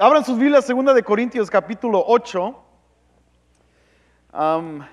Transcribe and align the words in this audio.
abran 0.00 0.24
sus 0.24 0.38
Biblias, 0.38 0.64
segunda 0.64 0.94
de 0.94 1.02
Corintios 1.02 1.50
capítulo 1.50 2.04
8. 2.06 2.64
Am, 4.32 4.86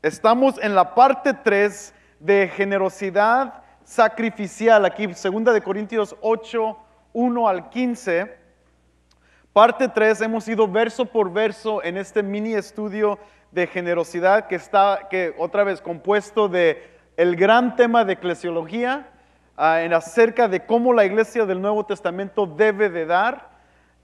estamos 0.00 0.58
en 0.62 0.74
la 0.74 0.94
parte 0.94 1.34
3 1.34 1.94
de 2.20 2.48
generosidad 2.48 3.62
sacrificial, 3.84 4.86
aquí 4.86 5.12
segunda 5.12 5.52
de 5.52 5.60
Corintios 5.60 6.16
8, 6.22 6.76
1 7.12 7.48
al 7.48 7.68
15. 7.68 8.34
Parte 9.52 9.88
3, 9.88 10.22
hemos 10.22 10.48
ido 10.48 10.66
verso 10.66 11.04
por 11.04 11.30
verso 11.30 11.82
en 11.84 11.98
este 11.98 12.22
mini 12.22 12.54
estudio 12.54 13.18
de 13.50 13.66
generosidad 13.66 14.46
que 14.46 14.54
está, 14.54 15.08
que 15.10 15.34
otra 15.38 15.64
vez 15.64 15.82
compuesto 15.82 16.48
de 16.48 16.96
el 17.18 17.36
gran 17.36 17.76
tema 17.76 18.06
de 18.06 18.14
eclesiología, 18.14 19.10
ah, 19.56 19.82
en 19.82 19.92
acerca 19.92 20.48
de 20.48 20.64
cómo 20.64 20.94
la 20.94 21.04
iglesia 21.04 21.44
del 21.44 21.60
Nuevo 21.60 21.84
Testamento 21.84 22.46
debe 22.46 22.88
de 22.88 23.04
dar. 23.04 23.55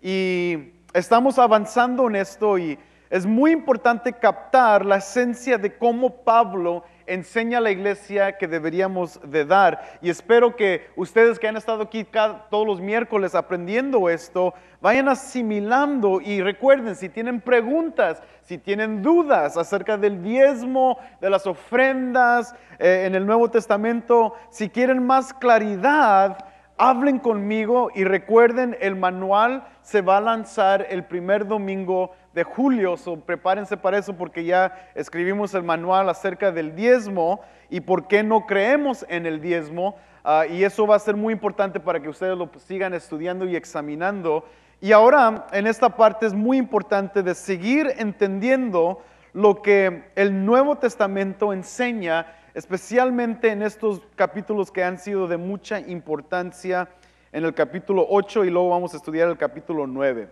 Y 0.02 0.72
estamos 0.92 1.38
avanzando 1.38 2.08
en 2.08 2.16
esto 2.16 2.58
y 2.58 2.76
es 3.08 3.24
muy 3.24 3.52
importante 3.52 4.12
captar 4.12 4.84
la 4.84 4.96
esencia 4.96 5.58
de 5.58 5.76
cómo 5.76 6.24
Pablo 6.24 6.82
enseña 7.06 7.58
a 7.58 7.60
la 7.60 7.70
iglesia 7.70 8.36
que 8.36 8.48
deberíamos 8.48 9.20
de 9.22 9.44
dar. 9.44 9.98
Y 10.00 10.10
espero 10.10 10.56
que 10.56 10.88
ustedes 10.96 11.38
que 11.38 11.46
han 11.46 11.56
estado 11.56 11.82
aquí 11.82 12.04
todos 12.50 12.66
los 12.66 12.80
miércoles 12.80 13.36
aprendiendo 13.36 14.08
esto, 14.08 14.54
vayan 14.80 15.08
asimilando 15.08 16.20
y 16.20 16.42
recuerden, 16.42 16.96
si 16.96 17.08
tienen 17.08 17.40
preguntas, 17.40 18.20
si 18.42 18.58
tienen 18.58 19.02
dudas 19.02 19.56
acerca 19.56 19.96
del 19.96 20.20
diezmo, 20.22 20.98
de 21.20 21.30
las 21.30 21.46
ofrendas 21.46 22.54
eh, 22.80 23.04
en 23.06 23.14
el 23.14 23.24
Nuevo 23.24 23.50
Testamento, 23.50 24.34
si 24.50 24.68
quieren 24.68 25.06
más 25.06 25.32
claridad, 25.32 26.38
hablen 26.76 27.18
conmigo 27.18 27.90
y 27.94 28.04
recuerden, 28.04 28.76
el 28.80 28.96
manual 28.96 29.64
se 29.82 30.00
va 30.00 30.16
a 30.16 30.20
lanzar 30.20 30.86
el 30.90 31.04
primer 31.04 31.46
domingo 31.46 32.12
de 32.34 32.44
julio, 32.44 32.96
so 32.96 33.16
prepárense 33.20 33.76
para 33.76 33.98
eso 33.98 34.14
porque 34.14 34.44
ya 34.44 34.90
escribimos 34.94 35.54
el 35.54 35.62
manual 35.62 36.08
acerca 36.08 36.50
del 36.50 36.74
diezmo 36.74 37.40
y 37.68 37.80
por 37.80 38.08
qué 38.08 38.22
no 38.22 38.46
creemos 38.46 39.04
en 39.08 39.26
el 39.26 39.40
diezmo. 39.40 39.96
ah, 40.24 40.46
y 40.46 40.64
eso 40.64 40.86
va 40.86 40.96
a 40.96 41.00
ser 41.00 41.16
muy 41.16 41.32
importante 41.32 41.80
para 41.80 42.00
que 42.00 42.08
ustedes 42.08 42.36
lo 42.36 42.50
sigan 42.58 42.94
estudiando 42.94 43.44
y 43.44 43.56
examinando. 43.56 44.44
Y 44.80 44.92
ahora, 44.92 45.46
en 45.52 45.66
esta 45.66 45.90
parte 45.90 46.26
es 46.26 46.34
muy 46.34 46.56
importante 46.56 47.22
de 47.22 47.34
seguir 47.34 47.92
entendiendo 47.98 49.00
lo 49.32 49.62
que 49.62 50.10
el 50.14 50.44
Nuevo 50.44 50.76
Testamento 50.76 51.52
enseña, 51.52 52.26
especialmente 52.54 53.50
en 53.50 53.62
estos 53.62 54.02
capítulos 54.14 54.70
que 54.70 54.84
han 54.84 54.98
sido 54.98 55.26
de 55.26 55.36
mucha 55.36 55.80
importancia, 55.80 56.88
en 57.32 57.44
el 57.44 57.54
capítulo 57.54 58.06
8 58.08 58.44
y 58.44 58.50
luego 58.50 58.68
vamos 58.68 58.92
a 58.92 58.98
estudiar 58.98 59.28
el 59.28 59.38
capítulo 59.38 59.86
9. 59.86 60.28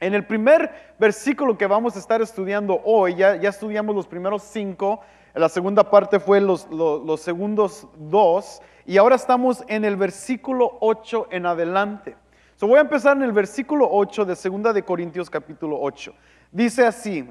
En 0.00 0.14
el 0.14 0.26
primer 0.26 0.94
versículo 0.98 1.56
que 1.56 1.66
vamos 1.66 1.94
a 1.94 1.98
estar 1.98 2.20
estudiando 2.22 2.80
hoy, 2.84 3.14
ya, 3.14 3.36
ya 3.36 3.50
estudiamos 3.50 3.94
los 3.94 4.06
primeros 4.06 4.42
cinco, 4.42 5.00
la 5.34 5.48
segunda 5.48 5.88
parte 5.88 6.18
fue 6.18 6.40
los, 6.40 6.68
los, 6.70 7.20
segundos 7.20 7.86
dos, 7.96 8.60
y 8.84 8.96
ahora 8.96 9.14
estamos 9.14 9.62
en 9.68 9.84
el 9.84 9.96
versículo 9.96 10.76
8 10.80 11.28
en 11.30 11.46
adelante. 11.46 12.16
So 12.56 12.66
voy 12.66 12.78
a 12.78 12.82
empezar 12.82 13.16
en 13.16 13.22
el 13.22 13.32
versículo 13.32 13.88
8 13.90 14.24
de 14.24 14.36
segunda 14.36 14.72
de 14.72 14.82
Corintios 14.82 15.30
capítulo 15.30 15.78
8. 15.80 16.12
Dice 16.50 16.84
así, 16.84 17.26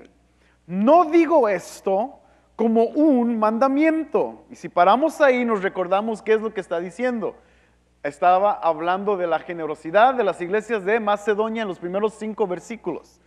no 0.65 1.05
digo 1.05 1.49
esto 1.49 2.20
como 2.61 2.83
un 2.83 3.39
mandamiento. 3.39 4.43
Y 4.51 4.55
si 4.55 4.69
paramos 4.69 5.19
ahí 5.19 5.43
nos 5.45 5.63
recordamos 5.63 6.21
qué 6.21 6.33
es 6.33 6.41
lo 6.41 6.53
que 6.53 6.61
está 6.61 6.79
diciendo. 6.79 7.33
Estaba 8.03 8.51
hablando 8.51 9.17
de 9.17 9.25
la 9.25 9.39
generosidad 9.39 10.13
de 10.13 10.23
las 10.23 10.39
iglesias 10.41 10.85
de 10.85 10.99
Macedonia 10.99 11.63
en 11.63 11.67
los 11.67 11.79
primeros 11.79 12.13
cinco 12.13 12.45
versículos. 12.45 13.19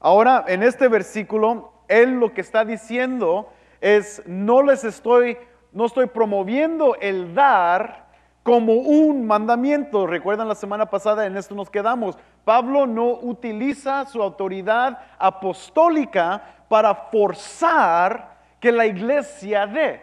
Ahora, 0.00 0.44
en 0.48 0.64
este 0.64 0.88
versículo, 0.88 1.72
él 1.86 2.18
lo 2.18 2.34
que 2.34 2.40
está 2.40 2.64
diciendo 2.64 3.48
es, 3.80 4.24
no 4.26 4.60
les 4.60 4.82
estoy, 4.82 5.38
no 5.70 5.86
estoy 5.86 6.06
promoviendo 6.06 6.96
el 6.96 7.32
dar 7.32 8.08
como 8.42 8.72
un 8.72 9.24
mandamiento. 9.24 10.08
Recuerdan 10.08 10.48
la 10.48 10.56
semana 10.56 10.86
pasada, 10.86 11.26
en 11.26 11.36
esto 11.36 11.54
nos 11.54 11.70
quedamos. 11.70 12.18
Pablo 12.44 12.88
no 12.88 13.20
utiliza 13.22 14.04
su 14.06 14.20
autoridad 14.20 14.98
apostólica 15.16 16.42
para 16.68 16.92
forzar 16.92 18.39
que 18.60 18.70
la 18.72 18.86
iglesia 18.86 19.66
dé. 19.66 20.02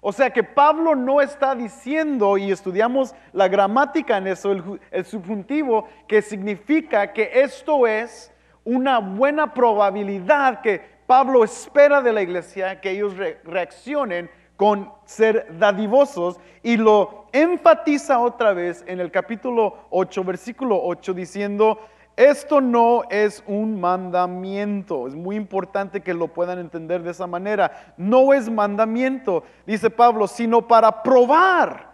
O 0.00 0.12
sea 0.12 0.28
que 0.30 0.42
Pablo 0.44 0.94
no 0.94 1.22
está 1.22 1.54
diciendo, 1.54 2.36
y 2.36 2.52
estudiamos 2.52 3.14
la 3.32 3.48
gramática 3.48 4.18
en 4.18 4.26
eso, 4.26 4.52
el, 4.52 4.62
ju- 4.62 4.78
el 4.90 5.04
subjuntivo, 5.06 5.88
que 6.06 6.20
significa 6.20 7.12
que 7.14 7.30
esto 7.32 7.86
es 7.86 8.30
una 8.64 8.98
buena 8.98 9.54
probabilidad 9.54 10.60
que 10.60 10.82
Pablo 11.06 11.42
espera 11.42 12.02
de 12.02 12.12
la 12.12 12.20
iglesia, 12.22 12.80
que 12.80 12.90
ellos 12.90 13.16
re- 13.16 13.40
reaccionen 13.44 14.30
con 14.56 14.92
ser 15.06 15.46
dadivosos, 15.58 16.38
y 16.62 16.76
lo 16.76 17.24
enfatiza 17.32 18.18
otra 18.20 18.52
vez 18.52 18.84
en 18.86 19.00
el 19.00 19.10
capítulo 19.10 19.86
8, 19.90 20.22
versículo 20.22 20.80
8, 20.82 21.14
diciendo, 21.14 21.80
esto 22.16 22.60
no 22.60 23.02
es 23.10 23.42
un 23.46 23.80
mandamiento. 23.80 25.08
Es 25.08 25.14
muy 25.14 25.34
importante 25.36 26.00
que 26.00 26.14
lo 26.14 26.28
puedan 26.28 26.58
entender 26.58 27.02
de 27.02 27.10
esa 27.10 27.26
manera. 27.26 27.94
No 27.96 28.32
es 28.32 28.48
mandamiento, 28.48 29.42
dice 29.66 29.90
Pablo, 29.90 30.28
sino 30.28 30.68
para 30.68 31.02
probar. 31.02 31.92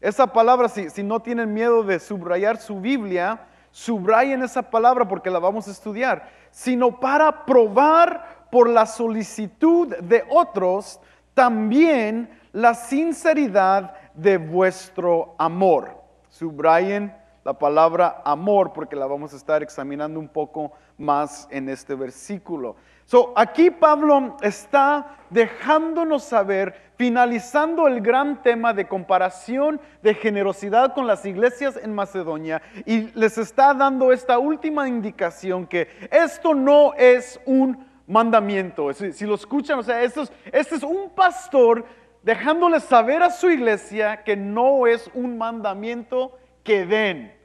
Esa 0.00 0.26
palabra, 0.28 0.68
si, 0.68 1.02
no 1.02 1.20
tienen 1.20 1.52
miedo 1.52 1.82
de 1.82 1.98
subrayar 1.98 2.58
su 2.58 2.80
Biblia, 2.80 3.40
subrayen 3.72 4.42
esa 4.42 4.62
palabra 4.62 5.08
porque 5.08 5.30
la 5.30 5.40
vamos 5.40 5.66
a 5.66 5.72
estudiar. 5.72 6.28
Sino 6.52 7.00
para 7.00 7.44
probar 7.44 8.46
por 8.52 8.68
la 8.68 8.86
solicitud 8.86 9.96
de 9.96 10.24
otros 10.30 11.00
también 11.34 12.30
la 12.52 12.72
sinceridad 12.74 13.94
de 14.14 14.38
vuestro 14.38 15.34
amor. 15.38 16.02
Subrayen 16.28 17.12
la 17.46 17.52
palabra 17.52 18.22
amor 18.24 18.72
porque 18.72 18.96
la 18.96 19.06
vamos 19.06 19.32
a 19.32 19.36
estar 19.36 19.62
examinando 19.62 20.18
un 20.18 20.26
poco 20.26 20.72
más 20.98 21.46
en 21.52 21.68
este 21.68 21.94
versículo. 21.94 22.74
So, 23.04 23.32
aquí 23.36 23.70
Pablo 23.70 24.36
está 24.42 25.16
dejándonos 25.30 26.24
saber, 26.24 26.74
finalizando 26.96 27.86
el 27.86 28.00
gran 28.00 28.42
tema 28.42 28.74
de 28.74 28.88
comparación 28.88 29.80
de 30.02 30.14
generosidad 30.14 30.92
con 30.92 31.06
las 31.06 31.24
iglesias 31.24 31.78
en 31.80 31.94
Macedonia, 31.94 32.62
y 32.84 33.12
les 33.16 33.38
está 33.38 33.72
dando 33.74 34.10
esta 34.10 34.40
última 34.40 34.88
indicación 34.88 35.68
que 35.68 35.86
esto 36.10 36.52
no 36.52 36.94
es 36.94 37.40
un 37.46 37.86
mandamiento. 38.08 38.92
Si, 38.92 39.24
lo 39.24 39.36
escuchan, 39.36 39.78
o 39.78 39.84
sea, 39.84 40.02
esto 40.02 40.22
es, 40.22 40.32
este 40.50 40.74
es 40.74 40.82
un 40.82 41.10
pastor 41.10 41.84
dejándoles 42.24 42.82
saber 42.82 43.22
a 43.22 43.30
su 43.30 43.48
iglesia 43.48 44.24
que 44.24 44.34
no 44.34 44.88
es 44.88 45.08
un 45.14 45.38
mandamiento 45.38 46.36
que 46.64 46.84
den. 46.84 47.35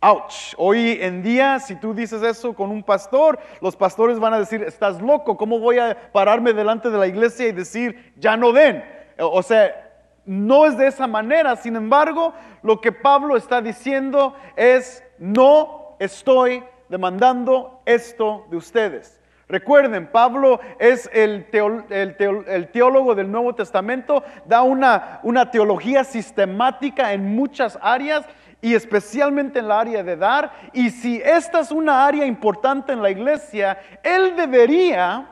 Ouch. 0.00 0.54
Hoy 0.56 0.98
en 1.00 1.24
día, 1.24 1.58
si 1.58 1.74
tú 1.74 1.92
dices 1.92 2.22
eso 2.22 2.54
con 2.54 2.70
un 2.70 2.84
pastor, 2.84 3.36
los 3.60 3.74
pastores 3.74 4.20
van 4.20 4.32
a 4.32 4.38
decir, 4.38 4.62
estás 4.62 5.02
loco, 5.02 5.36
¿cómo 5.36 5.58
voy 5.58 5.80
a 5.80 6.12
pararme 6.12 6.52
delante 6.52 6.88
de 6.88 6.98
la 6.98 7.08
iglesia 7.08 7.48
y 7.48 7.52
decir, 7.52 8.12
ya 8.16 8.36
no 8.36 8.52
den? 8.52 8.84
O 9.18 9.42
sea, 9.42 9.90
no 10.24 10.66
es 10.66 10.78
de 10.78 10.86
esa 10.86 11.08
manera. 11.08 11.56
Sin 11.56 11.74
embargo, 11.74 12.32
lo 12.62 12.80
que 12.80 12.92
Pablo 12.92 13.36
está 13.36 13.60
diciendo 13.60 14.36
es, 14.54 15.02
no 15.18 15.96
estoy 15.98 16.62
demandando 16.88 17.82
esto 17.84 18.46
de 18.50 18.56
ustedes. 18.56 19.18
Recuerden, 19.48 20.12
Pablo 20.12 20.60
es 20.78 21.10
el, 21.12 21.46
el 21.90 22.44
el 22.46 22.68
teólogo 22.70 23.14
del 23.16 23.32
Nuevo 23.32 23.54
Testamento, 23.54 24.22
da 24.44 24.62
una, 24.62 25.18
una 25.24 25.50
teología 25.50 26.04
sistemática 26.04 27.14
en 27.14 27.34
muchas 27.34 27.78
áreas 27.82 28.26
y 28.60 28.74
especialmente 28.74 29.58
en 29.60 29.68
la 29.68 29.80
área 29.80 30.02
de 30.02 30.16
dar. 30.16 30.52
Y 30.72 30.90
si 30.90 31.20
esta 31.24 31.60
es 31.60 31.70
una 31.70 32.06
área 32.06 32.26
importante 32.26 32.92
en 32.92 33.02
la 33.02 33.10
iglesia, 33.10 33.78
él 34.02 34.34
debería 34.36 35.26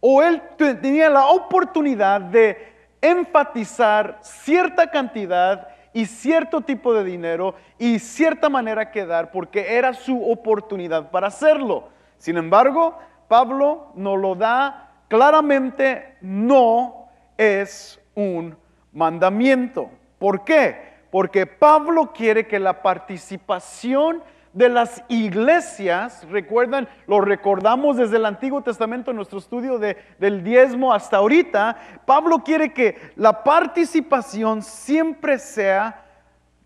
o 0.00 0.22
él 0.22 0.42
te- 0.56 0.74
tenía 0.74 1.10
la 1.10 1.26
oportunidad 1.26 2.20
de 2.20 2.74
enfatizar 3.00 4.18
cierta 4.22 4.90
cantidad 4.90 5.68
y 5.92 6.06
cierto 6.06 6.60
tipo 6.60 6.92
de 6.92 7.04
dinero 7.04 7.54
y 7.78 7.98
cierta 7.98 8.48
manera 8.48 8.90
que 8.90 9.06
dar 9.06 9.30
porque 9.30 9.76
era 9.76 9.94
su 9.94 10.22
oportunidad 10.30 11.10
para 11.10 11.28
hacerlo. 11.28 11.88
Sin 12.18 12.36
embargo, 12.36 12.98
Pablo 13.28 13.92
nos 13.94 14.18
lo 14.18 14.34
da 14.34 14.90
claramente, 15.08 16.16
no 16.20 17.08
es 17.36 18.00
un 18.14 18.56
mandamiento. 18.92 19.90
¿Por 20.18 20.44
qué? 20.44 20.85
Porque 21.16 21.46
Pablo 21.46 22.12
quiere 22.12 22.46
que 22.46 22.58
la 22.58 22.82
participación 22.82 24.22
de 24.52 24.68
las 24.68 25.02
iglesias, 25.08 26.28
recuerdan, 26.28 26.90
lo 27.06 27.22
recordamos 27.22 27.96
desde 27.96 28.18
el 28.18 28.26
Antiguo 28.26 28.60
Testamento 28.60 29.12
en 29.12 29.16
nuestro 29.16 29.38
estudio 29.38 29.78
de- 29.78 29.96
del 30.18 30.44
diezmo 30.44 30.92
hasta 30.92 31.16
ahorita, 31.16 31.74
Pablo 32.04 32.40
quiere 32.44 32.74
que 32.74 32.98
la 33.16 33.42
participación 33.44 34.60
siempre 34.60 35.38
sea 35.38 36.04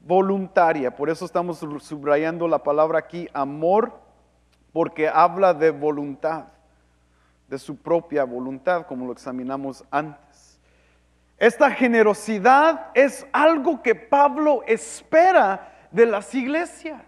voluntaria. 0.01 0.97
Por 0.97 1.11
eso 1.11 1.27
estamos 1.27 1.59
subrayando 1.59 2.49
la 2.49 2.59
palabra 2.65 2.99
aquí, 2.99 3.29
amor 3.33 3.93
porque 4.73 5.09
habla 5.09 5.55
de 5.55 5.71
voluntad, 5.71 6.47
de 7.47 7.57
su 7.57 7.77
propia 7.77 8.25
voluntad, 8.25 8.85
como 8.85 9.07
lo 9.07 9.13
examinamos 9.13 9.85
antes. 9.93 10.50
Esta 11.41 11.71
generosidad 11.71 12.89
es 12.93 13.27
algo 13.33 13.83
que 13.83 13.95
Pablo 13.95 14.63
espera 14.67 15.73
de 15.91 16.05
las 16.05 16.35
iglesias. 16.35 17.01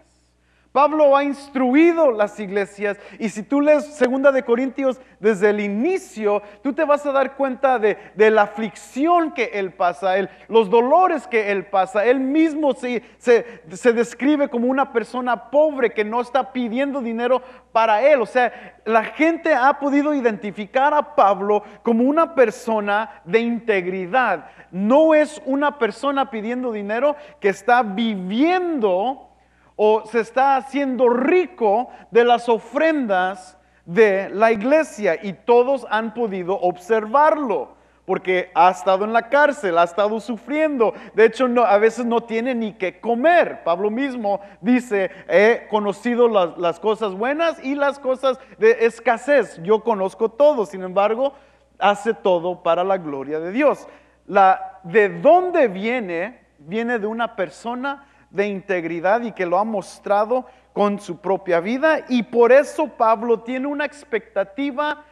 Pablo 0.73 1.15
ha 1.15 1.23
instruido 1.23 2.11
las 2.11 2.39
iglesias 2.39 2.97
y 3.19 3.29
si 3.29 3.43
tú 3.43 3.61
lees 3.61 3.85
Segunda 3.85 4.31
de 4.31 4.41
Corintios 4.41 4.99
desde 5.19 5.51
el 5.51 5.59
inicio, 5.59 6.41
tú 6.63 6.73
te 6.73 6.83
vas 6.83 7.05
a 7.05 7.11
dar 7.11 7.35
cuenta 7.35 7.77
de, 7.77 7.95
la 8.17 8.41
aflicción 8.41 9.33
que 9.33 9.51
él 9.53 9.71
pasa, 9.71 10.15
los 10.47 10.71
dolores 10.71 11.27
que 11.27 11.51
él 11.51 11.67
pasa. 11.67 12.03
Él 12.03 12.19
mismo 12.19 12.73
se, 12.73 13.03
se 13.19 13.93
describe 13.93 14.49
como 14.49 14.65
una 14.65 14.91
persona 14.91 15.51
pobre 15.51 15.91
que 15.91 16.03
no 16.03 16.21
está 16.21 16.51
pidiendo 16.51 17.01
dinero 17.01 17.43
para 17.71 18.01
él. 18.01 18.19
O 18.19 18.25
sea, 18.25 18.79
la 18.83 19.03
gente 19.03 19.53
ha 19.53 19.77
podido 19.79 20.11
identificar 20.15 20.91
a 20.95 21.13
Pablo 21.13 21.63
como 21.83 22.03
una 22.03 22.33
persona 22.33 23.21
de 23.25 23.41
integridad. 23.41 24.47
No 24.71 25.13
es 25.13 25.39
una 25.45 25.77
persona 25.77 26.31
pidiendo 26.31 26.71
dinero 26.71 27.15
que 27.39 27.49
está 27.49 27.83
viviendo 27.83 29.29
o 29.75 30.05
se 30.05 30.19
está 30.19 30.55
haciendo 30.55 31.09
rico 31.09 31.89
de 32.11 32.23
las 32.23 32.49
ofrendas 32.49 33.57
de 33.85 34.29
la 34.29 34.51
iglesia 34.51 35.19
y 35.21 35.33
todos 35.33 35.85
han 35.89 36.13
podido 36.13 36.59
observarlo 36.59 37.75
porque 38.05 38.51
ha 38.53 38.69
estado 38.69 39.05
en 39.05 39.13
la 39.13 39.29
cárcel, 39.29 39.77
ha 39.77 39.83
estado 39.83 40.19
sufriendo. 40.19 40.93
De 41.13 41.25
hecho, 41.25 41.47
a 41.65 41.77
veces 41.77 42.05
no 42.05 42.21
tiene 42.21 42.53
ni 42.53 42.73
que 42.73 42.99
comer. 42.99 43.63
Pablo 43.63 43.89
mismo 43.89 44.41
dice, 44.59 45.09
he 45.29 45.67
conocido 45.69 46.27
las, 46.27 46.57
las, 46.57 46.79
cosas 46.81 47.13
buenas 47.13 47.63
y 47.63 47.75
las 47.75 47.99
cosas 47.99 48.39
de 48.57 48.85
escasez. 48.85 49.61
Yo 49.63 49.83
conozco 49.83 50.29
todo, 50.29 50.65
sin 50.65 50.83
embargo, 50.83 51.33
hace 51.79 52.13
todo 52.13 52.61
para 52.61 52.83
la 52.83 52.97
gloria 52.97 53.39
de 53.39 53.51
Dios. 53.51 53.87
La, 54.27 54.79
¿De 54.83 55.07
dónde 55.07 55.69
viene? 55.69 56.41
Viene 56.59 56.99
de 56.99 57.07
una 57.07 57.35
persona 57.35 58.05
de 58.33 58.47
integridad 58.47 59.21
y 59.21 59.31
que 59.31 59.45
lo 59.45 59.57
ha 59.57 59.63
mostrado 59.63 60.45
con 60.73 60.99
su 60.99 61.19
propia 61.19 61.61
vida. 61.61 62.03
Y 62.09 62.23
por 62.23 62.51
eso 62.51 62.87
Pablo 62.87 63.39
tiene 63.39 63.67
una 63.67 63.85
expectativa 63.85 65.05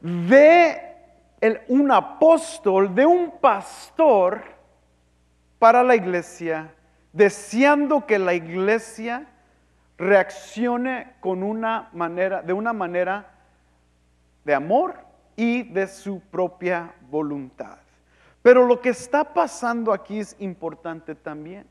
de 0.00 0.80
un 1.68 1.90
apóstol, 1.90 2.94
de 2.94 3.06
un 3.06 3.32
pastor 3.40 4.42
para 5.58 5.82
la 5.82 5.96
iglesia, 5.96 6.72
deseando 7.12 8.06
que 8.06 8.18
la 8.18 8.34
iglesia 8.34 9.26
reaccione 9.96 11.14
con 11.20 11.42
una 11.42 11.88
manera, 11.92 12.42
de 12.42 12.52
una 12.52 12.74
manera 12.74 13.32
de 14.44 14.54
amor 14.54 14.96
y 15.36 15.62
de 15.62 15.86
su 15.86 16.20
propia 16.20 16.92
voluntad. 17.10 17.78
Pero 18.42 18.66
lo 18.66 18.80
que 18.80 18.90
está 18.90 19.24
pasando 19.32 19.92
aquí 19.92 20.20
es 20.20 20.36
importante 20.38 21.14
también. 21.14 21.66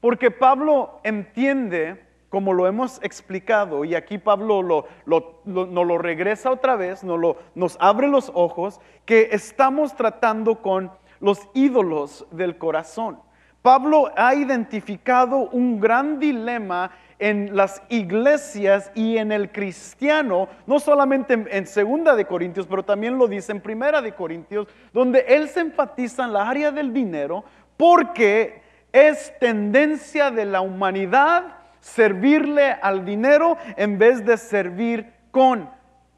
Porque 0.00 0.30
Pablo 0.30 1.00
entiende, 1.02 2.02
como 2.30 2.54
lo 2.54 2.66
hemos 2.66 3.02
explicado, 3.02 3.84
y 3.84 3.94
aquí 3.94 4.18
Pablo 4.18 4.62
lo, 4.62 5.42
nos 5.44 5.86
lo 5.86 5.98
regresa 5.98 6.50
otra 6.50 6.76
vez, 6.76 7.04
nos, 7.04 7.76
abre 7.80 8.08
los 8.08 8.30
ojos, 8.34 8.80
que 9.04 9.28
estamos 9.32 9.94
tratando 9.94 10.62
con 10.62 10.90
los 11.20 11.40
ídolos 11.52 12.26
del 12.30 12.56
corazón. 12.56 13.18
Pablo 13.62 14.10
ha 14.16 14.34
identificado 14.34 15.50
un 15.50 15.80
gran 15.80 16.18
dilema 16.18 16.92
en 17.18 17.54
las 17.54 17.82
iglesias 17.90 18.90
y 18.94 19.18
en 19.18 19.30
el 19.30 19.52
cristiano, 19.52 20.48
no 20.66 20.80
solamente 20.80 21.34
en, 21.34 21.66
Segunda 21.66 22.16
de 22.16 22.24
Corintios, 22.24 22.66
pero 22.66 22.82
también 22.82 23.18
lo 23.18 23.28
dice 23.28 23.52
en 23.52 23.60
Primera 23.60 24.00
de 24.00 24.14
Corintios, 24.14 24.66
donde 24.94 25.26
él 25.28 25.50
se 25.50 25.60
enfatiza 25.60 26.24
en 26.24 26.32
la 26.32 26.48
área 26.48 26.72
del 26.72 26.94
dinero, 26.94 27.44
porque 27.76 28.62
es 28.92 29.32
tendencia 29.38 30.30
de 30.30 30.44
la 30.44 30.60
humanidad 30.60 31.56
servirle 31.80 32.72
al 32.82 33.04
dinero 33.04 33.56
en 33.76 33.98
vez 33.98 34.24
de 34.24 34.36
servir 34.36 35.12
con 35.30 35.70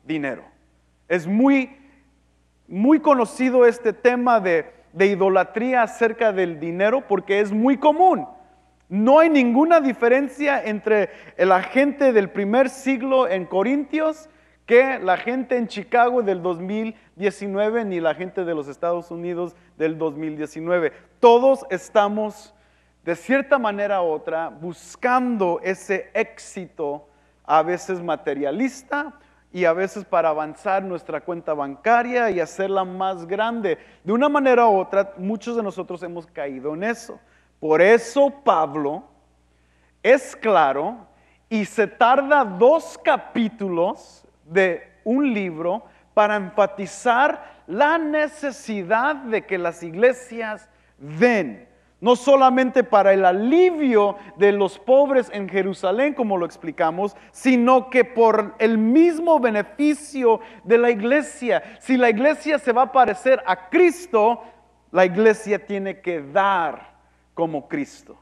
dinero. 0.04 0.44
Es 1.08 1.26
muy, 1.26 1.76
muy 2.66 3.00
conocido 3.00 3.66
este 3.66 3.92
tema 3.92 4.40
de, 4.40 4.72
de 4.92 5.06
idolatría 5.06 5.82
acerca 5.82 6.32
del 6.32 6.58
dinero 6.58 7.06
porque 7.06 7.40
es 7.40 7.52
muy 7.52 7.76
común. 7.76 8.26
No 8.88 9.20
hay 9.20 9.30
ninguna 9.30 9.80
diferencia 9.80 10.62
entre 10.62 11.10
la 11.38 11.62
gente 11.62 12.12
del 12.12 12.28
primer 12.28 12.68
siglo 12.68 13.28
en 13.28 13.46
Corintios 13.46 14.28
que 14.66 14.98
la 14.98 15.16
gente 15.16 15.56
en 15.56 15.66
Chicago 15.66 16.22
del 16.22 16.42
2019 16.42 17.84
ni 17.84 18.00
la 18.00 18.14
gente 18.14 18.44
de 18.44 18.54
los 18.54 18.68
Estados 18.68 19.10
Unidos 19.10 19.56
del 19.76 19.98
2019. 19.98 20.92
Todos 21.20 21.64
estamos 21.70 22.54
de 23.04 23.16
cierta 23.16 23.58
manera 23.58 24.02
u 24.02 24.06
otra, 24.06 24.48
buscando 24.48 25.60
ese 25.62 26.10
éxito, 26.14 27.08
a 27.44 27.62
veces 27.62 28.00
materialista 28.00 29.12
y 29.52 29.64
a 29.64 29.72
veces 29.72 30.04
para 30.04 30.28
avanzar 30.28 30.82
nuestra 30.82 31.20
cuenta 31.20 31.52
bancaria 31.52 32.30
y 32.30 32.40
hacerla 32.40 32.84
más 32.84 33.26
grande. 33.26 33.78
De 34.04 34.12
una 34.12 34.28
manera 34.28 34.66
u 34.68 34.78
otra, 34.78 35.12
muchos 35.18 35.56
de 35.56 35.62
nosotros 35.62 36.02
hemos 36.02 36.26
caído 36.26 36.74
en 36.74 36.84
eso. 36.84 37.18
Por 37.58 37.82
eso 37.82 38.32
Pablo 38.44 39.04
es 40.02 40.34
claro 40.36 41.06
y 41.48 41.64
se 41.64 41.86
tarda 41.86 42.44
dos 42.44 42.98
capítulos 43.04 44.24
de 44.44 44.90
un 45.04 45.34
libro 45.34 45.84
para 46.14 46.36
enfatizar 46.36 47.62
la 47.66 47.98
necesidad 47.98 49.16
de 49.16 49.44
que 49.44 49.58
las 49.58 49.82
iglesias 49.82 50.68
den 50.98 51.71
no 52.02 52.16
solamente 52.16 52.82
para 52.82 53.12
el 53.12 53.24
alivio 53.24 54.16
de 54.36 54.50
los 54.50 54.76
pobres 54.76 55.30
en 55.32 55.48
Jerusalén, 55.48 56.14
como 56.14 56.36
lo 56.36 56.44
explicamos, 56.44 57.16
sino 57.30 57.88
que 57.90 58.04
por 58.04 58.56
el 58.58 58.76
mismo 58.76 59.38
beneficio 59.38 60.40
de 60.64 60.78
la 60.78 60.90
iglesia. 60.90 61.62
Si 61.78 61.96
la 61.96 62.10
iglesia 62.10 62.58
se 62.58 62.72
va 62.72 62.82
a 62.82 62.92
parecer 62.92 63.40
a 63.46 63.70
Cristo, 63.70 64.42
la 64.90 65.06
iglesia 65.06 65.64
tiene 65.64 66.00
que 66.00 66.20
dar 66.20 66.92
como 67.34 67.68
Cristo. 67.68 68.18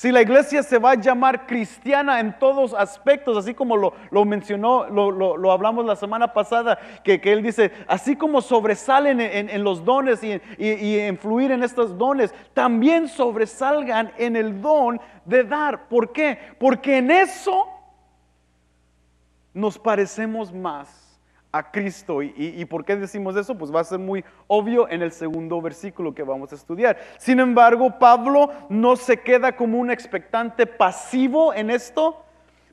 Si 0.00 0.10
la 0.10 0.22
iglesia 0.22 0.62
se 0.62 0.78
va 0.78 0.92
a 0.92 0.94
llamar 0.94 1.46
cristiana 1.46 2.20
en 2.20 2.38
todos 2.38 2.72
aspectos, 2.72 3.36
así 3.36 3.52
como 3.52 3.76
lo, 3.76 4.24
mencionó, 4.24 4.86
lo, 4.88 5.52
hablamos 5.52 5.84
la 5.84 5.94
semana 5.94 6.32
pasada, 6.32 6.78
que, 7.04 7.20
él 7.22 7.42
dice, 7.42 7.70
así 7.86 8.16
como 8.16 8.40
sobresalen 8.40 9.20
en, 9.20 9.62
los 9.62 9.84
dones 9.84 10.24
y, 10.24 10.40
y, 10.56 11.00
influir 11.00 11.50
en 11.50 11.62
estos 11.62 11.98
dones, 11.98 12.34
también 12.54 13.08
sobresalgan 13.08 14.10
en 14.16 14.36
el 14.36 14.62
don 14.62 14.98
de 15.26 15.44
dar. 15.44 15.86
¿Por 15.86 16.12
qué? 16.12 16.38
Porque 16.58 16.96
en 16.96 17.10
eso 17.10 17.68
nos 19.52 19.78
parecemos 19.78 20.50
más 20.50 21.09
a 21.52 21.70
Cristo. 21.70 22.22
¿Y, 22.22 22.64
por 22.66 22.84
qué 22.84 22.96
decimos 22.96 23.36
eso? 23.36 23.56
Pues 23.56 23.74
va 23.74 23.80
a 23.80 23.84
ser 23.84 23.98
muy 23.98 24.24
obvio 24.46 24.88
en 24.88 25.02
el 25.02 25.12
segundo 25.12 25.60
versículo 25.60 26.14
que 26.14 26.22
vamos 26.22 26.52
a 26.52 26.54
estudiar. 26.54 26.98
Sin 27.18 27.40
embargo, 27.40 27.98
Pablo 27.98 28.50
no 28.68 28.96
se 28.96 29.18
queda 29.18 29.56
como 29.56 29.78
un 29.78 29.90
expectante 29.90 30.66
pasivo 30.66 31.52
en 31.52 31.70
esto. 31.70 32.24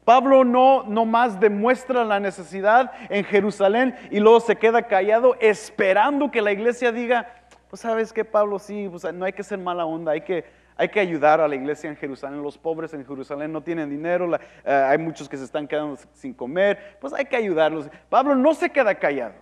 Pablo 0.06 0.46
no, 0.46 0.84
no 0.84 1.06
más 1.06 1.40
demuestra 1.40 2.06
la 2.06 2.20
necesidad 2.20 2.92
en 3.10 3.26
Jerusalén 3.26 3.96
y 4.10 4.20
luego 4.20 4.40
se 4.40 4.56
queda 4.56 4.84
callado 4.84 5.36
esperando 5.42 6.32
que 6.32 6.42
la 6.42 6.54
iglesia 6.54 6.94
diga, 6.94 7.28
pues 7.70 7.82
sabes 7.82 8.14
que 8.14 8.24
Pablo 8.24 8.58
sí, 8.60 8.88
pues 8.90 9.12
no 9.14 9.26
hay 9.26 9.34
que 9.34 9.44
ser 9.44 9.60
mala 9.60 9.86
onda, 9.86 10.14
hay 10.14 10.22
que, 10.22 10.46
hay 10.78 10.90
que 10.90 11.00
ayudar 11.00 11.42
a 11.42 11.48
la 11.48 11.56
iglesia 11.56 11.90
en 11.90 11.96
Jerusalén. 11.96 12.42
Los 12.42 12.58
pobres 12.58 12.94
en 12.94 13.06
Jerusalén 13.06 13.52
no 13.52 13.62
tienen 13.62 13.90
dinero, 13.90 14.34
eh, 14.36 14.40
hay 14.72 14.98
muchos 14.98 15.28
que 15.28 15.38
se 15.38 15.44
están 15.44 15.68
quedando 15.68 15.98
sin 16.14 16.34
comer, 16.34 16.98
pues 17.02 17.14
hay 17.14 17.26
que 17.26 17.36
ayudarlos. 17.36 17.90
Pablo 18.10 18.36
no 18.36 18.54
se 18.54 18.70
queda 18.70 18.96
callado. 18.96 19.36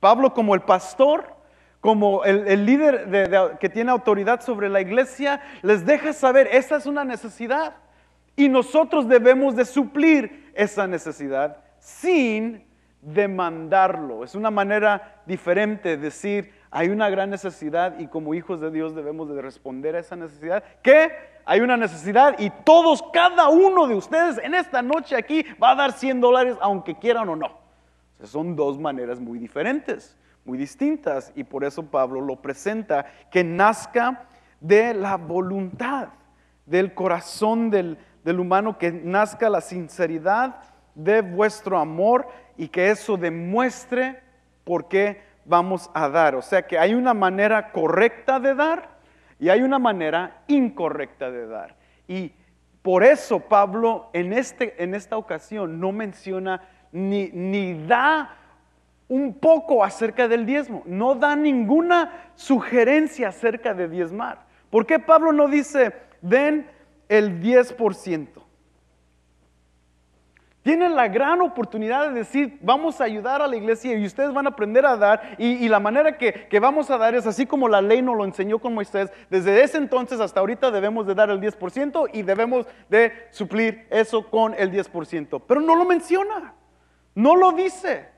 Pablo 0.00 0.32
como 0.32 0.54
el 0.54 0.62
pastor, 0.62 1.34
como 1.80 2.24
el, 2.24 2.66
líder 2.66 3.58
que 3.60 3.68
tiene 3.68 3.90
autoridad 3.90 4.40
sobre 4.40 4.68
la 4.68 4.80
iglesia, 4.80 5.40
les 5.62 5.84
deja 5.84 6.12
saber, 6.12 6.48
esta 6.52 6.76
es 6.76 6.86
una 6.86 7.04
necesidad 7.04 7.76
y 8.34 8.48
nosotros 8.48 9.08
debemos 9.08 9.56
de 9.56 9.64
suplir 9.64 10.50
esa 10.54 10.86
necesidad 10.86 11.58
sin 11.78 12.66
demandarlo. 13.00 14.24
Es 14.24 14.34
una 14.34 14.50
manera 14.50 15.22
diferente 15.26 15.90
de 15.90 15.96
decir, 15.96 16.52
hay 16.76 16.90
una 16.90 17.08
gran 17.08 17.30
necesidad 17.30 17.98
y 17.98 18.06
como 18.06 18.34
hijos 18.34 18.60
de 18.60 18.70
Dios 18.70 18.94
debemos 18.94 19.34
de 19.34 19.40
responder 19.40 19.96
a 19.96 20.00
esa 20.00 20.14
necesidad. 20.14 20.62
¿Qué? 20.82 21.10
Hay 21.46 21.60
una 21.60 21.78
necesidad 21.78 22.38
y 22.38 22.50
todos, 22.50 23.02
cada 23.14 23.48
uno 23.48 23.86
de 23.86 23.94
ustedes 23.94 24.36
en 24.44 24.54
esta 24.54 24.82
noche 24.82 25.16
aquí 25.16 25.42
va 25.62 25.70
a 25.70 25.74
dar 25.74 25.92
100 25.92 26.20
dólares 26.20 26.58
aunque 26.60 26.98
quieran 26.98 27.30
o 27.30 27.36
no. 27.36 27.58
son 28.24 28.56
dos 28.56 28.78
maneras 28.78 29.18
muy 29.18 29.38
diferentes, 29.38 30.18
muy 30.44 30.58
distintas 30.58 31.32
y 31.34 31.44
por 31.44 31.64
eso 31.64 31.82
Pablo 31.82 32.20
lo 32.20 32.42
presenta, 32.42 33.06
que 33.30 33.42
nazca 33.42 34.26
de 34.60 34.92
la 34.92 35.16
voluntad, 35.16 36.08
del 36.66 36.92
corazón 36.92 37.70
del, 37.70 37.96
del 38.22 38.38
humano, 38.38 38.76
que 38.76 38.92
nazca 38.92 39.48
la 39.48 39.62
sinceridad 39.62 40.56
de 40.94 41.22
vuestro 41.22 41.78
amor 41.78 42.28
y 42.58 42.68
que 42.68 42.90
eso 42.90 43.16
demuestre 43.16 44.20
por 44.62 44.88
qué 44.88 45.24
vamos 45.46 45.90
a 45.94 46.08
dar. 46.08 46.34
O 46.34 46.42
sea 46.42 46.66
que 46.66 46.78
hay 46.78 46.94
una 46.94 47.14
manera 47.14 47.72
correcta 47.72 48.38
de 48.40 48.54
dar 48.54 48.96
y 49.38 49.48
hay 49.48 49.62
una 49.62 49.78
manera 49.78 50.42
incorrecta 50.46 51.30
de 51.30 51.46
dar. 51.46 51.76
Y 52.08 52.32
por 52.82 53.02
eso 53.02 53.40
Pablo 53.40 54.10
en, 54.12 54.32
este, 54.32 54.82
en 54.82 54.94
esta 54.94 55.16
ocasión 55.16 55.80
no 55.80 55.92
menciona 55.92 56.62
ni, 56.92 57.30
ni 57.32 57.86
da 57.86 58.36
un 59.08 59.34
poco 59.34 59.84
acerca 59.84 60.26
del 60.28 60.46
diezmo, 60.46 60.82
no 60.86 61.14
da 61.14 61.36
ninguna 61.36 62.30
sugerencia 62.34 63.28
acerca 63.28 63.72
de 63.74 63.88
diezmar. 63.88 64.46
¿Por 64.70 64.84
qué 64.84 64.98
Pablo 64.98 65.32
no 65.32 65.48
dice, 65.48 65.94
den 66.20 66.68
el 67.08 67.40
10%? 67.40 68.45
Tienen 70.66 70.96
la 70.96 71.06
gran 71.06 71.40
oportunidad 71.42 72.08
de 72.08 72.14
decir, 72.14 72.58
vamos 72.60 73.00
a 73.00 73.04
ayudar 73.04 73.40
a 73.40 73.46
la 73.46 73.54
iglesia 73.54 73.96
y 73.96 74.04
ustedes 74.04 74.34
van 74.34 74.46
a 74.46 74.50
aprender 74.50 74.84
a 74.84 74.96
dar. 74.96 75.36
Y, 75.38 75.68
la 75.68 75.78
manera 75.78 76.18
que, 76.18 76.48
vamos 76.58 76.90
a 76.90 76.98
dar 76.98 77.14
es 77.14 77.24
así 77.24 77.46
como 77.46 77.68
la 77.68 77.80
ley 77.80 78.02
nos 78.02 78.16
lo 78.16 78.24
enseñó 78.24 78.58
con 78.58 78.74
Moisés. 78.74 79.12
Desde 79.30 79.62
ese 79.62 79.78
entonces 79.78 80.18
hasta 80.18 80.40
ahorita 80.40 80.72
debemos 80.72 81.06
de 81.06 81.14
dar 81.14 81.30
el 81.30 81.40
10% 81.40 82.10
y 82.12 82.22
debemos 82.22 82.66
de 82.88 83.12
suplir 83.30 83.86
eso 83.90 84.28
con 84.28 84.54
el 84.54 84.72
10%. 84.72 85.40
Pero 85.46 85.60
no 85.60 85.76
lo 85.76 85.84
menciona, 85.84 86.52
no 87.14 87.36
lo 87.36 87.52
dice. 87.52 88.08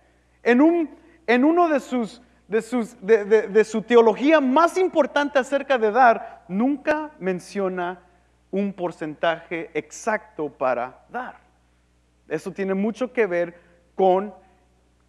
En, 0.42 0.62
un, 0.62 0.88
en 1.26 1.44
uno 1.44 1.68
de 1.68 1.80
sus, 1.80 2.22
de, 2.46 2.62
sus, 2.62 2.96
de 3.02 3.62
su 3.62 3.82
teología 3.82 4.40
más 4.40 4.78
importante 4.78 5.38
acerca 5.38 5.76
de 5.76 5.90
dar, 5.90 6.44
nunca 6.48 7.10
menciona 7.18 8.00
un 8.50 8.72
porcentaje 8.72 9.70
exacto 9.74 10.48
para 10.48 11.00
dar. 11.10 11.47
Eso 12.28 12.52
tiene 12.52 12.74
mucho 12.74 13.12
que 13.12 13.26
ver 13.26 13.54
con 13.94 14.34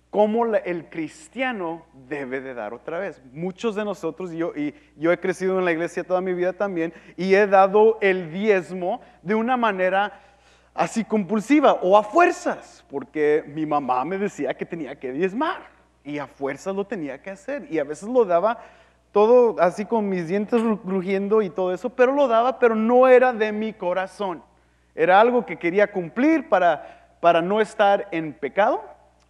cómo 0.10 0.46
el 0.46 0.90
cristiano 0.90 1.86
debe 2.08 2.42
de 2.42 2.54
dar 2.54 2.74
otra 2.74 2.98
vez. 2.98 3.22
Muchos 3.32 3.76
de 3.76 3.86
nosotros, 3.86 4.32
yo, 4.32 4.54
y 4.56 4.74
yo 4.96 5.12
he 5.12 5.20
crecido 5.20 5.60
en 5.60 5.66
la 5.66 5.72
iglesia 5.72 6.04
toda 6.04 6.22
mi 6.22 6.34
vida 6.34 6.54
también, 6.54 6.94
y 7.16 7.36
he 7.36 7.46
dado 7.46 7.98
el 8.02 8.32
diezmo 8.32 9.02
de 9.22 9.36
una 9.36 9.58
manera 9.58 10.20
así 10.74 11.04
compulsiva 11.04 11.74
o 11.74 11.98
a 11.98 12.04
fuerzas, 12.04 12.86
porque 12.90 13.44
mi 13.48 13.66
mamá 13.66 14.06
me 14.06 14.18
decía 14.18 14.54
que 14.54 14.66
tenía 14.66 14.96
que 14.98 15.12
diezmar 15.12 15.62
y 16.04 16.18
a 16.18 16.28
fuerzas 16.28 16.76
lo 16.76 16.86
tenía 16.86 17.22
que 17.22 17.32
hacer 17.32 17.68
y 17.70 17.80
a 17.80 17.84
veces 17.84 18.08
lo 18.08 18.26
daba 18.26 18.60
todo 19.12 19.56
así 19.60 19.86
con 19.86 20.08
mis 20.08 20.28
dientes 20.28 20.62
rugiendo 20.86 21.42
y 21.42 21.50
todo 21.50 21.74
eso, 21.74 21.90
pero 21.90 22.14
lo 22.14 22.28
daba, 22.28 22.60
pero 22.60 22.76
no 22.76 23.08
era 23.08 23.34
de 23.34 23.52
mi 23.52 23.74
corazón. 23.74 24.44
Era 24.96 25.20
algo 25.20 25.46
que 25.46 25.58
quería 25.58 25.92
cumplir 25.92 26.48
para 26.48 26.99
para 27.20 27.42
no 27.42 27.62
estar 27.62 28.08
en 28.12 28.34
pecado 28.34 28.84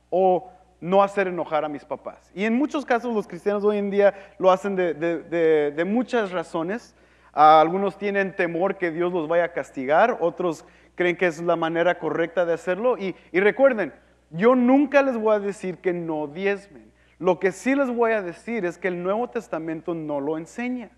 o 0.10 0.52
no 0.82 1.04
hacer 1.04 1.28
enojar 1.28 1.66
a 1.66 1.70
mis 1.70 1.84
papás. 1.84 2.32
Y 2.34 2.46
en 2.46 2.56
muchos 2.56 2.86
casos 2.86 3.14
los 3.14 3.28
cristianos 3.28 3.64
hoy 3.64 3.78
en 3.78 3.90
día 3.90 4.14
lo 4.38 4.52
hacen 4.52 4.76
de, 4.76 5.84
muchas 5.86 6.32
razones. 6.32 6.96
algunos 7.34 7.98
tienen 7.98 8.36
temor 8.36 8.78
que 8.78 8.92
Dios 8.92 9.12
los 9.12 9.28
vaya 9.28 9.46
a 9.46 9.54
castigar, 9.54 10.18
otros 10.22 10.66
creen 10.96 11.16
que 11.16 11.28
es 11.28 11.42
la 11.42 11.56
manera 11.56 12.00
correcta 12.00 12.46
de 12.46 12.54
hacerlo. 12.54 12.98
Y, 12.98 13.16
recuerden, 13.34 13.94
yo 14.32 14.56
nunca 14.56 15.02
les 15.02 15.18
voy 15.18 15.36
a 15.36 15.40
decir 15.40 15.78
que 15.78 15.94
no 15.94 16.28
diezmen. 16.28 16.92
Lo 17.18 17.40
que 17.40 17.52
sí 17.52 17.76
les 17.76 17.90
voy 17.90 18.12
a 18.14 18.22
decir 18.22 18.66
es 18.66 18.78
que 18.78 18.88
el 18.88 19.04
Nuevo 19.04 19.30
Testamento 19.30 19.94
no 19.94 20.22
lo 20.22 20.38
enseña. 20.38 20.92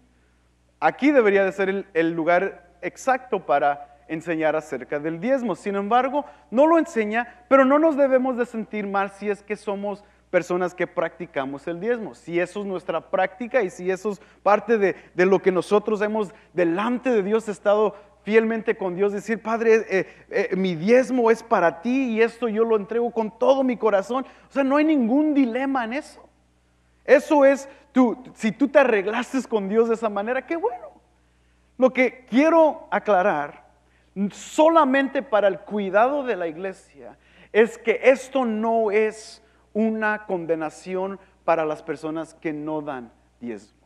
Aquí 0.79 1.11
debería 1.11 1.43
de 1.43 1.51
ser 1.51 1.85
el 1.93 2.11
lugar 2.13 2.71
exacto 2.81 3.45
para 3.45 3.90
enseñar 4.11 4.55
acerca 4.55 4.99
del 4.99 5.19
diezmo. 5.19 5.55
Sin 5.55 5.75
embargo, 5.75 6.25
no 6.51 6.67
lo 6.67 6.77
enseña, 6.77 7.45
pero 7.47 7.65
no 7.65 7.79
nos 7.79 7.95
debemos 7.95 8.37
de 8.37 8.45
sentir 8.45 8.85
mal 8.85 9.09
si 9.11 9.29
es 9.29 9.41
que 9.41 9.55
somos 9.55 10.03
personas 10.29 10.75
que 10.75 10.85
practicamos 10.85 11.67
el 11.67 11.79
diezmo. 11.79 12.13
Si 12.13 12.39
eso 12.39 12.61
es 12.61 12.65
nuestra 12.65 13.09
práctica 13.09 13.63
y 13.63 13.69
si 13.69 13.89
eso 13.89 14.11
es 14.11 14.21
parte 14.43 14.77
de, 14.77 14.95
lo 15.15 15.39
que 15.39 15.51
nosotros 15.51 16.01
hemos 16.01 16.33
delante 16.53 17.09
de 17.09 17.23
Dios 17.23 17.47
estado 17.47 17.95
fielmente 18.23 18.75
con 18.75 18.95
Dios, 18.95 19.13
decir, 19.13 19.41
Padre, 19.41 19.85
eh, 19.89 20.25
eh, 20.29 20.55
mi 20.55 20.75
diezmo 20.75 21.31
es 21.31 21.41
para 21.41 21.81
ti 21.81 22.11
y 22.11 22.21
esto 22.21 22.47
yo 22.47 22.63
lo 22.63 22.75
entrego 22.75 23.11
con 23.11 23.37
todo 23.39 23.63
mi 23.63 23.77
corazón. 23.77 24.25
O 24.49 24.51
sea, 24.51 24.63
no 24.63 24.77
hay 24.77 24.85
ningún 24.85 25.33
dilema 25.33 25.85
en 25.85 25.93
eso. 25.93 26.27
Eso 27.05 27.45
es, 27.45 27.67
tú, 27.91 28.21
si 28.35 28.51
tú 28.51 28.67
te 28.67 28.79
arreglaste 28.79 29.41
con 29.47 29.69
Dios 29.69 29.87
de 29.87 29.95
esa 29.95 30.09
manera, 30.09 30.45
qué 30.45 30.55
bueno. 30.55 30.91
Lo 31.77 31.91
que 31.91 32.25
quiero 32.29 32.87
aclarar 32.91 33.70
solamente 34.31 35.21
para 35.21 35.47
el 35.47 35.59
cuidado 35.59 36.23
de 36.23 36.35
la 36.35 36.47
iglesia 36.47 37.17
es 37.51 37.77
que 37.77 37.99
esto 38.03 38.45
no 38.45 38.91
es 38.91 39.43
una 39.73 40.25
condenación 40.25 41.19
para 41.45 41.65
las 41.65 41.81
personas 41.83 42.33
que 42.33 42.53
no 42.53 42.81
dan 42.81 43.11
diezmo. 43.39 43.79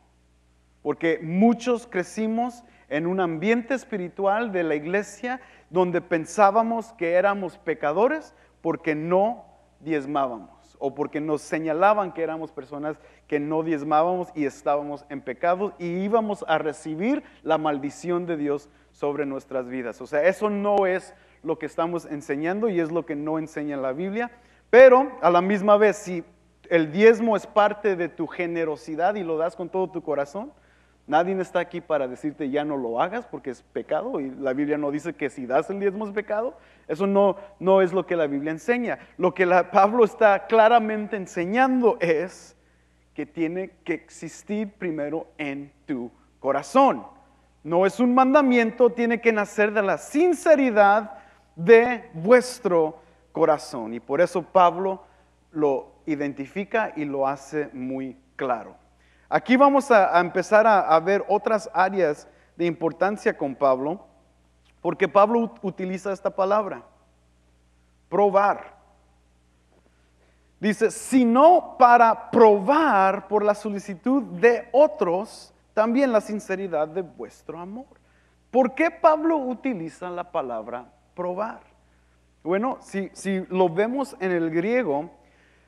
Porque 0.82 1.18
muchos 1.22 1.86
crecimos 1.86 2.62
en 2.88 3.06
un 3.06 3.20
ambiente 3.20 3.74
espiritual 3.74 4.52
de 4.52 4.62
la 4.62 4.74
iglesia 4.74 5.40
donde 5.70 6.00
pensábamos 6.00 6.92
que 6.92 7.14
éramos 7.14 7.58
pecadores 7.58 8.34
porque 8.60 8.94
no 8.94 9.44
diezmábamos 9.80 10.55
o 10.78 10.94
porque 10.94 11.20
nos 11.20 11.42
señalaban 11.42 12.12
que 12.12 12.22
éramos 12.22 12.52
personas 12.52 12.98
que 13.26 13.40
no 13.40 13.62
diezmábamos 13.62 14.28
y 14.34 14.44
estábamos 14.44 15.04
en 15.08 15.20
pecado 15.20 15.72
y 15.78 15.86
íbamos 15.86 16.44
a 16.48 16.58
recibir 16.58 17.22
la 17.42 17.58
maldición 17.58 18.26
de 18.26 18.36
Dios 18.36 18.68
sobre 18.92 19.26
nuestras 19.26 19.68
vidas. 19.68 20.00
O 20.00 20.06
sea, 20.06 20.24
eso 20.24 20.50
no 20.50 20.86
es 20.86 21.14
lo 21.42 21.58
que 21.58 21.66
estamos 21.66 22.06
enseñando 22.06 22.68
y 22.68 22.80
es 22.80 22.90
lo 22.90 23.06
que 23.06 23.16
no 23.16 23.38
enseña 23.38 23.76
la 23.76 23.92
Biblia, 23.92 24.30
pero 24.70 25.12
a 25.22 25.30
la 25.30 25.40
misma 25.40 25.76
vez, 25.76 25.96
si 25.96 26.24
el 26.68 26.90
diezmo 26.92 27.36
es 27.36 27.46
parte 27.46 27.96
de 27.96 28.08
tu 28.08 28.26
generosidad 28.26 29.14
y 29.14 29.22
lo 29.22 29.36
das 29.36 29.54
con 29.54 29.68
todo 29.68 29.90
tu 29.90 30.02
corazón, 30.02 30.52
nadie 31.06 31.40
está 31.40 31.60
aquí 31.60 31.80
para 31.80 32.08
decirte 32.08 32.50
ya 32.50 32.64
no 32.64 32.76
lo 32.76 33.00
hagas 33.00 33.26
porque 33.26 33.50
es 33.50 33.62
pecado 33.62 34.20
y 34.20 34.30
la 34.30 34.52
Biblia 34.52 34.78
no 34.78 34.90
dice 34.90 35.14
que 35.14 35.30
si 35.30 35.46
das 35.46 35.70
el 35.70 35.80
diezmo 35.80 36.06
es 36.06 36.12
pecado. 36.12 36.56
Eso 36.88 37.06
no, 37.06 37.36
no 37.58 37.82
es 37.82 37.92
lo 37.92 38.06
que 38.06 38.16
la 38.16 38.26
Biblia 38.26 38.52
enseña. 38.52 38.98
Lo 39.18 39.34
que 39.34 39.46
Pablo 39.72 40.04
está 40.04 40.46
claramente 40.46 41.16
enseñando 41.16 41.96
es 42.00 42.56
que 43.14 43.26
tiene 43.26 43.70
que 43.84 43.94
existir 43.94 44.72
primero 44.72 45.26
en 45.38 45.72
tu 45.86 46.10
corazón 46.38 47.16
no 47.66 47.84
es 47.84 47.98
un 47.98 48.14
mandamiento, 48.14 48.90
tiene 48.90 49.20
que 49.20 49.32
nacer 49.32 49.72
de 49.72 49.82
la 49.82 49.98
sinceridad 49.98 51.18
de 51.56 52.08
vuestro 52.14 53.00
corazón. 53.32 53.92
Y 53.92 53.98
por 53.98 54.20
eso 54.20 54.40
Pablo 54.40 55.02
lo 55.50 55.96
identifica 56.06 56.92
y 56.94 57.04
lo 57.04 57.26
hace 57.26 57.68
muy 57.72 58.16
claro. 58.36 58.76
Aquí 59.28 59.56
vamos 59.56 59.90
a, 59.90 60.20
empezar 60.20 60.66
a, 60.66 60.98
ver 61.00 61.24
otras 61.28 61.68
áreas 61.74 62.28
de 62.56 62.66
importancia 62.66 63.36
con 63.36 63.54
Pablo, 63.54 64.06
porque 64.80 65.08
Pablo 65.08 65.52
utiliza 65.62 66.12
esta 66.12 66.30
palabra, 66.30 66.82
probar. 68.08 68.76
Dice, 70.60 70.90
sino 70.90 71.76
para 71.76 72.30
probar 72.30 73.26
por 73.28 73.44
la 73.44 73.54
solicitud 73.54 74.22
de 74.22 74.68
otros 74.72 75.52
también 75.74 76.10
la 76.10 76.22
sinceridad 76.22 76.88
de 76.88 77.02
vuestro 77.02 77.58
amor. 77.58 77.84
¿Por 78.50 78.74
qué 78.74 78.90
Pablo 78.90 79.36
utiliza 79.36 80.08
la 80.08 80.32
palabra 80.32 80.86
probar? 81.14 81.60
Bueno, 82.42 82.78
si, 82.80 83.10
lo 83.50 83.68
vemos 83.68 84.16
en 84.20 84.30
el 84.30 84.50
griego, 84.50 85.10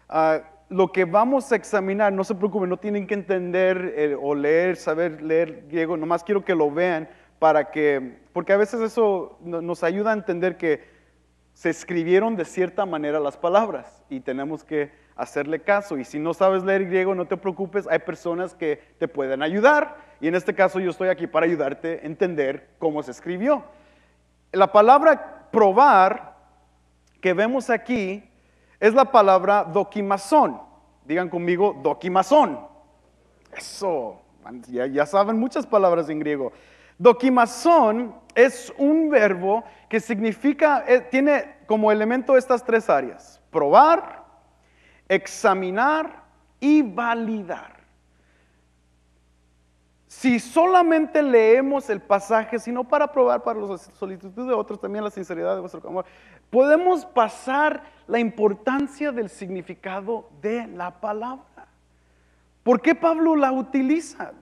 ah, 0.08 0.40
lo 0.68 0.92
que 0.92 1.04
vamos 1.04 1.50
a 1.50 1.56
examinar, 1.56 2.12
no 2.12 2.25
se 2.25 2.34
preocupen, 2.34 2.68
no 2.68 2.76
tienen 2.76 3.06
que 3.06 3.14
entender 3.14 3.94
eh, 3.96 4.16
o 4.20 4.34
leer, 4.34 4.76
saber 4.76 5.22
leer 5.22 5.64
griego, 5.68 5.96
nomás 5.96 6.22
quiero 6.22 6.44
que 6.44 6.54
lo 6.54 6.70
vean 6.70 7.08
para 7.38 7.70
que, 7.70 8.18
porque 8.32 8.52
a 8.52 8.56
veces 8.56 8.80
eso 8.80 9.38
nos 9.42 9.82
ayuda 9.82 10.10
a 10.10 10.14
entender 10.14 10.56
que 10.56 10.98
se 11.54 11.70
escribieron 11.70 12.37
de 12.37 12.44
cierta 12.44 12.87
manera 12.87 13.18
las 13.18 13.37
palabras 13.37 14.04
y 14.08 14.20
tenemos 14.20 14.62
que 14.62 14.92
hacerle 15.16 15.60
caso. 15.60 15.98
Y 15.98 16.04
si 16.04 16.18
no 16.18 16.32
sabes 16.34 16.62
leer 16.62 16.87
griego, 16.87 17.14
no 17.14 17.26
te 17.26 17.37
preocupes, 17.37 17.88
hay 17.88 17.98
personas 17.98 18.54
que 18.54 18.80
te 18.98 19.08
pueden 19.08 19.42
ayudar. 19.42 19.96
Y 20.20 20.28
en 20.28 20.34
este 20.34 20.54
caso 20.54 20.78
yo 20.78 20.90
estoy 20.90 21.08
aquí 21.08 21.26
para 21.26 21.46
ayudarte 21.46 22.00
a 22.02 22.06
entender 22.06 22.68
cómo 22.78 23.02
se 23.02 23.10
escribió. 23.10 23.64
La 24.52 24.70
palabra 24.70 25.48
probar 25.50 26.37
que 27.20 27.34
vemos 27.34 27.70
aquí 27.70 28.27
es 28.80 28.94
la 28.94 29.06
palabra 29.06 29.64
dokimazón. 29.64 30.61
Digan 31.04 31.28
conmigo, 31.28 31.76
dokimazón. 31.82 32.61
Eso, 33.56 34.20
ya, 34.68 35.06
saben 35.06 35.38
muchas 35.38 35.66
palabras 35.66 36.08
en 36.08 36.18
griego. 36.18 36.52
Dokimazón 36.99 38.14
es 38.35 38.73
un 38.76 39.08
verbo 39.08 39.64
que 39.88 40.00
significa, 40.00 40.85
eh, 40.87 41.00
tiene 41.00 41.56
como 41.66 41.90
elemento 41.90 42.37
estas 42.37 42.64
tres 42.64 42.90
áreas. 42.90 43.40
Probar, 43.50 44.25
examinar 45.08 46.25
y 46.61 46.82
validar. 46.82 47.78
Si 50.06 50.40
solamente 50.40 51.23
leemos 51.23 51.88
el 51.90 52.00
pasaje, 52.00 52.58
sino 52.58 52.82
para 52.82 53.12
probar 53.12 53.42
para 53.42 53.61
la 53.61 53.78
solicitud 53.78 54.49
de 54.49 54.54
otros, 54.54 54.80
también 54.80 55.04
la 55.04 55.11
sinceridad 55.11 55.54
de 55.54 55.61
vuestro 55.61 55.87
amor, 55.87 56.04
podemos 56.50 57.04
pasar 57.04 57.82
la 58.06 58.18
importancia 58.18 59.12
del 59.12 59.28
significado 59.28 60.28
de 60.40 60.66
la 60.66 61.00
palabra. 61.00 61.44
¿Por 62.62 62.82
qué 62.82 62.94
Pablo 62.94 63.36
la 63.36 63.52
utiliza? 63.52 64.32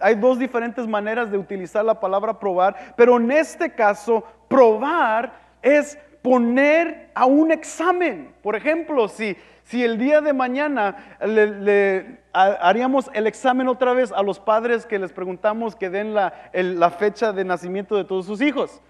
Hay, 0.00 0.14
dos 0.16 0.38
diferentes 0.38 0.86
maneras 0.88 1.30
de 1.30 1.38
utilizar 1.38 1.84
la 1.84 2.00
palabra 2.00 2.38
probar, 2.38 2.94
pero 2.96 3.16
en 3.18 3.30
este 3.30 3.72
caso, 3.72 4.24
probar 4.48 5.32
es 5.62 5.98
poner 6.22 7.10
a 7.14 7.26
un 7.26 7.52
examen. 7.52 8.34
Por 8.42 8.56
ejemplo, 8.56 9.06
si, 9.08 9.36
si 9.62 9.84
el 9.84 9.96
día 9.96 10.20
de 10.20 10.32
mañana 10.32 11.18
le, 11.24 12.18
haríamos 12.32 13.10
el 13.14 13.28
examen 13.28 13.68
otra 13.68 13.92
vez 13.92 14.10
a 14.10 14.22
los 14.22 14.40
padres 14.40 14.84
que 14.84 14.98
les 14.98 15.12
preguntamos 15.12 15.76
que 15.76 15.90
den 15.90 16.14
la 16.14 16.90
fecha 16.98 17.32
de 17.32 17.44
nacimiento 17.44 17.96
de 17.96 18.04
todos 18.04 18.26
sus 18.26 18.40
hijos. 18.40 18.80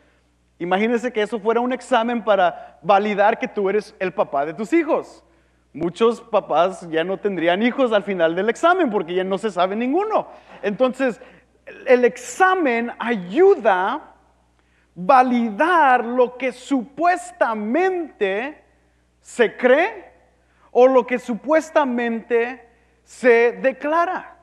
Imagínense 0.59 1.13
que 1.13 1.23
eso 1.23 1.39
fuera 1.39 1.61
un 1.61 1.73
examen 1.73 2.25
para 2.25 2.79
validar 2.83 3.39
que 3.39 3.47
tú 3.47 3.69
eres 3.69 3.95
el 3.99 4.13
papá 4.13 4.45
de 4.45 4.55
tus 4.55 4.73
hijos. 4.73 5.23
Muchos 5.73 6.21
papás 6.21 6.89
ya 6.91 7.05
no 7.05 7.19
tendrían 7.19 7.63
hijos 7.63 7.93
al 7.93 8.03
final 8.03 8.35
del 8.35 8.49
examen 8.49 8.91
porque 8.91 9.15
ya 9.15 9.23
no 9.23 9.39
se 9.39 9.51
sabe 9.51 9.77
ninguno. 9.77 10.27
Entonces, 10.63 11.21
el 11.87 12.05
examen 12.05 12.91
ayuda 12.99 14.15
validar 14.95 16.05
lo 16.05 16.37
que 16.37 16.51
supuestamente 16.51 18.65
se 19.21 19.57
cree 19.57 20.13
o 20.73 20.89
lo 20.89 21.07
que 21.07 21.21
supuestamente 21.21 22.69
se 23.05 23.53
declara. 23.53 24.37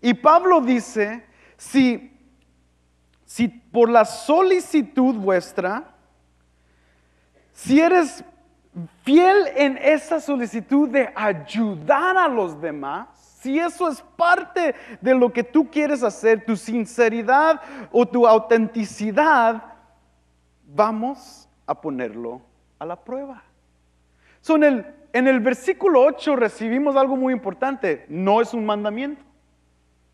Y 0.00 0.14
Pablo 0.14 0.60
dice, 0.60 1.26
si, 1.56 2.16
si 3.28 3.46
por 3.46 3.90
la 3.90 4.06
solicitud 4.06 5.14
vuestra, 5.16 5.94
si 7.52 7.78
eres 7.78 8.24
fiel 9.02 9.48
en 9.54 9.76
esa 9.76 10.18
solicitud 10.18 10.88
de 10.88 11.12
ayudar 11.14 12.16
a 12.16 12.26
los 12.26 12.58
demás, 12.58 13.06
si 13.42 13.58
eso 13.58 13.86
es 13.88 14.00
parte 14.16 14.74
de 15.02 15.14
lo 15.14 15.30
que 15.30 15.44
tú 15.44 15.70
quieres 15.70 16.02
hacer, 16.02 16.46
tu 16.46 16.56
sinceridad 16.56 17.60
o 17.92 18.08
tu 18.08 18.26
autenticidad, 18.26 19.62
vamos 20.66 21.46
a 21.66 21.78
ponerlo 21.78 22.40
a 22.78 22.86
la 22.86 22.96
prueba. 22.96 23.42
en, 24.48 24.64
el, 24.64 24.86
en 25.12 25.28
el 25.28 25.40
versículo 25.40 26.00
8 26.00 26.34
recibimos 26.34 26.96
algo 26.96 27.14
muy 27.14 27.34
importante. 27.34 28.06
No 28.08 28.40
es 28.40 28.54
un 28.54 28.64
mandamiento. 28.64 29.22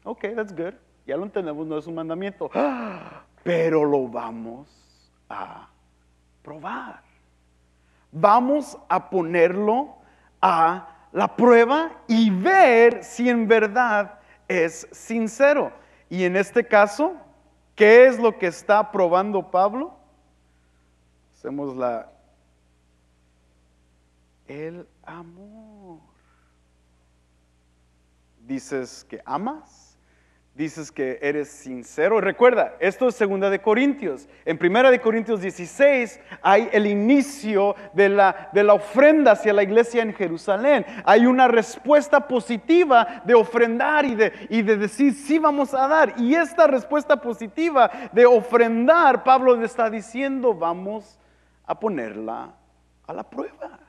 Ok, 0.02 0.35
that's 0.35 0.52
good. 0.52 0.75
Ya 1.06 1.16
lo 1.16 1.25
entendemos, 1.25 1.66
no 1.66 1.78
es 1.78 1.87
un 1.87 1.94
mandamiento. 1.94 2.50
Pero 3.42 3.84
lo 3.84 4.08
vamos 4.08 4.68
a 5.28 5.68
probar. 6.42 7.02
Vamos 8.11 8.78
a 8.88 9.11
ponerlo 9.11 9.96
a 10.40 10.88
la 11.12 11.37
prueba 11.37 11.92
y 12.08 12.30
ver 12.30 13.04
si 13.04 13.28
en 13.28 13.46
verdad 13.46 14.18
es 14.49 14.88
sincero. 14.92 15.73
Y 16.08 16.25
en 16.25 16.37
este 16.37 16.66
caso, 16.66 17.14
¿qué 17.75 18.06
es 18.06 18.18
lo 18.18 18.38
que 18.38 18.46
está 18.46 18.90
probando 18.90 19.50
Pablo? 19.50 19.94
Hacemos 21.34 21.76
la... 21.76 22.11
El 24.46 24.87
amor. 25.04 26.00
Dices 28.40 29.04
que 29.08 29.20
amas 29.25 29.84
dices 30.54 30.92
que 30.92 31.18
eres 31.20 31.49
sincero. 31.49 32.20
Recuerda, 32.20 32.76
esto 32.78 33.08
es 33.08 33.16
segunda 33.16 33.50
de 33.50 33.61
Corintios. 33.61 34.28
En 34.44 34.56
primera 34.56 34.90
de 34.90 35.00
Corintios 35.00 35.40
16 35.40 36.20
hay 36.42 36.68
el 36.73 36.87
inicio 36.87 37.75
de 37.92 38.08
la, 38.08 38.50
de 38.52 38.62
la 38.62 38.75
ofrenda 38.75 39.32
hacia 39.32 39.52
la 39.52 39.64
iglesia 39.64 40.02
en 40.02 40.14
Jerusalén. 40.14 40.87
Hay 41.04 41.26
una 41.26 41.49
respuesta 41.49 42.28
positiva 42.28 43.23
de 43.25 43.34
ofrendar 43.34 44.04
y 44.04 44.14
de, 44.14 44.32
y 44.49 44.62
de 44.62 44.76
decir 44.76 45.12
sí 45.14 45.40
vamos 45.40 45.75
a 45.75 45.88
dar. 45.88 46.14
Y 46.19 46.34
esta 46.34 46.69
respuesta 46.69 47.21
positiva 47.21 47.90
de 48.12 48.25
ofrendar, 48.25 49.25
Pablo 49.25 49.56
le 49.56 49.67
está 49.67 49.90
diciendo 49.90 50.54
vamos 50.54 51.19
a 51.67 51.78
ponerla 51.78 52.54
a 53.06 53.12
la 53.12 53.28
prueba. 53.28 53.80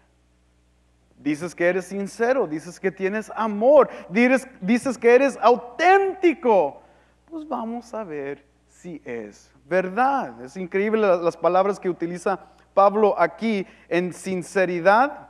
Dices 1.17 1.55
que 1.55 1.67
eres 1.67 1.85
sincero, 1.85 2.45
dices 2.45 2.79
que 2.79 2.91
tienes 2.91 3.31
amor, 3.35 3.89
dices, 4.09 4.47
dices 4.61 4.97
que 4.97 5.15
eres 5.15 5.37
auténtico. 5.41 6.81
Pues 7.29 7.47
vamos 7.47 7.93
a 7.93 8.03
ver 8.03 8.45
si 8.69 9.01
es 9.05 9.51
verdad. 9.67 10.41
Es 10.41 10.57
increíble 10.57 11.01
las 11.01 11.37
palabras 11.37 11.79
que 11.79 11.89
utiliza 11.89 12.39
Pablo 12.73 13.15
aquí 13.17 13.65
en 13.89 14.13
sinceridad. 14.13 15.29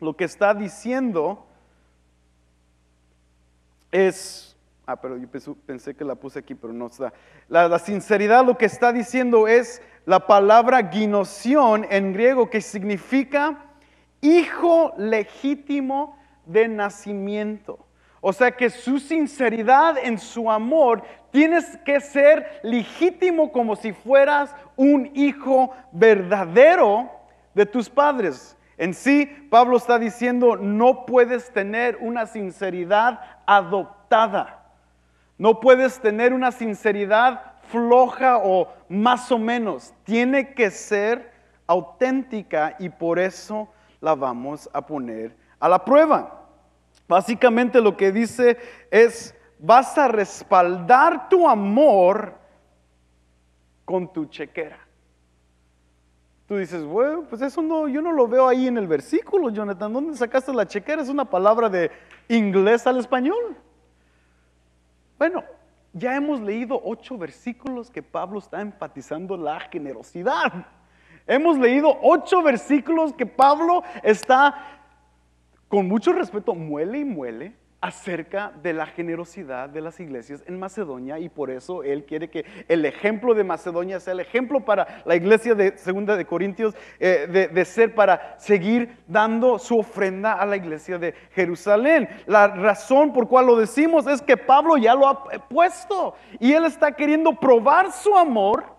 Lo 0.00 0.16
que 0.16 0.24
está 0.24 0.54
diciendo 0.54 1.44
es, 3.90 4.56
ah, 4.86 4.96
pero 4.96 5.16
yo 5.16 5.28
pensé 5.66 5.94
que 5.94 6.04
la 6.04 6.14
puse 6.14 6.38
aquí, 6.38 6.54
pero 6.54 6.72
no 6.72 6.86
está. 6.86 7.12
La, 7.48 7.78
sinceridad 7.78 8.44
lo 8.44 8.56
que 8.56 8.66
está 8.66 8.92
diciendo 8.92 9.48
es 9.48 9.82
la 10.06 10.26
palabra 10.26 10.88
ginoción 10.88 11.86
en 11.90 12.12
griego 12.12 12.48
que 12.48 12.60
significa 12.60 13.67
hijo 14.20 14.92
legítimo 14.96 16.18
de 16.46 16.68
nacimiento. 16.68 17.78
O 18.20 18.32
sea 18.32 18.50
que 18.50 18.68
su 18.70 18.98
sinceridad 18.98 19.96
en 19.98 20.18
su 20.18 20.50
amor 20.50 21.02
tienes 21.30 21.76
que 21.84 22.00
ser 22.00 22.60
legítimo 22.62 23.52
como 23.52 23.76
si 23.76 23.92
fueras 23.92 24.54
un 24.76 25.10
hijo 25.14 25.72
verdadero 25.92 27.10
de 27.54 27.64
tus 27.66 27.88
padres. 27.88 28.56
En 28.76 28.94
sí, 28.94 29.26
Pablo 29.50 29.76
está 29.76 29.98
diciendo, 29.98 30.56
no 30.56 31.04
puedes 31.04 31.52
tener 31.52 31.96
una 32.00 32.26
sinceridad 32.26 33.20
adoptada. 33.46 34.64
No 35.36 35.60
puedes 35.60 36.00
tener 36.00 36.32
una 36.32 36.50
sinceridad 36.50 37.52
floja 37.70 38.38
o 38.38 38.68
más 38.88 39.30
o 39.30 39.38
menos. 39.38 39.94
Tiene 40.04 40.54
que 40.54 40.70
ser 40.70 41.32
auténtica 41.66 42.74
y 42.78 42.88
por 42.88 43.18
eso 43.18 43.68
la 44.00 44.14
vamos 44.14 44.68
a 44.72 44.84
poner 44.84 45.36
a 45.58 45.68
la 45.68 45.84
prueba. 45.84 46.46
Básicamente 47.08 47.80
lo 47.80 47.96
que 47.96 48.12
dice 48.12 48.58
es, 48.90 49.34
vas 49.58 49.96
a 49.98 50.08
respaldar 50.08 51.28
tu 51.28 51.48
amor 51.48 52.34
con 53.84 54.12
tu 54.12 54.26
chequera. 54.26 54.78
Tú 56.46 56.56
dices, 56.56 56.82
bueno, 56.84 57.24
pues 57.28 57.42
eso 57.42 57.60
no, 57.60 57.88
yo 57.88 58.00
no 58.00 58.12
lo 58.12 58.26
veo 58.26 58.48
ahí 58.48 58.68
en 58.68 58.78
el 58.78 58.86
versículo, 58.86 59.50
Jonathan. 59.50 59.92
¿Dónde 59.92 60.16
sacaste 60.16 60.52
la 60.52 60.66
chequera? 60.66 61.02
Es 61.02 61.08
una 61.08 61.26
palabra 61.26 61.68
de 61.68 61.90
inglés 62.28 62.86
al 62.86 62.98
español. 62.98 63.56
Bueno, 65.18 65.44
ya 65.92 66.16
hemos 66.16 66.40
leído 66.40 66.80
ocho 66.82 67.18
versículos 67.18 67.90
que 67.90 68.02
Pablo 68.02 68.38
está 68.38 68.60
enfatizando 68.60 69.36
la 69.36 69.60
generosidad. 69.60 70.66
Hemos 71.28 71.58
leído 71.58 71.98
ocho 72.02 72.42
versículos 72.42 73.12
que 73.12 73.26
Pablo 73.26 73.82
está, 74.02 74.80
con 75.68 75.86
mucho 75.86 76.12
respeto, 76.12 76.54
muele 76.54 76.98
y 76.98 77.04
muele 77.04 77.54
acerca 77.80 78.52
de 78.60 78.72
la 78.72 78.86
generosidad 78.86 79.68
de 79.68 79.80
las 79.80 80.00
iglesias 80.00 80.42
en 80.46 80.58
Macedonia 80.58 81.18
y 81.20 81.28
por 81.28 81.48
eso 81.50 81.84
él 81.84 82.04
quiere 82.04 82.28
que 82.28 82.44
el 82.66 82.84
ejemplo 82.84 83.34
de 83.34 83.44
Macedonia 83.44 84.00
sea 84.00 84.14
el 84.14 84.20
ejemplo 84.20 84.64
para 84.64 85.02
la 85.04 85.14
iglesia 85.14 85.54
de 85.54 85.78
Segunda 85.78 86.16
de 86.16 86.24
Corintios 86.24 86.74
eh, 86.98 87.48
de, 87.52 87.64
ser 87.64 87.94
para 87.94 88.36
seguir 88.38 88.96
dando 89.06 89.60
su 89.60 89.78
ofrenda 89.78 90.32
a 90.32 90.46
la 90.46 90.56
iglesia 90.56 90.98
de 90.98 91.14
Jerusalén. 91.32 92.08
La 92.26 92.48
razón 92.48 93.12
por 93.12 93.28
cual 93.28 93.46
lo 93.46 93.56
decimos 93.56 94.08
es 94.08 94.22
que 94.22 94.36
Pablo 94.36 94.76
ya 94.76 94.94
lo 94.96 95.06
ha 95.06 95.24
puesto 95.48 96.14
y 96.40 96.52
él 96.54 96.64
está 96.64 96.90
queriendo 96.92 97.32
probar 97.34 97.92
su 97.92 98.16
amor 98.16 98.77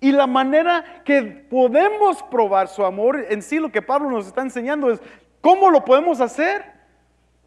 y 0.00 0.12
la 0.12 0.26
manera 0.26 1.02
que 1.04 1.22
podemos 1.22 2.22
probar 2.24 2.68
su 2.68 2.84
amor, 2.84 3.26
en 3.30 3.42
sí 3.42 3.58
lo 3.58 3.72
que 3.72 3.82
Pablo 3.82 4.10
nos 4.10 4.26
está 4.26 4.42
enseñando 4.42 4.90
es, 4.90 5.00
¿cómo 5.40 5.70
lo 5.70 5.84
podemos 5.84 6.20
hacer? 6.20 6.64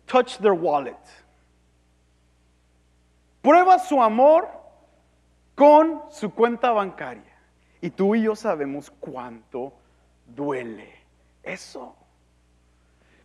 Touch 0.05 0.37
their 0.37 0.53
wallet. 0.53 0.97
Prueba 3.41 3.79
su 3.79 4.01
amor 4.01 4.49
con 5.55 6.01
su 6.09 6.33
cuenta 6.33 6.71
bancaria. 6.71 7.37
Y 7.81 7.91
tú 7.91 8.15
y 8.15 8.23
yo 8.23 8.35
sabemos 8.35 8.91
cuánto 8.99 9.73
duele 10.25 10.91
eso. 11.43 11.95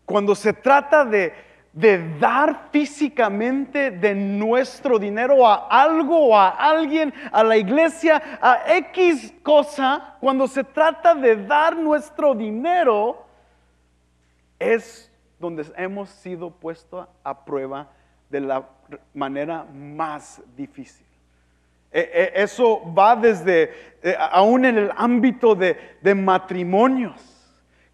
Cuando 0.05 0.35
se 0.35 0.53
trata 0.53 1.05
de 1.05 1.33
de 1.75 2.19
dar 2.21 2.69
físicamente 2.71 3.91
de 3.91 4.15
nuestro 4.15 4.97
dinero 4.97 5.45
a 5.45 5.67
algo 5.69 6.37
a 6.39 6.51
alguien, 6.51 7.13
a 7.33 7.43
la 7.43 7.57
iglesia, 7.57 8.23
a 8.41 8.63
X 8.77 9.35
cosa, 9.43 10.15
cuando 10.21 10.47
se 10.47 10.63
trata 10.63 11.17
de 11.17 11.35
dar 11.35 11.77
nuestro 11.77 12.33
dinero, 12.33 13.27
es 14.61 15.11
donde 15.41 15.67
hemos 15.77 16.11
sido 16.11 16.49
puestos 16.49 17.09
a 17.25 17.45
prueba 17.45 17.89
de 18.31 18.41
la 18.41 18.69
manera 19.13 19.65
más 19.75 20.41
difícil. 20.57 21.05
E- 21.91 22.33
e- 22.35 22.43
Eso 22.43 22.83
va 22.95 23.17
desde, 23.17 23.73
eh, 24.01 24.17
aún 24.31 24.65
en 24.65 24.79
el 24.79 24.91
ámbito 24.97 25.57
de, 25.57 25.77
de 26.01 26.15
matrimonios, 26.15 27.21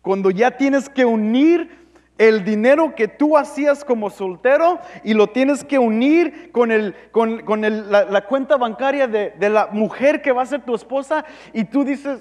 cuando 0.03 0.31
ya 0.31 0.51
tienes 0.51 0.87
que 0.89 1.05
unir 1.07 1.80
el 2.21 2.45
dinero 2.45 2.95
que 2.95 3.09
tú 3.09 3.39
hacías 3.39 3.83
como 3.83 4.11
soltero 4.11 4.79
y 5.03 5.15
lo 5.15 5.29
tienes 5.29 5.65
que 5.65 5.79
unir 5.79 6.53
con, 6.53 6.71
el, 6.71 6.95
con, 7.13 7.41
con 7.47 7.65
el- 7.65 7.91
la, 7.91 8.27
cuenta 8.27 8.59
bancaria 8.59 9.07
de, 9.07 9.31
de 9.31 9.49
la 9.49 9.69
mujer 9.69 10.21
que 10.21 10.31
va 10.31 10.43
a 10.43 10.47
ser 10.47 10.63
tu 10.63 10.75
esposa 10.75 11.25
y 11.55 11.65
tú 11.65 11.83
dices, 11.83 12.21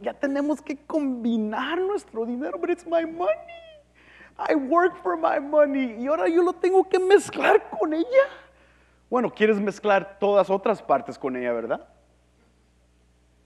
ya 0.00 0.14
tenemos 0.14 0.62
que 0.62 0.76
combinar 0.86 1.80
nuestro 1.80 2.24
dinero, 2.24 2.56
but 2.56 2.70
it's 2.70 2.86
my 2.86 3.04
money. 3.04 3.32
I 4.48 4.54
work 4.54 5.02
for 5.02 5.16
my 5.16 5.40
money 5.40 5.96
y 5.98 6.06
ahora 6.06 6.28
yo 6.28 6.42
lo 6.42 6.52
tengo 6.52 6.88
que 6.88 7.00
mezclar 7.00 7.68
con 7.70 7.92
ella. 7.94 8.06
Bueno, 9.10 9.28
quieres 9.30 9.60
mezclar 9.60 10.18
todas 10.20 10.50
otras 10.50 10.80
partes 10.80 11.18
con 11.18 11.36
ella, 11.36 11.52
¿verdad? 11.52 11.88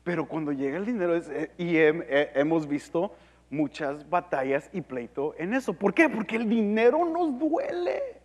Pero 0.04 0.26
cuando 0.28 0.52
llega 0.52 0.76
el 0.76 0.84
dinero, 0.84 1.16
eh, 1.16 1.50
y 1.58 1.74
hem- 1.74 2.04
hemos 2.34 2.68
visto 2.68 3.12
muchas 3.50 4.08
batallas 4.08 4.68
y 4.72 4.80
pleito 4.80 5.34
en 5.38 5.54
eso. 5.54 5.72
¿Por 5.72 5.94
qué? 5.94 6.08
Porque 6.08 6.36
el 6.36 6.48
dinero 6.48 7.04
nos 7.04 7.38
duele. 7.38 8.20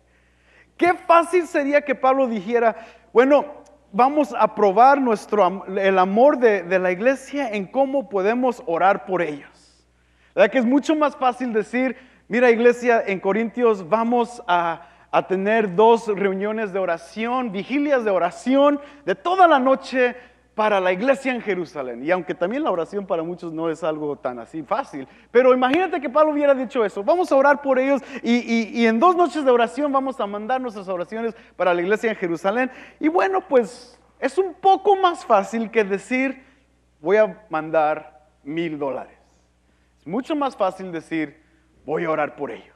Qué 0.76 0.94
fácil 0.94 1.46
sería 1.46 1.82
que 1.82 1.94
Pablo 1.94 2.26
dijera, 2.26 2.76
bueno, 3.12 3.44
vamos 3.92 4.34
a 4.36 4.54
probar 4.54 5.00
nuestro, 5.00 5.64
el 5.76 5.98
amor 5.98 6.38
de, 6.38 6.62
de 6.62 6.78
la 6.78 6.90
iglesia 6.90 7.50
en 7.50 7.66
cómo 7.66 8.08
podemos 8.08 8.62
orar 8.66 9.04
por 9.04 9.22
ellos. 9.22 9.86
¿Verdad 10.34 10.50
que 10.50 10.58
es 10.58 10.64
mucho 10.64 10.96
más 10.96 11.14
fácil 11.16 11.52
decir, 11.52 11.96
mira 12.26 12.50
iglesia, 12.50 13.02
en 13.06 13.20
Corintios 13.20 13.88
vamos 13.88 14.42
a, 14.46 14.88
a 15.10 15.26
tener 15.26 15.74
dos 15.76 16.08
reuniones 16.08 16.72
de 16.72 16.78
oración, 16.78 17.52
vigilias 17.52 18.02
de 18.04 18.10
oración 18.10 18.80
de 19.04 19.14
toda 19.14 19.46
la 19.46 19.58
noche 19.58 20.16
para 20.54 20.80
la 20.80 20.92
iglesia 20.92 21.32
en 21.34 21.40
Jerusalén. 21.40 22.04
Y 22.04 22.10
aunque 22.10 22.34
también 22.34 22.62
la 22.62 22.70
oración 22.70 23.06
para 23.06 23.22
muchos 23.22 23.52
no 23.52 23.70
es 23.70 23.82
algo 23.82 24.16
tan 24.16 24.38
así 24.38 24.62
fácil, 24.62 25.08
pero 25.30 25.54
imagínate 25.54 26.00
que 26.00 26.10
Pablo 26.10 26.32
hubiera 26.32 26.54
dicho 26.54 26.84
eso, 26.84 27.02
vamos 27.02 27.32
a 27.32 27.36
orar 27.36 27.62
por 27.62 27.78
ellos 27.78 28.02
y, 28.22 28.34
y- 28.36 28.70
y 28.82 28.86
en 28.86 29.00
dos 29.00 29.16
noches 29.16 29.44
de 29.44 29.50
oración 29.50 29.90
vamos 29.92 30.20
a 30.20 30.26
mandar 30.26 30.60
nuestras 30.60 30.88
oraciones 30.88 31.34
para 31.56 31.72
la 31.72 31.80
iglesia 31.80 32.10
en 32.10 32.16
Jerusalén. 32.16 32.70
Y 33.00 33.08
bueno, 33.08 33.40
pues 33.48 33.98
es 34.20 34.36
un 34.38 34.54
poco 34.54 34.94
más 34.96 35.24
fácil 35.24 35.70
que 35.70 35.84
decir, 35.84 36.44
voy 37.00 37.16
a 37.16 37.44
mandar 37.48 38.28
mil 38.44 38.78
dólares. 38.78 39.16
Es 39.98 40.06
mucho 40.06 40.36
más 40.36 40.56
fácil 40.56 40.92
decir, 40.92 41.40
voy 41.86 42.04
a 42.04 42.10
orar 42.10 42.36
por 42.36 42.50
ellos. 42.50 42.68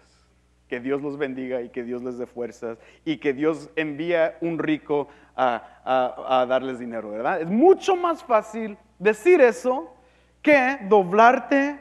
Que 0.68 0.80
Dios 0.80 1.00
los 1.02 1.16
bendiga 1.16 1.60
y 1.62 1.68
que 1.68 1.84
Dios 1.84 2.02
les 2.02 2.18
dé 2.18 2.26
fuerzas 2.26 2.78
y 3.04 3.18
que 3.18 3.32
Dios 3.32 3.70
envía 3.76 4.36
un 4.40 4.58
rico 4.58 5.06
a, 5.36 6.46
darles 6.48 6.78
dinero, 6.78 7.10
¿verdad? 7.10 7.42
Es 7.42 7.48
mucho 7.48 7.94
más 7.94 8.22
fácil 8.24 8.76
decir 8.98 9.40
eso 9.40 9.94
que 10.42 10.78
doblarte 10.88 11.78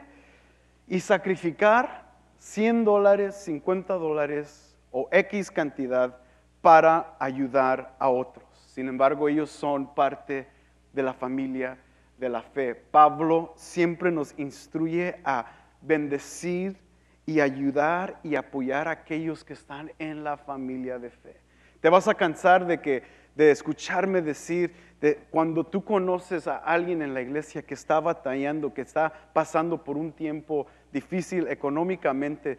y 0.86 1.00
sacrificar 1.00 2.04
100 2.38 2.84
dólares, 2.84 3.34
50 3.36 3.94
dólares 3.94 4.76
o 4.90 5.08
X 5.10 5.50
cantidad 5.50 6.18
para 6.60 7.16
ayudar 7.18 7.94
a 7.98 8.08
otros. 8.08 8.44
Sin 8.66 8.88
embargo, 8.88 9.28
ellos 9.28 9.50
son 9.50 9.94
parte 9.94 10.48
de 10.92 11.02
la 11.02 11.14
familia 11.14 11.78
de 12.18 12.28
la 12.28 12.42
fe. 12.42 12.74
Pablo 12.74 13.52
siempre 13.56 14.10
nos 14.10 14.38
instruye 14.38 15.20
a 15.24 15.46
bendecir 15.80 16.78
y 17.26 17.40
ayudar 17.40 18.20
y 18.22 18.36
apoyar 18.36 18.88
a 18.88 18.92
aquellos 18.92 19.44
que 19.44 19.52
están 19.52 19.92
en 19.98 20.24
la 20.24 20.36
familia 20.36 20.98
de 20.98 21.10
fe. 21.10 21.36
Te 21.80 21.88
vas 21.88 22.08
a 22.08 22.14
cansar 22.14 22.66
de 22.66 22.80
que 22.80 23.02
de 23.36 23.52
escucharme 23.52 24.22
decir 24.22 24.74
de 25.00 25.18
cuando 25.30 25.62
tú 25.62 25.84
conoces 25.84 26.48
a 26.48 26.56
alguien 26.56 27.02
en 27.02 27.14
la 27.14 27.20
iglesia 27.20 27.62
que 27.62 27.74
está 27.74 28.00
batallando, 28.00 28.74
que 28.74 28.80
está 28.80 29.12
pasando 29.32 29.84
por 29.84 29.96
un 29.96 30.10
tiempo 30.10 30.66
difícil 30.90 31.46
económicamente, 31.48 32.58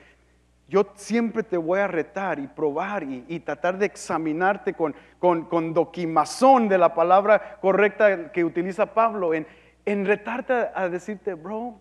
yo 0.70 0.86
siempre 0.96 1.44
te 1.44 1.58
voy 1.58 1.80
a 1.80 1.88
retar 1.88 2.40
y 2.40 2.48
probar 2.48 3.02
y, 3.04 3.26
y 3.28 3.40
tratar 3.40 3.78
de 3.78 3.86
examinarte 3.88 4.74
con, 4.74 4.94
con, 5.18 5.46
con 5.46 5.74
doquimazón 5.74 6.68
de 6.70 6.78
la 6.78 6.94
palabra 6.94 7.58
correcta 7.60 8.32
que 8.32 8.44
utiliza 8.44 8.94
Pablo, 8.94 9.34
en, 9.34 9.48
en 9.86 10.06
retarte 10.06 10.54
a, 10.54 10.72
a 10.76 10.90
decirte, 10.90 11.34
bro, 11.34 11.80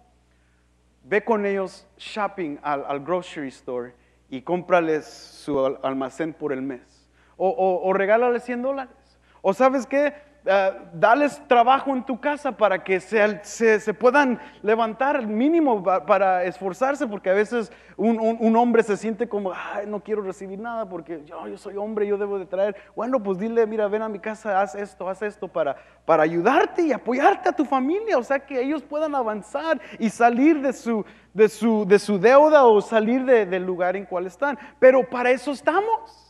ve 1.02 1.22
con 1.22 1.44
ellos 1.44 1.86
shopping 1.98 2.58
al, 2.62 2.84
al 2.86 3.00
grocery 3.04 3.48
store 3.48 3.92
y 4.30 4.40
cómprales 4.40 5.04
su 5.04 5.64
al- 5.66 5.78
almacén 5.82 6.32
por 6.32 6.52
el 6.52 6.62
mes. 6.62 6.95
O, 7.36 7.48
o, 7.48 7.88
o 7.88 7.92
regálales 7.92 8.42
100 8.44 8.62
dólares. 8.62 8.94
O 9.42 9.52
sabes 9.54 9.86
qué, 9.86 10.14
Ah, 10.48 10.70
dales 10.92 11.42
trabajo 11.48 11.90
en 11.90 12.06
tu 12.06 12.20
casa 12.20 12.52
para 12.52 12.84
que 12.84 13.00
se, 13.00 13.40
se- 13.80 13.92
puedan 13.94 14.38
levantar 14.62 15.16
el 15.16 15.26
mínimo 15.26 15.82
pa- 15.82 16.06
para 16.06 16.44
esforzarse, 16.44 17.04
porque 17.08 17.30
a 17.30 17.32
veces 17.32 17.72
un, 17.96 18.20
un- 18.20 18.54
hombre 18.54 18.84
se 18.84 18.96
siente 18.96 19.28
como, 19.28 19.52
"Ay, 19.52 19.86
no 19.88 19.98
quiero 20.04 20.22
recibir 20.22 20.60
nada 20.60 20.88
porque 20.88 21.24
yo, 21.24 21.48
yo 21.48 21.58
soy 21.58 21.76
hombre, 21.76 22.06
yo 22.06 22.16
debo 22.16 22.38
de 22.38 22.46
traer. 22.46 22.76
Bueno, 22.94 23.20
pues 23.20 23.38
dile, 23.40 23.66
mira, 23.66 23.88
ven 23.88 24.02
a 24.02 24.08
mi 24.08 24.20
casa, 24.20 24.60
haz 24.60 24.76
esto, 24.76 25.08
haz 25.08 25.20
esto 25.22 25.48
para, 25.48 25.78
para 26.04 26.22
ayudarte 26.22 26.82
y 26.82 26.92
apoyarte 26.92 27.48
a 27.48 27.52
tu 27.52 27.64
familia, 27.64 28.16
o 28.16 28.22
sea, 28.22 28.38
que 28.38 28.60
ellos 28.62 28.84
puedan 28.84 29.16
avanzar 29.16 29.80
y 29.98 30.10
salir 30.10 30.60
de 30.62 30.72
su, 30.72 31.04
de 31.34 31.48
su, 31.48 31.84
de 31.88 31.98
su 31.98 32.20
deuda 32.20 32.66
o 32.66 32.80
salir 32.80 33.24
de- 33.24 33.46
del 33.46 33.66
lugar 33.66 33.96
en 33.96 34.04
cual 34.04 34.26
están. 34.28 34.56
Pero 34.78 35.02
para 35.10 35.32
eso 35.32 35.50
estamos. 35.50 36.22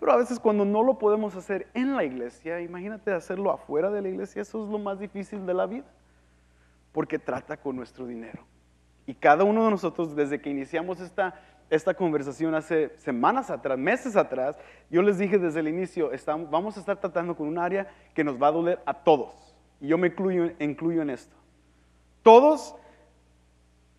Pero 0.00 0.12
a 0.12 0.16
veces 0.16 0.40
cuando 0.40 0.64
no 0.64 0.82
lo 0.82 0.98
podemos 0.98 1.36
hacer 1.36 1.68
en 1.74 1.94
la 1.94 2.04
iglesia, 2.04 2.60
imagínate 2.60 3.12
hacerlo 3.12 3.52
afuera 3.52 3.90
de 3.90 4.00
la 4.00 4.08
iglesia, 4.08 4.40
eso 4.42 4.64
es 4.64 4.70
lo 4.70 4.78
más 4.78 4.98
difícil 4.98 5.44
de 5.46 5.52
la 5.54 5.66
vida, 5.66 5.84
porque 6.92 7.18
trata 7.18 7.58
con 7.58 7.76
nuestro 7.76 8.06
dinero. 8.06 8.42
Y 9.06 9.14
cada 9.14 9.44
uno 9.44 9.64
de 9.66 9.70
nosotros, 9.70 10.16
desde 10.16 10.40
que 10.40 10.48
iniciamos 10.48 11.00
esta, 11.00 11.34
esta 11.68 11.92
conversación 11.94 12.54
hace 12.54 12.96
semanas 12.96 13.50
atrás, 13.50 13.78
meses 13.78 14.16
atrás, 14.16 14.56
yo 14.88 15.02
les 15.02 15.18
dije 15.18 15.36
desde 15.38 15.60
el 15.60 15.68
inicio, 15.68 16.12
estamos, 16.12 16.50
vamos 16.50 16.76
a 16.76 16.80
estar 16.80 16.96
tratando 16.98 17.36
con 17.36 17.46
un 17.46 17.58
área 17.58 17.86
que 18.14 18.24
nos 18.24 18.40
va 18.42 18.48
a 18.48 18.52
doler 18.52 18.80
a 18.86 18.94
todos. 18.94 19.54
Y 19.80 19.88
yo 19.88 19.98
me 19.98 20.08
incluyo, 20.08 20.50
incluyo 20.58 21.02
en 21.02 21.10
esto. 21.10 21.36
Todos, 22.22 22.74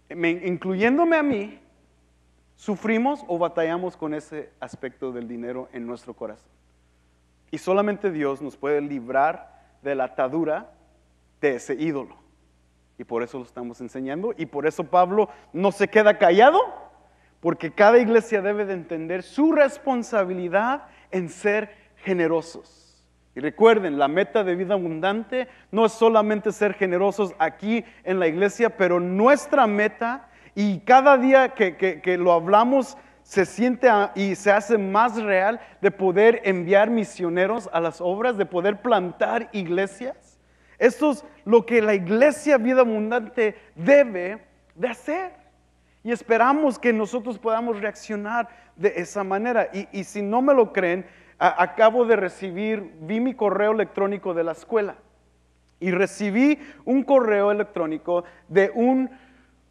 me- 0.09 0.31
incluyéndome 0.31 1.15
a 1.17 1.23
mí, 1.23 1.59
sufrimos 2.61 3.25
o 3.27 3.39
batallamos 3.39 3.97
con 3.97 4.13
ese 4.13 4.51
aspecto 4.59 5.11
del 5.11 5.27
dinero 5.27 5.67
en 5.73 5.87
nuestro 5.87 6.13
corazón. 6.13 6.51
Y 7.49 7.57
solamente 7.57 8.11
Dios 8.11 8.39
nos 8.39 8.55
puede 8.55 8.81
librar 8.81 9.63
de 9.81 9.95
la 9.95 10.03
atadura 10.03 10.69
de 11.41 11.55
ese 11.55 11.73
ídolo. 11.73 12.15
Y 12.99 13.03
por 13.03 13.23
eso 13.23 13.39
lo 13.39 13.45
estamos 13.45 13.81
enseñando. 13.81 14.35
Y 14.37 14.45
por 14.45 14.67
eso 14.67 14.83
Pablo 14.83 15.27
no 15.53 15.71
se 15.71 15.87
queda 15.87 16.19
callado, 16.19 16.59
porque 17.39 17.71
cada 17.71 17.97
iglesia 17.97 18.43
debe 18.43 18.67
de 18.67 18.73
entender 18.73 19.23
su 19.23 19.53
responsabilidad 19.53 20.83
en 21.09 21.29
ser 21.29 21.75
generosos. 21.95 23.03
Y 23.33 23.39
recuerden, 23.39 23.97
la 23.97 24.07
meta 24.07 24.43
de 24.43 24.55
vida 24.55 24.75
abundante 24.75 25.47
no 25.71 25.87
es 25.87 25.93
solamente 25.93 26.51
ser 26.51 26.75
generosos 26.75 27.33
aquí 27.39 27.83
en 28.03 28.19
la 28.19 28.27
iglesia, 28.27 28.77
pero 28.77 28.99
nuestra 28.99 29.65
meta, 29.65 30.29
y 30.55 30.79
cada 30.79 31.17
día 31.17 31.49
que, 31.49 31.77
que- 31.77 32.01
que 32.01 32.17
lo 32.17 32.31
hablamos, 32.33 32.97
se 33.23 33.45
siente 33.45 33.87
a- 33.87 34.11
y 34.15 34.35
se 34.35 34.51
hace 34.51 34.77
más 34.77 35.21
real 35.21 35.59
de 35.81 35.91
poder 35.91 36.41
enviar 36.43 36.89
misioneros 36.89 37.69
a 37.71 37.79
las 37.79 38.01
obras, 38.01 38.37
de 38.37 38.45
poder 38.45 38.81
plantar 38.81 39.49
iglesias. 39.53 40.39
Esto 40.79 41.11
es 41.11 41.23
lo 41.45 41.65
que 41.65 41.81
la 41.81 41.93
iglesia 41.93 42.57
vida 42.57 42.81
abundante 42.81 43.55
debe 43.75 44.43
de 44.75 44.87
hacer. 44.87 45.31
Y 46.03 46.11
esperamos 46.11 46.79
que 46.79 46.91
nosotros 46.91 47.37
podamos 47.37 47.79
reaccionar 47.79 48.49
de 48.75 48.93
esa 48.95 49.23
manera. 49.23 49.69
Y, 49.71 49.87
y 49.91 50.03
si 50.03 50.23
no 50.23 50.41
me 50.41 50.53
lo 50.55 50.73
creen, 50.73 51.05
a- 51.37 51.61
acabo 51.61 52.05
de 52.05 52.15
recibir, 52.15 52.91
vi 53.01 53.19
mi 53.19 53.35
correo 53.35 53.71
electrónico 53.71 54.33
de 54.33 54.43
la 54.43 54.53
escuela 54.53 54.95
y 55.79 55.91
recibí 55.91 56.59
un 56.85 57.03
correo 57.03 57.51
electrónico 57.51 58.23
de 58.47 58.71
un, 58.73 59.09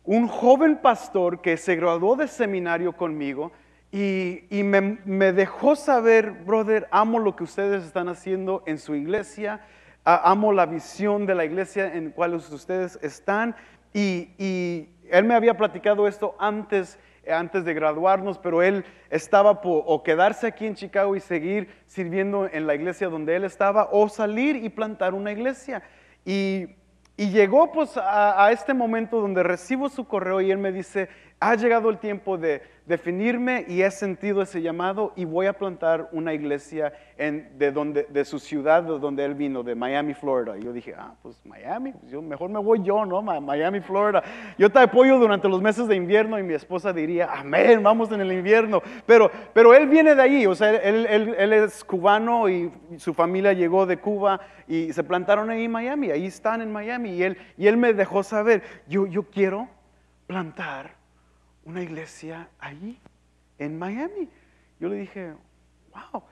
un 0.05 0.29
joven 0.29 0.77
pastor 0.77 1.41
que 1.41 1.57
se 1.57 1.77
graduó 1.77 2.17
de 2.17 2.29
seminario 2.29 2.97
conmigo 2.97 3.53
y, 3.93 4.45
me, 4.51 5.33
dejó 5.33 5.77
saber, 5.77 6.31
brother, 6.31 6.89
amo 6.91 7.19
lo 7.19 7.35
que 7.35 7.45
ustedes 7.45 7.85
están 7.85 8.09
haciendo 8.09 8.63
en 8.67 8.79
su 8.79 8.95
iglesia, 8.95 9.61
amo 10.05 10.53
la 10.53 10.67
visión 10.67 11.27
de 11.27 11.35
la 11.35 11.45
iglesia 11.45 11.95
en 11.95 12.11
cual 12.11 12.35
ustedes 12.35 12.99
están 13.03 13.57
y, 13.93 14.31
y 14.39 14.89
él 15.11 15.25
me 15.25 15.35
había 15.35 15.57
platicado 15.57 16.07
esto 16.07 16.37
antes 16.39 16.99
eh, 17.23 17.33
antes 17.35 17.67
de 17.67 17.75
graduarnos, 17.75 18.39
pero 18.39 18.63
él 18.63 18.85
estaba 19.11 19.61
por 19.61 19.83
o 19.87 20.03
quedarse 20.03 20.47
aquí 20.47 20.67
en 20.67 20.75
Chicago 20.75 21.17
y 21.17 21.21
seguir 21.21 21.69
sirviendo 21.87 22.49
en 22.51 22.67
la 22.67 22.75
iglesia 22.75 23.09
donde 23.09 23.37
él 23.37 23.45
estaba, 23.45 23.89
o 23.93 24.09
salir 24.09 24.57
y 24.57 24.71
plantar 24.71 25.13
una 25.13 25.31
iglesia. 25.31 25.83
Y, 26.25 26.77
y 27.21 27.29
llegó 27.29 27.71
pues 27.71 27.99
a, 27.99 28.47
a 28.47 28.51
este 28.51 28.73
momento 28.73 29.21
donde 29.21 29.43
recibo 29.43 29.91
su 29.91 30.09
correo 30.09 30.41
y 30.41 30.51
él 30.51 30.57
me 30.57 30.73
dice, 30.73 31.11
ha 31.39 31.55
llegado 31.55 31.91
el 31.91 31.99
tiempo 31.99 32.39
de 32.39 32.63
definirme 32.91 33.65
y 33.69 33.83
he 33.83 33.91
sentido 33.91 34.43
ese 34.43 34.61
llamado 34.61 35.13
y 35.17 35.25
voy 35.25 35.47
a 35.47 35.55
plantar 35.55 36.09
una 36.13 36.35
iglesia 36.35 36.93
en, 37.17 37.57
de, 37.57 37.71
donde, 37.71 38.03
de 38.11 38.25
su 38.25 38.39
ciudad 38.39 38.83
de 38.83 38.99
donde 38.99 39.25
él 39.25 39.35
vino, 39.35 39.63
de 39.63 39.75
Miami, 39.75 40.13
Florida. 40.13 40.59
Y 40.59 40.63
yo 40.63 40.73
dije, 40.73 40.95
ah, 40.99 41.15
pues 41.23 41.41
Miami, 41.47 41.93
pues 41.93 42.13
mejor 42.23 42.51
me 42.51 42.59
voy 42.59 42.83
yo, 42.83 43.07
¿no? 43.07 43.23
Miami, 43.23 43.81
Florida. 43.81 44.23
Yo 44.59 44.71
te 44.71 44.81
apoyo 44.81 45.19
durante 45.19 45.49
los 45.49 45.63
meses 45.63 45.87
de 45.87 45.95
invierno 45.95 46.39
y 46.39 46.43
mi 46.43 46.53
esposa 46.53 46.93
diría, 46.93 47.31
amén, 47.33 47.83
vamos 47.83 48.11
en 48.11 48.21
el 48.21 48.33
invierno. 48.33 48.83
Pero, 49.07 49.31
pero 49.55 49.73
él 49.73 49.89
viene 49.89 50.15
de 50.15 50.23
ahí, 50.23 50.47
o 50.47 50.55
sea, 50.55 50.75
él, 50.75 51.07
él, 51.07 51.35
él 51.39 51.53
es 51.53 51.85
cubano 51.85 52.49
y 52.49 52.71
su 52.99 53.15
familia 53.15 53.53
llegó 53.53 53.87
de 53.87 53.99
Cuba 53.99 54.41
y 54.67 54.93
se 54.93 55.05
plantaron 55.05 55.49
ahí 55.49 55.65
en 55.65 55.71
Miami, 55.71 56.11
ahí 56.11 56.27
están 56.27 56.61
en 56.61 56.73
Miami. 56.73 57.15
Y 57.15 57.23
él, 57.23 57.39
y 57.57 57.69
él 57.69 57.77
me 57.77 57.95
dejó 57.95 58.25
saber, 58.25 58.63
yo, 58.89 59.07
yo 59.07 59.23
quiero 59.31 59.69
plantar 60.27 61.00
una 61.65 61.83
iglesia 61.83 62.49
ahí, 62.59 62.99
en 63.59 63.79
Miami. 63.79 64.29
Yo 64.79 64.89
le 64.89 64.97
dije, 64.97 65.35
wow. 65.93 66.23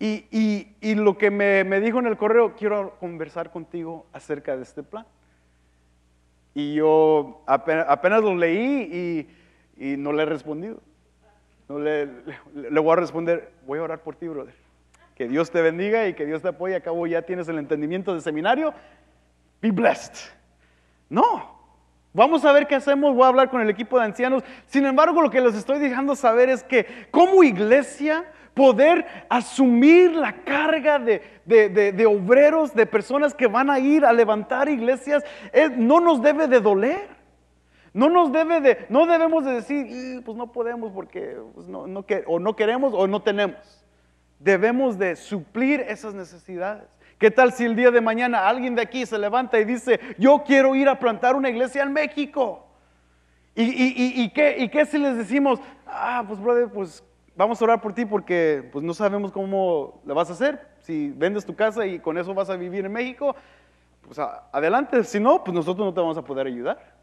Y, 0.00 0.68
y, 0.80 0.94
lo 0.94 1.18
que 1.18 1.30
me, 1.30 1.64
me, 1.64 1.80
dijo 1.80 1.98
en 1.98 2.06
el 2.06 2.16
correo, 2.16 2.54
quiero 2.54 2.96
conversar 3.00 3.50
contigo 3.50 4.06
acerca 4.12 4.56
de 4.56 4.62
este 4.62 4.82
plan. 4.82 5.04
Y 6.54 6.74
yo 6.74 7.42
apenas, 7.46 8.22
lo 8.22 8.34
leí 8.36 9.26
y, 9.76 9.92
y, 9.92 9.96
no 9.96 10.12
le 10.12 10.22
he 10.22 10.26
respondido. 10.26 10.80
No 11.68 11.78
le, 11.78 12.06
le, 12.54 12.80
voy 12.80 12.92
a 12.92 12.96
responder, 12.96 13.52
voy 13.66 13.80
a 13.80 13.82
orar 13.82 14.02
por 14.02 14.14
ti, 14.14 14.28
brother. 14.28 14.54
Que 15.16 15.28
Dios 15.28 15.50
te 15.50 15.60
bendiga 15.62 16.06
y 16.06 16.14
que 16.14 16.24
Dios 16.24 16.42
te 16.42 16.48
apoye. 16.48 16.76
Acabo 16.76 17.06
ya 17.08 17.22
tienes 17.22 17.48
el 17.48 17.58
entendimiento 17.58 18.12
del 18.12 18.22
seminario. 18.22 18.72
Be 19.60 19.72
blessed. 19.72 20.30
No, 21.10 21.57
Vamos 22.12 22.44
a 22.44 22.52
ver 22.52 22.66
qué 22.66 22.74
hacemos, 22.74 23.14
voy 23.14 23.24
a 23.24 23.28
hablar 23.28 23.50
con 23.50 23.60
el 23.60 23.70
equipo 23.70 23.98
de 23.98 24.06
ancianos. 24.06 24.42
Sin 24.66 24.86
embargo, 24.86 25.20
lo 25.20 25.30
que 25.30 25.40
les 25.40 25.54
estoy 25.54 25.78
dejando 25.78 26.16
saber 26.16 26.48
es 26.48 26.62
que 26.62 26.86
como 27.10 27.44
iglesia 27.44 28.24
poder 28.54 29.06
asumir 29.28 30.16
la 30.16 30.32
carga 30.42 30.98
de, 30.98 32.06
obreros, 32.06 32.74
de 32.74 32.86
personas 32.86 33.34
que 33.34 33.46
van 33.46 33.70
a 33.70 33.78
ir 33.78 34.04
a 34.04 34.12
levantar 34.12 34.68
iglesias, 34.68 35.22
no 35.76 36.00
nos 36.00 36.20
debe 36.20 36.48
de 36.48 36.60
doler. 36.60 37.18
No 37.94 38.10
nos 38.10 38.30
debe 38.30 38.60
de, 38.60 38.86
no 38.90 39.06
debemos 39.06 39.44
de 39.44 39.52
decir, 39.52 40.22
pues 40.24 40.36
no 40.36 40.52
podemos 40.52 40.92
porque 40.92 41.36
pues 41.54 41.68
no, 41.68 41.86
no, 41.86 42.04
o 42.26 42.38
no 42.38 42.54
queremos 42.54 42.92
o 42.94 43.06
no 43.06 43.22
tenemos. 43.22 43.84
Debemos 44.38 44.98
de 44.98 45.16
suplir 45.16 45.80
esas 45.80 46.14
necesidades. 46.14 46.86
¿Qué 47.18 47.32
tal 47.32 47.52
si 47.52 47.64
el 47.64 47.74
día 47.74 47.90
de 47.90 48.00
mañana 48.00 48.48
alguien 48.48 48.76
de 48.76 48.82
aquí 48.82 49.04
se 49.04 49.18
levanta 49.18 49.58
y 49.58 49.64
dice, 49.64 49.98
yo 50.18 50.44
quiero 50.46 50.76
ir 50.76 50.88
a 50.88 50.98
plantar 50.98 51.34
una 51.34 51.50
iglesia 51.50 51.82
en 51.82 51.92
México? 51.92 52.64
¿Y, 53.56 54.30
qué, 54.30 54.86
si 54.88 54.98
les 54.98 55.16
decimos, 55.16 55.58
ah, 55.84 56.22
pues 56.26 56.40
brother, 56.40 56.68
pues 56.68 57.02
vamos 57.34 57.60
a 57.60 57.64
orar 57.64 57.80
por 57.80 57.92
ti 57.92 58.04
porque 58.04 58.68
pues 58.70 58.84
no 58.84 58.94
sabemos 58.94 59.32
cómo 59.32 60.00
le 60.06 60.14
vas 60.14 60.30
a 60.30 60.34
hacer? 60.34 60.64
Si 60.80 61.10
vendes 61.10 61.44
tu 61.44 61.56
casa 61.56 61.84
y 61.84 61.98
con 61.98 62.16
eso 62.18 62.32
vas 62.34 62.50
a 62.50 62.56
vivir 62.56 62.84
en 62.84 62.92
México, 62.92 63.34
pues 64.02 64.16
adelante. 64.52 65.02
Si 65.02 65.18
no, 65.18 65.42
pues 65.42 65.52
nosotros 65.52 65.84
no 65.84 65.92
te 65.92 66.00
vamos 66.00 66.16
a 66.16 66.22
poder 66.22 66.46
ayudar. 66.46 66.94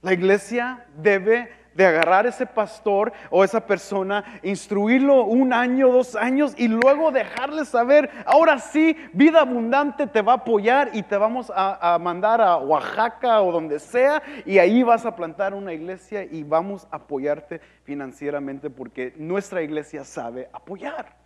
La 0.00 0.12
iglesia 0.12 0.86
debe 0.96 1.50
de 1.74 1.86
agarrar 1.86 2.26
ese 2.26 2.46
pastor 2.46 3.12
o 3.30 3.44
esa 3.44 3.66
persona, 3.66 4.24
instruirlo 4.42 5.24
un 5.24 5.52
año, 5.52 5.90
dos 5.90 6.14
años 6.16 6.54
y 6.56 6.68
luego 6.68 7.10
dejarle 7.10 7.64
saber, 7.64 8.10
ahora 8.26 8.58
sí, 8.58 8.96
vida 9.12 9.40
abundante 9.40 10.06
te 10.06 10.22
va 10.22 10.32
a 10.32 10.36
apoyar 10.36 10.90
y 10.92 11.02
te 11.02 11.16
vamos 11.16 11.52
a, 11.54 11.98
mandar 12.00 12.40
a 12.40 12.56
Oaxaca 12.56 13.42
o 13.42 13.52
donde 13.52 13.78
sea 13.78 14.22
y 14.44 14.58
ahí 14.58 14.82
vas 14.82 15.06
a 15.06 15.16
plantar 15.16 15.54
una 15.54 15.72
iglesia 15.72 16.24
y 16.24 16.42
vamos 16.42 16.86
a 16.90 16.96
apoyarte 16.96 17.60
financieramente 17.84 18.70
porque 18.70 19.12
nuestra 19.16 19.62
iglesia 19.62 20.04
sabe 20.04 20.48
apoyar. 20.52 21.16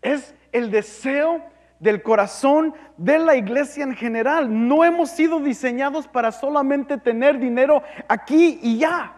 Es 0.00 0.34
el 0.52 0.70
deseo 0.70 1.42
del 1.80 2.02
corazón 2.02 2.74
de 2.96 3.18
la 3.18 3.36
iglesia 3.36 3.84
en 3.84 3.94
general. 3.94 4.68
No 4.68 4.84
hemos 4.84 5.10
sido 5.10 5.40
diseñados 5.40 6.06
para 6.08 6.32
solamente 6.32 6.98
tener 6.98 7.38
dinero 7.38 7.82
aquí 8.08 8.58
y 8.62 8.78
ya. 8.78 9.17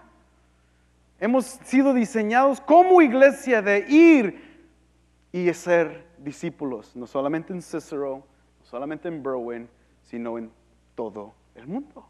Hemos 1.20 1.44
sido 1.44 1.92
diseñados 1.92 2.62
como 2.62 3.02
iglesia 3.02 3.60
de 3.60 3.84
ir 3.88 4.64
y 5.30 5.52
ser 5.52 6.06
discípulos, 6.16 6.96
no 6.96 7.06
solamente 7.06 7.52
en 7.52 7.60
Cicero, 7.60 8.24
no 8.58 8.64
solamente 8.64 9.08
en 9.08 9.22
Berwyn, 9.22 9.68
sino 10.02 10.38
en 10.38 10.50
todo 10.94 11.34
el 11.54 11.66
mundo. 11.66 12.06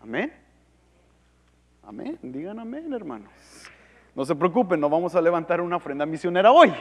Amén. 0.00 0.32
Amén. 1.84 2.18
Digan 2.22 2.58
amén, 2.58 2.92
hermanos. 2.92 3.30
No 4.14 4.24
se 4.24 4.34
preocupen, 4.34 4.80
no 4.80 4.90
vamos 4.90 5.14
a 5.14 5.20
levantar 5.20 5.60
una 5.60 5.76
ofrenda 5.76 6.04
misionera 6.04 6.50
hoy. 6.50 6.72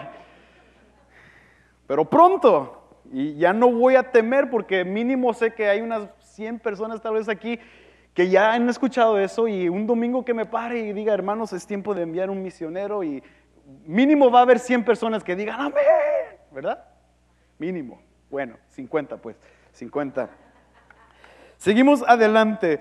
Pero 1.87 2.03
pronto. 2.09 2.77
Y 3.11 3.35
ya 3.35 3.53
no 3.53 3.71
voy 3.71 3.95
a 3.95 4.11
temer 4.11 4.49
porque 4.49 4.85
mínimo 4.85 5.33
sé 5.33 5.53
que 5.53 5.67
hay 5.67 5.81
unas 5.81 6.09
100 6.19 6.59
personas 6.59 7.01
tal 7.01 7.13
vez 7.13 7.29
aquí 7.29 7.59
que 8.13 8.29
ya 8.29 8.53
han 8.53 8.69
escuchado 8.69 9.17
eso 9.19 9.47
y 9.47 9.69
un 9.69 9.87
domingo 9.87 10.25
que 10.25 10.33
me 10.33 10.45
pare 10.45 10.79
y 10.79 10.93
diga, 10.93 11.13
hermanos, 11.13 11.53
es 11.53 11.65
tiempo 11.65 11.93
de 11.93 12.03
enviar 12.03 12.29
un 12.29 12.43
misionero 12.43 13.03
y 13.03 13.23
mínimo 13.85 14.29
va 14.29 14.39
a 14.39 14.41
haber 14.43 14.59
100 14.59 14.83
personas 14.83 15.23
que 15.23 15.35
digan, 15.35 15.59
amén, 15.59 16.37
¿verdad? 16.51 16.83
Mínimo. 17.57 18.01
Bueno, 18.29 18.57
50 18.69 19.17
pues, 19.17 19.37
50. 19.73 20.29
Seguimos 21.57 22.03
adelante. 22.07 22.79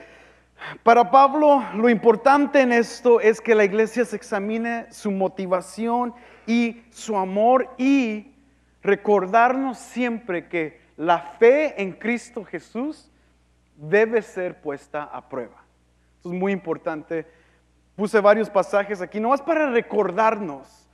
Para 0.83 1.11
Pablo, 1.11 1.63
lo 1.75 1.89
importante 1.89 2.61
en 2.61 2.73
esto 2.73 3.21
es 3.21 3.41
que 3.41 3.55
la 3.55 3.65
iglesia 3.65 4.05
se 4.05 4.17
examine 4.17 4.87
su 4.91 5.11
motivación 5.11 6.15
y 6.47 6.83
su 6.91 7.17
amor 7.17 7.71
y 7.79 8.35
recordarnos 8.83 9.79
siempre 9.79 10.49
que 10.49 10.81
la 10.97 11.19
fe 11.19 11.81
en 11.81 11.93
Cristo 11.93 12.45
Jesús 12.45 13.10
debe 13.81 14.21
ser 14.21 14.61
puesta 14.61 15.05
a 15.05 15.27
prueba. 15.29 15.65
Esto 16.17 16.31
es 16.31 16.39
muy 16.39 16.53
importante. 16.53 17.27
Puse 17.97 18.21
varios 18.21 18.51
pasajes 18.51 19.01
aquí, 19.01 19.19
nomás 19.19 19.41
para 19.41 19.71
recordarnos 19.71 20.89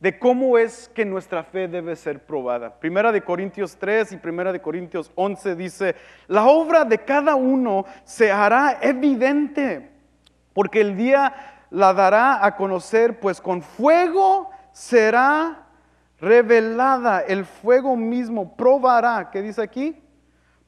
de 0.00 0.18
cómo 0.18 0.58
es 0.58 0.90
que 0.94 1.04
nuestra 1.04 1.44
fe 1.44 1.68
debe 1.68 1.94
ser 1.94 2.24
probada. 2.24 2.74
Primera 2.80 3.12
de 3.12 3.22
Corintios 3.22 3.76
3 3.76 4.12
y 4.12 4.16
Primera 4.16 4.52
de 4.52 4.60
Corintios 4.60 5.12
11 5.14 5.54
dice, 5.54 5.94
la 6.26 6.46
obra 6.46 6.84
de 6.84 6.98
cada 6.98 7.36
uno 7.36 7.84
se 8.02 8.32
hará 8.32 8.78
evidente, 8.80 9.92
porque 10.54 10.80
el 10.80 10.96
día 10.96 11.64
la 11.70 11.94
dará 11.94 12.44
a 12.44 12.56
conocer, 12.56 13.20
pues 13.20 13.40
con 13.40 13.62
fuego 13.62 14.50
será 14.72 15.66
revelada, 16.18 17.20
el 17.20 17.44
fuego 17.44 17.96
mismo 17.96 18.56
probará, 18.56 19.30
¿qué 19.30 19.40
dice 19.40 19.62
aquí? 19.62 20.02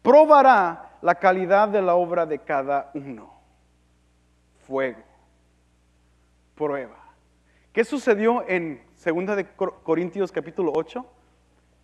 Probará 0.00 0.83
la 1.04 1.16
calidad 1.16 1.68
de 1.68 1.82
la 1.82 1.96
obra 1.96 2.24
de 2.24 2.38
cada 2.38 2.90
uno. 2.94 3.30
Fuego. 4.66 5.02
Prueba. 6.54 6.96
¿Qué 7.74 7.84
sucedió 7.84 8.42
en 8.48 8.82
2 9.04 9.36
de 9.36 9.46
Corintios 9.82 10.32
capítulo 10.32 10.72
8? 10.74 11.04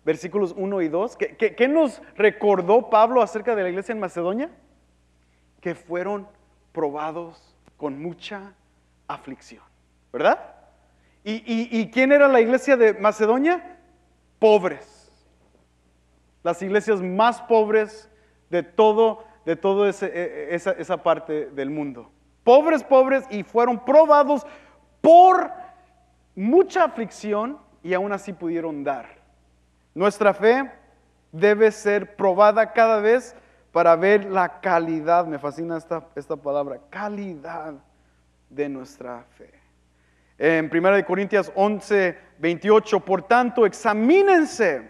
Versículos 0.03 0.55
1 0.57 0.81
y 0.81 0.87
2. 0.87 1.17
¿Qué, 1.17 1.55
¿Qué, 1.55 1.67
nos 1.67 2.01
recordó 2.15 2.89
Pablo 2.89 3.21
acerca 3.21 3.55
de 3.55 3.61
la 3.61 3.69
iglesia 3.69 3.93
en 3.93 3.99
Macedonia? 3.99 4.49
Que 5.59 5.75
fueron 5.75 6.27
probados 6.71 7.55
con 7.77 8.01
mucha 8.01 8.55
aflicción. 9.07 9.63
¿Verdad? 10.11 10.55
¿Y, 11.23 11.33
y, 11.33 11.79
y 11.79 11.91
quién 11.91 12.11
era 12.11 12.27
la 12.27 12.41
iglesia 12.41 12.75
de 12.75 12.95
Macedonia? 12.95 13.77
Pobres. 14.39 15.13
Las 16.41 16.59
iglesias 16.63 17.03
más 17.03 17.39
pobres 17.43 18.10
de 18.51 18.61
todo, 18.61 19.23
de 19.45 19.53
e, 19.53 20.07
e, 20.07 20.55
esa, 20.55 20.71
esa 20.71 20.97
parte 20.97 21.47
del 21.47 21.69
mundo. 21.69 22.11
Pobres, 22.43 22.83
pobres, 22.83 23.25
y 23.31 23.43
fueron 23.43 23.83
probados 23.83 24.45
por 24.99 25.51
mucha 26.35 26.83
aflicción 26.83 27.57
y 27.81 27.93
aún 27.93 28.11
así 28.11 28.33
pudieron 28.33 28.83
dar. 28.83 29.07
Nuestra 29.95 30.33
fe 30.33 30.71
debe 31.31 31.71
ser 31.71 32.15
probada 32.15 32.73
cada 32.73 32.99
vez 32.99 33.35
para 33.71 33.95
ver 33.95 34.25
la 34.25 34.59
calidad, 34.59 35.25
me 35.25 35.39
fascina 35.39 35.77
esta, 35.77 36.05
esta 36.15 36.35
palabra, 36.35 36.79
calidad 36.89 37.73
de 38.49 38.67
nuestra 38.67 39.23
fe. 39.37 39.49
En 40.37 40.69
1 40.73 41.05
Corintios 41.05 41.51
11, 41.55 42.17
28, 42.39 42.99
por 42.99 43.21
tanto, 43.21 43.65
examínense, 43.65 44.89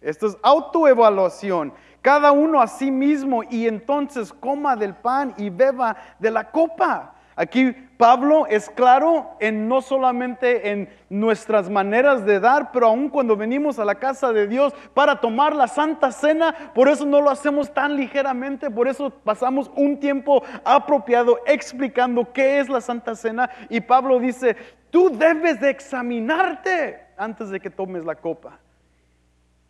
esto 0.00 0.26
es 0.26 0.36
autoevaluación, 0.42 1.72
cada 2.02 2.32
uno 2.32 2.60
a 2.60 2.66
sí 2.66 2.90
mismo 2.90 3.42
y 3.42 3.66
entonces 3.66 4.32
coma 4.32 4.76
del 4.76 4.94
pan 4.94 5.34
y 5.36 5.50
beba 5.50 5.96
de 6.18 6.30
la 6.30 6.50
copa. 6.50 7.14
Aquí 7.38 7.70
Pablo 7.96 8.46
es 8.48 8.68
claro 8.68 9.36
en 9.38 9.68
no 9.68 9.80
solamente 9.80 10.72
en 10.72 10.88
nuestras 11.08 11.70
maneras 11.70 12.26
de 12.26 12.40
dar, 12.40 12.72
pero 12.72 12.88
aún 12.88 13.08
cuando 13.08 13.36
venimos 13.36 13.78
a 13.78 13.84
la 13.84 13.94
casa 13.94 14.32
de 14.32 14.48
Dios 14.48 14.72
para 14.92 15.20
tomar 15.20 15.54
la 15.54 15.68
santa 15.68 16.10
cena, 16.10 16.52
por 16.74 16.88
eso 16.88 17.06
no 17.06 17.20
lo 17.20 17.30
hacemos 17.30 17.72
tan 17.72 17.96
ligeramente, 17.96 18.72
por 18.72 18.88
eso 18.88 19.10
pasamos 19.10 19.70
un 19.76 20.00
tiempo 20.00 20.42
apropiado 20.64 21.38
explicando 21.46 22.32
qué 22.32 22.58
es 22.58 22.68
la 22.68 22.80
santa 22.80 23.14
cena 23.14 23.48
y 23.68 23.80
Pablo 23.82 24.18
dice, 24.18 24.56
tú 24.90 25.08
debes 25.08 25.60
de 25.60 25.70
examinarte 25.70 27.06
antes 27.16 27.50
de 27.50 27.60
que 27.60 27.70
tomes 27.70 28.04
la 28.04 28.16
copa, 28.16 28.58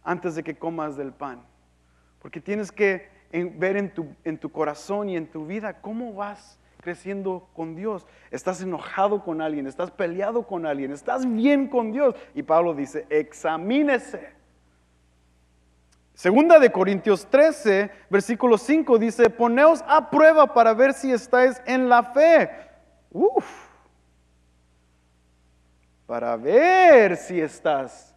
antes 0.03 0.37
de 0.37 0.43
que 0.43 0.57
comas 0.57 0.97
del 0.97 1.13
pan, 1.13 1.43
porque 2.21 2.41
tienes 2.41 2.73
que 2.73 3.09
ver 3.33 3.77
en 3.77 3.93
tu, 3.93 4.07
en 4.25 4.39
tu 4.39 4.51
corazón 4.51 5.09
y 5.09 5.17
en 5.17 5.27
tu 5.27 5.47
vida 5.47 5.81
cómo 5.81 6.15
vas 6.15 6.59
creciendo 6.81 7.49
con 7.55 7.75
Dios. 7.75 8.07
Estás 8.31 8.63
enojado 8.63 9.23
con 9.23 9.43
alguien, 9.43 9.67
estás 9.67 9.91
peleado 9.91 10.47
con 10.47 10.65
alguien, 10.67 10.93
estás 10.93 11.31
bien 11.31 11.69
con 11.69 11.93
Dios. 11.93 12.15
Y 12.35 12.43
Pablo 12.43 12.75
dice, 12.75 13.07
examínese. 13.11 14.33
Segunda 16.15 16.59
de 16.59 16.73
Corintios 16.73 17.27
13, 17.27 17.91
versículo 18.11 18.59
5 18.59 18.99
dice, 18.99 19.31
poneos 19.31 19.85
a 19.87 20.11
prueba 20.11 20.53
para 20.53 20.75
ver 20.75 20.93
si 20.93 21.13
estáis 21.13 21.61
en 21.65 21.89
la 21.89 22.03
fe. 22.03 22.51
Uf. 23.11 23.69
Para 26.07 26.37
ver 26.37 27.17
si 27.17 27.41
estás 27.41 28.08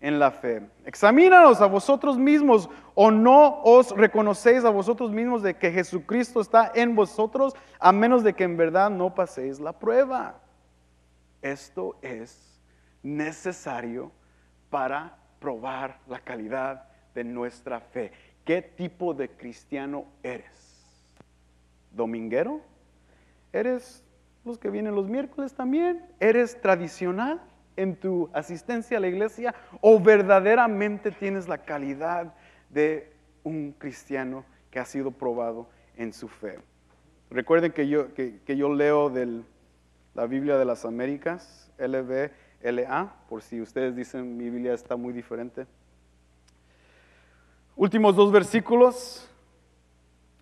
en 0.00 0.18
la 0.18 0.30
fe. 0.30 0.62
Examínanos 0.84 1.60
a 1.60 1.66
vosotros 1.66 2.16
mismos 2.16 2.68
o 2.94 3.10
no 3.10 3.62
os 3.62 3.90
reconocéis 3.90 4.64
a 4.64 4.70
vosotros 4.70 5.10
mismos 5.10 5.42
de 5.42 5.54
que 5.54 5.70
Jesucristo 5.70 6.40
está 6.40 6.72
en 6.74 6.94
vosotros 6.94 7.54
a 7.78 7.92
menos 7.92 8.24
de 8.24 8.34
que 8.34 8.44
en 8.44 8.56
verdad 8.56 8.90
no 8.90 9.14
paséis 9.14 9.60
la 9.60 9.72
prueba. 9.72 10.40
Esto 11.42 11.98
es 12.02 12.60
necesario 13.02 14.10
para 14.70 15.18
probar 15.38 15.98
la 16.06 16.20
calidad 16.20 16.84
de 17.14 17.24
nuestra 17.24 17.80
fe. 17.80 18.12
¿Qué 18.44 18.62
tipo 18.62 19.14
de 19.14 19.28
cristiano 19.28 20.06
eres? 20.22 20.50
¿Dominguero? 21.90 22.60
¿Eres 23.52 24.04
los 24.44 24.58
que 24.58 24.70
vienen 24.70 24.94
los 24.94 25.08
miércoles 25.08 25.54
también? 25.54 26.06
¿Eres 26.20 26.60
tradicional? 26.60 27.40
En 27.76 27.96
tu 27.96 28.28
asistencia 28.32 28.98
a 28.98 29.00
la 29.00 29.08
iglesia 29.08 29.54
o 29.80 30.00
verdaderamente 30.00 31.10
tienes 31.10 31.48
la 31.48 31.58
calidad 31.58 32.34
de 32.68 33.12
un 33.42 33.72
cristiano 33.72 34.44
que 34.70 34.78
ha 34.78 34.84
sido 34.84 35.10
probado 35.10 35.68
en 35.96 36.12
su 36.12 36.28
fe. 36.28 36.58
Recuerden 37.30 37.72
que 37.72 37.88
yo, 37.88 38.12
que, 38.14 38.40
yo 38.46 38.72
leo 38.74 39.10
de 39.10 39.42
la 40.14 40.26
Biblia 40.26 40.58
de 40.58 40.64
las 40.64 40.84
Américas, 40.84 41.70
LBLA, 41.78 43.14
por 43.28 43.42
si 43.42 43.60
ustedes 43.60 43.94
dicen 43.94 44.36
mi 44.36 44.50
Biblia 44.50 44.74
está 44.74 44.96
muy 44.96 45.12
diferente. 45.12 45.66
Últimos 47.76 48.16
dos 48.16 48.32
versículos. 48.32 49.26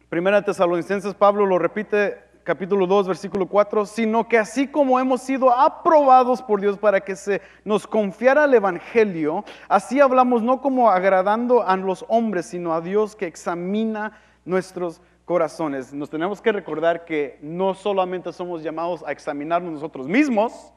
Primera 0.09 0.43
Tesalonicenses, 0.43 1.14
Pablo 1.14 1.45
lo 1.45 1.59
repite 1.59 2.28
capítulo 2.49 2.87
2, 2.87 3.09
versículo 3.09 3.47
4, 3.47 3.85
sino 3.85 4.27
que 4.27 4.39
así 4.39 4.67
como 4.67 4.99
hemos 4.99 5.21
sido 5.21 5.53
aprobados 5.53 6.41
por 6.41 6.63
Dios 6.63 6.79
para 6.79 7.03
que 7.03 7.15
se 7.15 7.43
nos 7.63 7.87
confiara 7.87 8.47
el 8.47 8.55
Evangelio, 8.55 9.45
así 9.69 10.01
hablamos 10.01 10.43
no 10.43 10.63
como 10.63 10.89
agradando 10.89 11.63
a 11.63 11.77
los 11.77 12.07
hombres, 12.09 12.47
sino 12.47 12.73
a 12.73 12.81
Dios 12.81 13.15
que 13.15 13.27
examina 13.27 14.19
nuestros 14.47 15.03
corazones. 15.27 15.93
Nos 15.93 16.09
tenemos 16.09 16.41
que 16.41 16.51
recordar 16.51 17.05
que 17.05 17.39
no 17.43 17.75
solamente 17.75 18.33
somos 18.33 18.63
llamados 18.63 19.05
a 19.07 19.13
examinarnos 19.13 19.75
nosotros 19.75 20.09
mismos, 20.09 20.73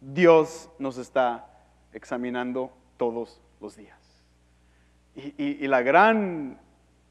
Dios 0.00 0.68
nos 0.80 0.98
está 0.98 1.46
examinando 1.92 2.72
todos 2.96 3.40
los 3.60 3.76
días. 3.76 4.24
Y, 5.14 5.64
y 5.64 5.68
la 5.68 5.82
gran 5.82 6.58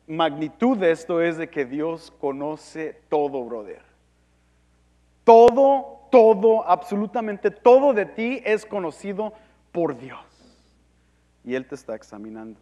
magnitud 0.05 0.77
de 0.77 0.91
esto 0.91 1.21
es 1.21 1.37
de 1.37 1.49
que 1.49 1.63
Dios 1.63 2.11
conoce 2.19 2.99
todo, 3.07 3.41
brother. 3.45 3.84
Todo, 5.25 6.07
todo, 6.11 6.65
absolutamente 6.65 7.51
todo 7.51 7.93
de 7.93 8.05
ti 8.05 8.41
es 8.45 8.65
conocido 8.65 9.33
por 9.73 9.97
Dios. 9.97 10.21
Y 11.43 11.55
Él 11.55 11.67
te 11.67 11.75
está 11.75 11.95
examinando. 11.95 12.57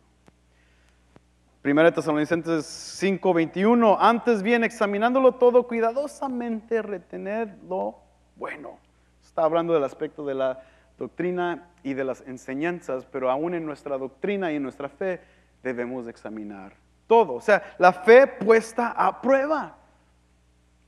Primera 1.62 1.93
Tesalonicenses 1.93 2.65
5:21, 3.02 3.97
antes 3.99 4.43
bien 4.43 4.63
examinándolo 4.63 5.36
todo 5.36 5.67
cuidadosamente, 5.67 6.82
retener 6.82 7.56
lo 7.69 7.99
bueno. 8.36 8.80
Está 9.23 9.43
hablando 9.43 9.73
del 9.73 9.84
aspecto 9.84 10.26
de 10.26 10.34
la 10.34 10.62
doctrina 10.97 11.69
y 11.84 11.93
de 11.93 12.04
las 12.04 12.21
enseñanzas, 12.28 13.06
pero 13.06 13.30
aún 13.30 13.54
en 13.54 13.65
nuestra 13.65 13.97
doctrina 13.97 14.52
y 14.52 14.58
en 14.58 14.63
nuestra 14.63 14.89
fe 14.89 15.21
debemos 15.63 16.08
examinar 16.08 16.73
todo. 17.08 17.36
O 17.36 17.41
sea, 17.41 17.76
la 17.78 17.93
fe 17.93 18.28
puesta 18.28 18.89
a 18.89 19.21
prueba. 19.21 19.78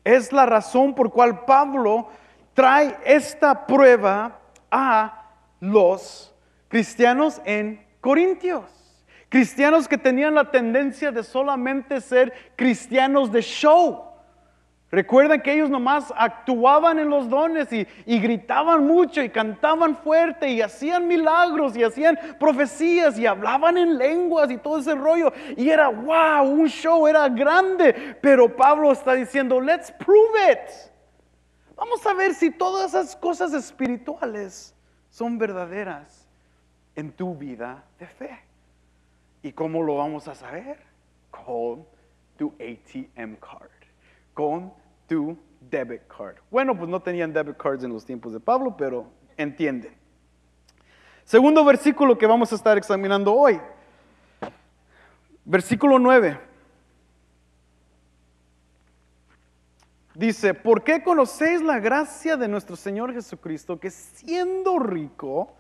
Es 0.06 0.32
la 0.32 0.46
razón 0.46 0.96
por 0.96 1.12
cual 1.12 1.44
Pablo 1.44 2.08
trae 2.54 2.96
esta 3.04 3.68
prueba 3.68 4.40
a 4.72 5.32
los 5.60 6.34
cristianos 6.70 7.42
en 7.44 7.86
Corintios. 8.00 8.64
Cristianos 9.30 9.88
que 9.88 9.98
tenían 9.98 10.36
la 10.36 10.52
tendencia 10.52 11.12
de 11.12 11.24
solamente 11.24 12.00
ser 12.00 12.32
cristianos 12.56 13.32
de 13.32 13.42
show. 13.42 14.15
Recuerden 14.96 15.42
que 15.42 15.52
ellos 15.52 15.70
nomás 15.70 16.14
actuaban 16.16 17.00
en 17.00 17.10
los 17.10 17.28
dones 17.28 17.68
y, 17.74 17.86
gritaban 18.06 18.88
mucho 18.88 19.22
y 19.22 19.30
cantaban 19.30 19.98
fuerte 19.98 20.48
y 20.48 20.62
hacían 20.62 21.06
milagros 21.06 21.76
y 21.76 21.84
hacían 21.84 22.18
profecías 22.40 23.20
y 23.20 23.26
hablaban 23.26 23.78
en 23.78 23.98
lenguas 23.98 24.50
y 24.50 24.58
todo 24.58 24.78
ese 24.78 24.96
rollo. 24.96 25.34
Y 25.58 25.70
era 25.70 25.90
wow, 25.90 26.50
un 26.50 26.70
show, 26.70 27.06
era 27.08 27.28
grande. 27.28 28.16
Pero 28.22 28.56
Pablo 28.56 28.94
está 28.94 29.16
diciendo, 29.16 29.60
let's 29.60 29.92
prove 29.92 30.54
it. 30.54 30.94
Vamos 31.76 32.06
a 32.06 32.14
ver 32.14 32.34
si 32.34 32.50
todas 32.50 32.92
esas 32.94 33.18
cosas 33.18 33.52
espirituales 33.52 34.74
son 35.10 35.38
verdaderas 35.38 36.26
en 36.96 37.12
tu 37.12 37.36
vida 37.36 37.84
de 38.00 38.08
fe. 38.08 38.40
¿Y 39.44 39.52
cómo 39.52 39.84
lo 39.84 39.98
vamos 39.98 40.30
a 40.30 40.36
saber? 40.36 40.80
Con 41.32 41.86
tu 42.38 42.54
ATM 42.62 43.36
card. 43.42 43.70
Con 44.34 44.85
tu 45.08 45.38
debit 45.60 46.02
card. 46.08 46.38
Bueno, 46.52 46.78
pues 46.78 46.90
no 46.90 47.02
tenían 47.02 47.34
debit 47.34 47.58
cards 47.58 47.84
en 47.84 47.92
los 47.92 48.06
tiempos 48.06 48.34
de 48.34 48.40
Pablo, 48.40 48.76
pero 48.78 49.08
entienden. 49.38 49.94
Segundo 51.24 51.66
versículo 51.66 52.18
que 52.18 52.28
vamos 52.28 52.52
a 52.52 52.56
estar 52.56 52.78
examinando 52.78 53.34
hoy. 53.34 53.60
Versículo 55.44 56.00
9. 56.00 56.40
Dice, 60.16 60.54
¿por 60.54 60.84
qué 60.84 61.04
conocéis 61.04 61.62
la 61.62 61.80
gracia 61.80 62.38
de 62.38 62.48
nuestro 62.48 62.76
Señor 62.76 63.14
Jesucristo 63.14 63.80
que 63.80 63.92
siendo 63.92 64.80
rico, 64.80 65.54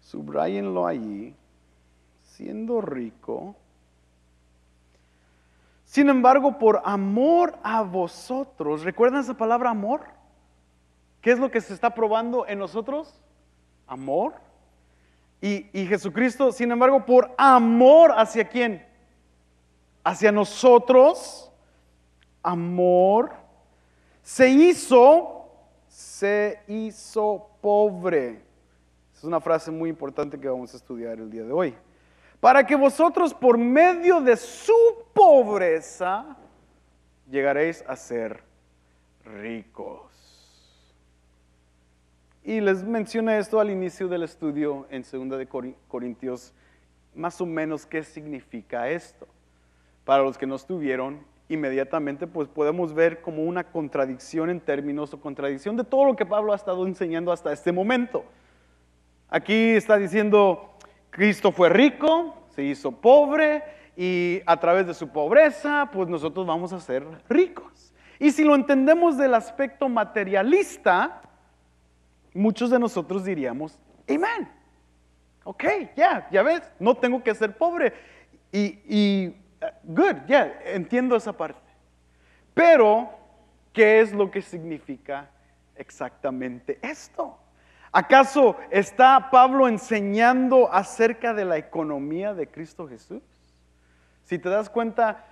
subrayenlo 0.00 0.86
allí, 0.86 1.34
siendo 2.22 2.80
rico, 2.80 3.56
sin 5.88 6.10
embargo, 6.10 6.58
por 6.58 6.82
amor 6.84 7.58
a 7.62 7.80
vosotros, 7.80 8.82
¿recuerdan 8.82 9.22
esa 9.22 9.32
palabra 9.32 9.70
amor? 9.70 10.02
¿Qué 11.22 11.30
es 11.30 11.38
lo 11.38 11.50
que 11.50 11.62
se 11.62 11.72
está 11.72 11.94
probando 11.94 12.46
en 12.46 12.58
nosotros? 12.58 13.18
Amor. 13.86 14.34
Y, 15.40 15.62
Jesucristo, 15.86 16.52
sin 16.52 16.70
embargo, 16.72 17.06
por 17.06 17.34
amor 17.38 18.12
hacia 18.14 18.46
quién? 18.46 18.86
Hacia 20.04 20.30
nosotros, 20.30 21.50
amor, 22.42 23.32
se 24.22 24.50
hizo, 24.50 25.48
se 25.88 26.60
hizo 26.68 27.48
pobre. 27.62 28.42
Es 29.14 29.24
una 29.24 29.40
frase 29.40 29.70
muy 29.70 29.88
importante 29.88 30.38
que 30.38 30.50
vamos 30.50 30.74
a 30.74 30.76
estudiar 30.76 31.18
el 31.18 31.30
día 31.30 31.44
de 31.44 31.52
hoy 31.52 31.74
para 32.40 32.66
que 32.66 32.76
vosotros 32.76 33.34
por 33.34 33.58
medio 33.58 34.20
de 34.20 34.36
su 34.36 34.74
pobreza 35.12 36.36
llegaréis 37.30 37.84
a 37.86 37.96
ser 37.96 38.42
ricos. 39.24 40.08
Y 42.44 42.60
les 42.60 42.82
mencioné 42.82 43.38
esto 43.38 43.60
al 43.60 43.70
inicio 43.70 44.08
del 44.08 44.22
estudio 44.22 44.86
en 44.90 45.02
2 45.02 45.38
de 45.38 45.48
Corintios, 45.88 46.54
más 47.14 47.40
o 47.40 47.46
menos 47.46 47.84
qué 47.84 48.02
significa 48.02 48.88
esto. 48.88 49.26
Para 50.04 50.22
los 50.22 50.38
que 50.38 50.46
no 50.46 50.54
estuvieron, 50.54 51.20
inmediatamente 51.50 52.26
pues 52.26 52.48
podemos 52.48 52.94
ver 52.94 53.20
como 53.20 53.42
una 53.42 53.64
contradicción 53.64 54.48
en 54.48 54.60
términos 54.60 55.12
o 55.12 55.20
contradicción 55.20 55.76
de 55.76 55.84
todo 55.84 56.06
lo 56.06 56.16
que 56.16 56.24
Pablo 56.24 56.52
ha 56.52 56.56
estado 56.56 56.86
enseñando 56.86 57.32
hasta 57.32 57.52
este 57.52 57.72
momento. 57.72 58.24
Aquí 59.28 59.70
está 59.70 59.98
diciendo, 59.98 60.70
Cristo 61.10 61.52
fue 61.52 61.68
rico, 61.68 62.34
se 62.58 62.64
hizo 62.64 62.90
pobre 62.90 63.62
y 63.96 64.42
a 64.44 64.58
través 64.58 64.84
de 64.84 64.92
su 64.92 65.10
pobreza, 65.10 65.88
pues 65.92 66.08
nosotros 66.08 66.44
vamos 66.44 66.72
a 66.72 66.80
ser 66.80 67.06
ricos. 67.28 67.94
Y 68.18 68.32
si 68.32 68.42
lo 68.42 68.56
entendemos 68.56 69.16
del 69.16 69.34
aspecto 69.34 69.88
materialista, 69.88 71.22
muchos 72.34 72.70
de 72.70 72.80
nosotros 72.80 73.24
diríamos, 73.24 73.78
amén. 74.08 74.50
Ok, 75.44 75.64
ya, 75.94 76.26
ya 76.32 76.42
ves, 76.42 76.62
no 76.80 76.96
tengo 76.96 77.22
que 77.22 77.32
ser 77.32 77.56
pobre. 77.56 77.94
Y, 78.50 78.80
y 78.88 79.28
uh, 79.62 79.66
good, 79.84 80.16
ya, 80.26 80.60
entiendo 80.64 81.14
esa 81.14 81.32
parte. 81.32 81.70
Pero, 82.54 83.08
¿qué 83.72 84.00
es 84.00 84.12
lo 84.12 84.32
que 84.32 84.42
significa 84.42 85.30
exactamente 85.76 86.80
esto? 86.82 87.38
¿Acaso 87.92 88.56
está 88.70 89.30
Pablo 89.30 89.68
enseñando 89.68 90.72
acerca 90.72 91.32
de 91.32 91.44
la 91.44 91.56
economía 91.56 92.34
de 92.34 92.46
Cristo 92.48 92.86
Jesús? 92.86 93.22
Si 94.24 94.38
te 94.38 94.48
das 94.48 94.68
cuenta, 94.68 95.24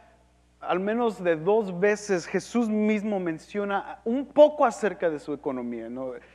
al 0.61 0.81
menos 0.81 1.23
de 1.23 1.37
dos 1.37 1.79
veces 1.79 2.27
Jesús 2.27 2.69
mismo 2.69 3.21
menciona 3.21 4.01
un 4.05 4.27
poco 4.27 4.65
acerca 4.65 5.11
de 5.11 5.19
su 5.19 5.33
economía. 5.33 5.89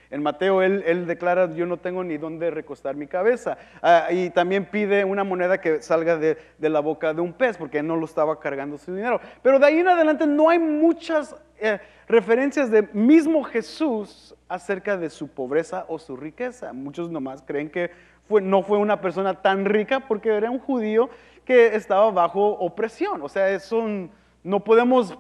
En 0.09 0.23
Mateo 0.23 0.61
él, 0.61 1.05
declara, 1.05 1.51
yo 1.53 1.65
no 1.65 1.77
tengo 1.77 2.03
ni 2.03 2.17
dónde 2.17 2.51
recostar 2.51 2.95
mi 2.95 3.07
cabeza. 3.07 3.57
Ah, 3.81 4.07
y 4.11 4.29
también 4.29 4.65
pide 4.65 5.03
una 5.03 5.23
moneda 5.23 5.59
que 5.59 5.81
salga 5.81 6.17
de, 6.17 6.37
la 6.59 6.79
boca 6.79 7.13
de 7.13 7.21
un 7.21 7.33
pez, 7.33 7.57
porque 7.57 7.81
no 7.81 7.95
lo 7.95 8.05
estaba 8.05 8.39
cargando 8.39 8.77
su 8.77 8.93
dinero. 8.93 9.19
Pero 9.41 9.59
de 9.59 9.65
ahí 9.65 9.79
en 9.79 9.87
adelante 9.87 10.27
no 10.27 10.49
hay 10.49 10.59
muchas 10.59 11.35
eh, 11.61 11.79
referencias 12.07 12.69
de 12.71 12.83
mismo 12.93 13.43
Jesús 13.43 14.35
acerca 14.49 14.97
de 14.97 15.09
su 15.09 15.27
pobreza 15.27 15.85
o 15.87 15.99
su 15.99 16.17
riqueza. 16.17 16.73
Muchos 16.73 17.09
nomás 17.09 17.41
creen 17.41 17.69
que 17.69 17.91
no 18.29 18.63
fue 18.63 18.77
una 18.77 18.99
persona 18.99 19.41
tan 19.41 19.65
rica 19.65 20.01
porque 20.01 20.29
era 20.29 20.49
un 20.49 20.59
judío 20.59 21.09
que 21.45 21.75
estaba 21.75 22.09
bajo 22.11 22.49
opresión. 22.49 23.21
O 23.21 23.29
sea, 23.29 23.49
es 23.49 23.71
un 23.71 24.11
no 24.43 24.63
podemos 24.63 25.17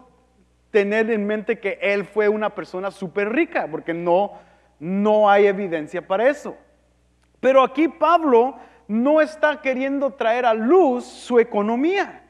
tener 0.71 1.11
en 1.11 1.27
mente 1.27 1.59
que 1.59 1.77
él 1.81 2.05
fue 2.05 2.29
una 2.29 2.49
persona 2.49 2.91
súper 2.91 3.29
rica, 3.29 3.67
porque 3.69 3.93
no, 3.93 4.33
no 4.79 5.29
hay 5.29 5.45
evidencia 5.45 6.05
para 6.05 6.29
eso. 6.29 6.55
Pero 7.39 7.61
aquí 7.61 7.87
Pablo 7.87 8.55
no 8.87 9.21
está 9.21 9.61
queriendo 9.61 10.11
traer 10.11 10.45
a 10.45 10.53
luz 10.53 11.05
su 11.05 11.39
economía. 11.39 12.20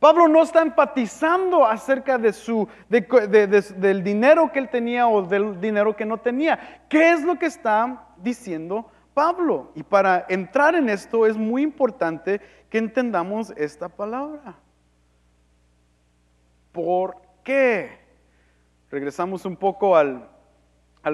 Pablo 0.00 0.28
no 0.28 0.42
está 0.42 0.62
enfatizando 0.62 1.64
acerca 1.64 2.18
de 2.18 2.32
su, 2.32 2.68
del 2.88 4.04
dinero 4.04 4.52
que 4.52 4.60
él 4.60 4.68
tenía 4.68 5.08
o 5.08 5.22
del 5.22 5.60
dinero 5.60 5.96
que 5.96 6.04
no 6.04 6.18
tenía. 6.18 6.84
¿Qué 6.88 7.12
es 7.12 7.22
lo 7.22 7.36
que 7.36 7.46
está 7.46 8.06
diciendo 8.16 8.88
Pablo? 9.12 9.72
Y 9.74 9.82
para 9.82 10.24
entrar 10.28 10.76
en 10.76 10.88
esto 10.88 11.26
es 11.26 11.36
muy 11.36 11.62
importante 11.62 12.40
que 12.70 12.78
entendamos 12.78 13.52
esta 13.56 13.88
palabra. 13.88 14.54
¿Por 16.70 17.16
qué? 17.42 17.98
Regresamos 18.90 19.44
un 19.44 19.56
poco 19.56 19.96
al, 19.96 20.28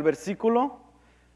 versículo 0.02 0.83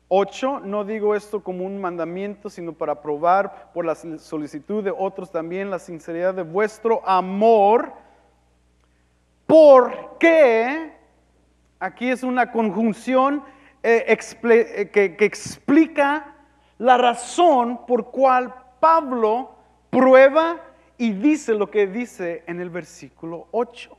8. 0.09 0.61
No 0.61 0.85
digo 0.85 1.15
esto 1.15 1.43
como 1.43 1.65
un 1.65 1.81
mandamiento, 1.81 2.51
sino 2.51 2.73
para 2.73 3.01
probar 3.01 3.73
por 3.73 3.85
la 3.85 3.95
solicitud 3.95 4.83
de 4.83 4.91
otros 4.97 5.31
también 5.31 5.71
la 5.71 5.79
sinceridad 5.79 6.35
de 6.35 6.43
vuestro 6.43 7.07
amor. 7.07 7.93
¿Por 9.47 10.19
qué? 10.19 10.93
Aquí 11.81 12.11
es 12.11 12.23
una 12.23 12.51
conjunción 12.51 13.43
eh, 13.83 14.05
eh, 14.09 14.91
que, 14.93 15.17
que 15.17 15.25
explica 15.25 16.35
la 16.79 16.97
razón 16.97 17.87
por 17.87 18.11
cual 18.11 18.55
Pablo 18.81 19.53
prueba 19.91 20.61
y 20.97 21.13
dice 21.13 21.55
lo 21.55 21.71
que 21.71 21.87
dice 21.87 22.43
en 22.47 22.61
el 22.61 22.71
versículo 22.71 23.47
8 23.53 23.99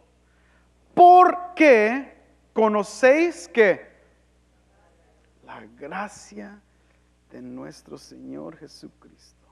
porque 0.99 2.13
conocéis 2.51 3.47
que 3.47 3.88
la 5.49 5.65
gracia 5.79 6.61
de 7.31 7.41
nuestro 7.41 7.97
Señor 7.97 8.55
Jesucristo. 8.57 9.47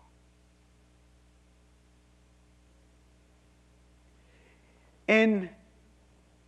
En 5.07 5.49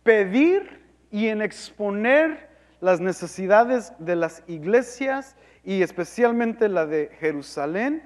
pedir 0.04 0.80
y 1.10 1.26
en 1.26 1.42
exponer 1.42 2.48
las 2.80 3.00
necesidades 3.00 3.92
de 3.98 4.14
las 4.14 4.44
iglesias 4.46 5.34
y 5.64 5.82
especialmente 5.82 6.68
la 6.68 6.86
de 6.86 7.10
Jerusalén, 7.18 8.04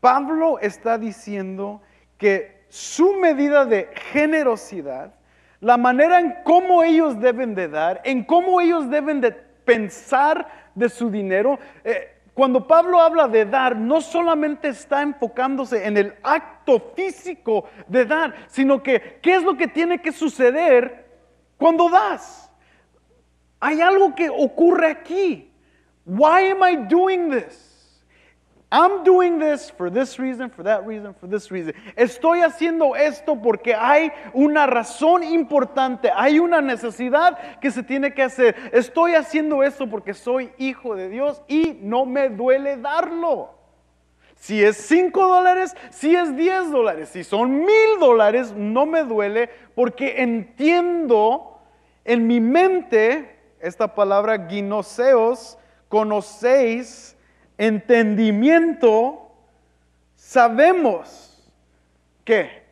Pablo 0.00 0.60
está 0.60 0.96
diciendo 0.96 1.82
que 2.18 2.66
su 2.68 3.14
medida 3.14 3.64
de 3.64 3.90
generosidad 4.12 5.12
la 5.58 5.76
manera 5.76 6.20
en 6.20 6.36
cómo 6.44 6.84
ellos 6.84 7.18
deben 7.18 7.56
de 7.56 7.66
dar, 7.66 8.00
en 8.04 8.22
cómo 8.22 8.60
ellos 8.60 8.88
deben 8.88 9.20
de 9.20 9.32
pensar 9.32 10.63
de 10.74 10.88
su 10.88 11.10
dinero. 11.10 11.58
Eh, 11.84 12.14
cuando 12.34 12.66
Pablo 12.66 13.00
habla 13.00 13.28
de 13.28 13.44
dar, 13.44 13.76
no 13.76 14.00
solamente 14.00 14.68
está 14.68 15.02
enfocándose 15.02 15.86
en 15.86 15.96
el 15.96 16.14
acto 16.22 16.92
físico 16.96 17.66
de 17.86 18.04
dar, 18.04 18.34
sino 18.48 18.82
que 18.82 19.20
qué 19.22 19.36
es 19.36 19.42
lo 19.42 19.56
que 19.56 19.68
tiene 19.68 20.00
que 20.00 20.10
suceder 20.10 21.06
cuando 21.56 21.88
das. 21.88 22.50
Hay 23.60 23.80
algo 23.80 24.14
que 24.14 24.28
ocurre 24.28 24.90
aquí. 24.90 25.52
Why 26.04 26.50
am 26.50 26.62
I 26.62 26.76
doing 26.88 27.30
this? 27.30 27.73
I'm 28.74 29.04
doing 29.04 29.38
this 29.38 29.70
for 29.70 29.88
this 29.88 30.18
reason, 30.18 30.50
for 30.50 30.64
that 30.64 30.84
reason, 30.84 31.14
for 31.14 31.28
this 31.28 31.48
reason. 31.52 31.74
Estoy 31.96 32.40
haciendo 32.40 32.96
esto 32.96 33.36
porque 33.40 33.72
hay 33.72 34.10
una 34.32 34.66
razón 34.66 35.22
importante, 35.22 36.10
hay 36.12 36.40
una 36.40 36.60
necesidad 36.60 37.60
que 37.60 37.70
se 37.70 37.84
tiene 37.84 38.14
que 38.14 38.24
hacer. 38.24 38.56
Estoy 38.72 39.14
haciendo 39.14 39.62
esto 39.62 39.88
porque 39.88 40.12
soy 40.12 40.50
hijo 40.58 40.96
de 40.96 41.08
Dios 41.08 41.40
y 41.46 41.78
no 41.82 42.04
me 42.04 42.30
duele 42.30 42.76
darlo. 42.76 43.50
Si 44.34 44.60
es 44.64 44.76
5 44.76 45.24
dólares, 45.24 45.76
si 45.90 46.16
es 46.16 46.36
10 46.36 46.72
dólares, 46.72 47.10
si 47.10 47.22
son 47.22 47.60
mil 47.60 48.00
dólares, 48.00 48.52
no 48.56 48.86
me 48.86 49.04
duele 49.04 49.50
porque 49.76 50.20
entiendo 50.20 51.60
en 52.04 52.26
mi 52.26 52.40
mente 52.40 53.38
esta 53.60 53.94
palabra 53.94 54.48
guinoseos, 54.48 55.58
conocéis 55.88 57.13
entendimiento, 57.58 59.32
sabemos 60.14 61.52
que 62.24 62.62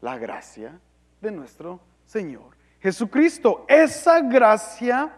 la 0.00 0.18
gracia 0.18 0.78
de 1.20 1.30
nuestro 1.30 1.80
Señor 2.06 2.54
Jesucristo, 2.84 3.64
esa 3.66 4.20
gracia 4.20 5.10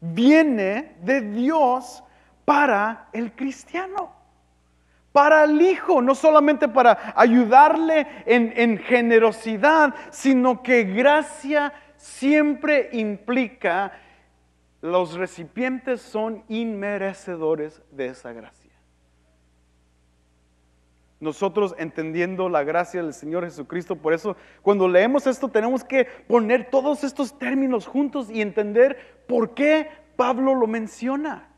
viene 0.00 0.96
de 1.02 1.20
Dios 1.20 2.02
para 2.46 3.08
el 3.12 3.32
cristiano, 3.32 4.10
para 5.12 5.44
el 5.44 5.60
Hijo, 5.60 6.00
no 6.00 6.14
solamente 6.14 6.66
para 6.66 7.12
ayudarle 7.14 8.06
en, 8.24 8.54
en 8.56 8.78
generosidad, 8.78 9.94
sino 10.08 10.62
que 10.62 10.84
gracia 10.84 11.74
siempre 11.98 12.88
implica 12.92 13.92
los 14.84 15.14
recipientes 15.14 16.02
son 16.02 16.44
inmerecedores 16.46 17.80
de 17.90 18.08
esa 18.08 18.34
gracia. 18.34 18.70
Nosotros 21.20 21.74
entendiendo 21.78 22.50
la 22.50 22.64
gracia 22.64 23.02
del 23.02 23.14
Señor 23.14 23.44
Jesucristo, 23.44 23.96
por 23.96 24.12
eso 24.12 24.36
cuando 24.60 24.86
leemos 24.86 25.26
esto 25.26 25.48
tenemos 25.48 25.84
que 25.84 26.04
poner 26.04 26.68
todos 26.68 27.02
estos 27.02 27.38
términos 27.38 27.86
juntos 27.86 28.28
y 28.28 28.42
entender 28.42 29.22
por 29.26 29.54
qué 29.54 29.88
Pablo 30.16 30.54
lo 30.54 30.66
menciona. 30.66 31.48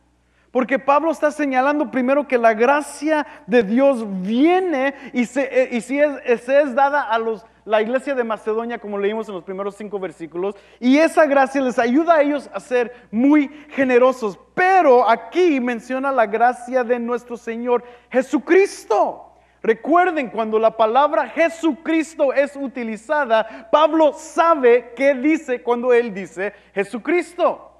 Porque 0.57 0.79
Pablo 0.79 1.11
está 1.11 1.31
señalando 1.31 1.91
primero 1.91 2.27
que 2.27 2.39
la 2.39 2.55
gracia 2.55 3.27
de 3.47 3.63
Dios 3.63 4.07
viene 4.23 4.95
y, 5.13 5.27
se, 5.27 5.79
si 5.83 6.01
es, 6.01 6.49
es 6.49 6.75
dada 6.75 7.03
a 7.03 7.19
los 7.19 7.45
la 7.67 7.83
iglesia 7.83 8.15
de 8.15 8.25
Macedonia, 8.25 8.79
como 8.79 8.97
leímos 8.97 9.29
en 9.29 9.35
los 9.35 9.45
primeros 9.45 9.77
cinco 9.77 9.99
versículos, 9.99 10.55
y 10.81 10.97
esa 10.97 11.27
gracia 11.27 11.61
les 11.61 11.79
ayuda 11.79 12.15
a 12.15 12.23
ellos 12.23 12.49
a 12.55 12.61
ser 12.61 12.91
muy 13.11 13.49
generosos. 13.69 14.39
Pero 14.55 15.07
aquí 15.07 15.61
menciona 15.61 16.11
la 16.11 16.25
gracia 16.25 16.83
de 16.83 17.01
nuestro 17.01 17.37
Señor 17.37 17.85
Jesucristo. 18.11 19.35
Recuerden, 19.63 20.31
cuando 20.31 20.59
la 20.59 20.75
palabra 20.75 21.29
Jesucristo 21.29 22.33
es 22.33 22.57
utilizada, 22.57 23.69
Pablo 23.71 24.15
sabe 24.15 24.95
qué 24.97 25.15
dice 25.15 25.63
cuando 25.63 25.93
él 25.93 26.15
dice 26.15 26.55
Jesucristo. 26.73 27.76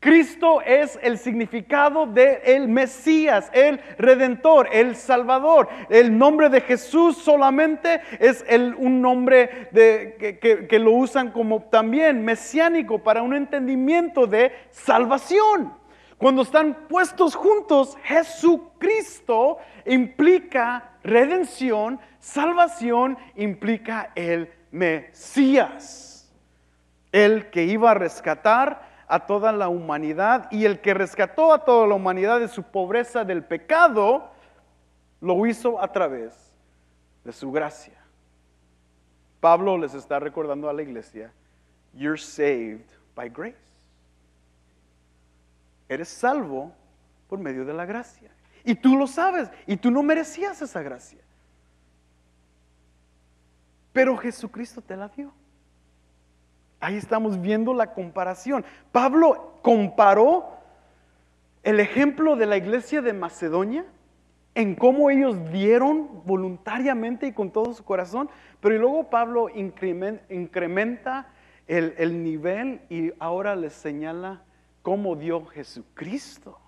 Cristo 0.00 0.60
es 0.62 0.96
el 1.02 1.18
significado 1.18 2.06
de 2.06 2.40
Mesías, 2.68 3.50
el 3.52 3.80
Redentor, 3.98 4.68
el 4.72 4.94
Salvador. 4.94 5.68
El 5.90 6.16
nombre 6.16 6.48
de 6.48 6.60
Jesús 6.60 7.16
solamente 7.18 8.00
es 8.20 8.44
un 8.78 9.02
nombre 9.02 9.68
que, 9.72 10.66
que 10.68 10.78
lo 10.78 10.92
usan 10.92 11.32
como 11.32 11.62
también 11.64 12.24
mesiánico 12.24 13.02
para 13.02 13.22
un 13.22 13.34
entendimiento 13.34 14.28
de 14.28 14.52
salvación. 14.70 15.72
Cuando 16.16 16.42
están 16.42 16.86
puestos 16.88 17.34
juntos, 17.34 17.96
Jesucristo 18.04 19.58
implica 19.84 20.92
redención, 21.02 21.98
salvación 22.20 23.18
implica 23.34 24.12
el 24.14 24.52
Mesías. 24.70 26.30
El 27.10 27.50
que 27.50 27.64
iba 27.64 27.92
a 27.92 27.94
rescatar 27.94 28.87
a 29.08 29.26
toda 29.26 29.50
la 29.52 29.68
humanidad 29.68 30.50
y 30.52 30.66
el 30.66 30.80
que 30.80 30.92
rescató 30.92 31.52
a 31.52 31.64
toda 31.64 31.86
la 31.86 31.94
humanidad 31.94 32.40
de 32.40 32.48
su 32.48 32.62
pobreza 32.62 33.24
del 33.24 33.42
pecado, 33.42 34.30
lo 35.20 35.46
hizo 35.46 35.80
a 35.80 35.90
través 35.90 36.52
de 37.24 37.32
su 37.32 37.50
gracia. 37.50 37.94
Pablo 39.40 39.78
les 39.78 39.94
está 39.94 40.18
recordando 40.18 40.68
a 40.68 40.72
la 40.72 40.82
iglesia, 40.82 41.32
you're 41.94 42.20
saved 42.20 42.86
by 43.14 43.28
grace. 43.28 43.56
Eres 45.88 46.08
salvo 46.08 46.72
por 47.28 47.38
medio 47.38 47.64
de 47.64 47.72
la 47.72 47.86
gracia. 47.86 48.30
Y 48.64 48.74
tú 48.74 48.96
lo 48.96 49.06
sabes, 49.06 49.50
y 49.66 49.76
tú 49.76 49.90
no 49.90 50.02
merecías 50.02 50.60
esa 50.60 50.82
gracia. 50.82 51.20
Pero 53.92 54.16
Jesucristo 54.16 54.82
te 54.82 54.96
la 54.96 55.08
dio. 55.08 55.32
Ahí 56.80 56.96
estamos 56.96 57.40
viendo 57.40 57.74
la 57.74 57.92
comparación. 57.92 58.64
Pablo 58.92 59.58
comparó 59.62 60.58
el 61.62 61.80
ejemplo 61.80 62.36
de 62.36 62.46
la 62.46 62.56
iglesia 62.56 63.02
de 63.02 63.12
Macedonia 63.12 63.84
en 64.54 64.74
cómo 64.74 65.10
ellos 65.10 65.36
dieron 65.50 66.22
voluntariamente 66.24 67.26
y 67.26 67.32
con 67.32 67.50
todo 67.50 67.74
su 67.74 67.84
corazón, 67.84 68.30
pero 68.60 68.76
luego 68.78 69.10
Pablo 69.10 69.48
incrementa 69.50 71.28
el, 71.66 71.94
el 71.98 72.22
nivel 72.22 72.80
y 72.88 73.12
ahora 73.18 73.54
les 73.56 73.72
señala 73.72 74.42
cómo 74.82 75.16
dio 75.16 75.46
Jesucristo. 75.46 76.58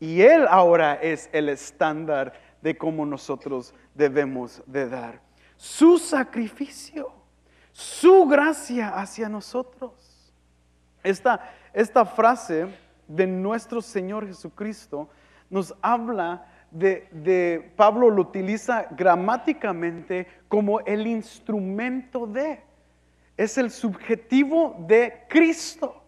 Y 0.00 0.22
Él 0.22 0.46
ahora 0.48 0.94
es 0.94 1.28
el 1.32 1.48
estándar 1.48 2.32
de 2.62 2.76
cómo 2.76 3.04
nosotros 3.04 3.74
debemos 3.94 4.62
de 4.66 4.88
dar. 4.88 5.20
Su 5.56 5.98
sacrificio 5.98 7.17
su 7.78 8.26
gracia 8.26 8.88
hacia 8.88 9.28
nosotros. 9.28 9.92
Esta, 11.04 11.48
esta 11.72 12.04
frase 12.04 12.66
de 13.06 13.24
nuestro 13.24 13.80
Señor 13.80 14.26
Jesucristo 14.26 15.08
nos 15.48 15.72
habla 15.80 16.44
de, 16.72 17.06
de, 17.12 17.72
Pablo 17.76 18.10
lo 18.10 18.22
utiliza 18.22 18.88
gramáticamente 18.90 20.26
como 20.48 20.80
el 20.80 21.06
instrumento 21.06 22.26
de, 22.26 22.60
es 23.36 23.56
el 23.58 23.70
subjetivo 23.70 24.74
de 24.80 25.22
Cristo. 25.28 26.02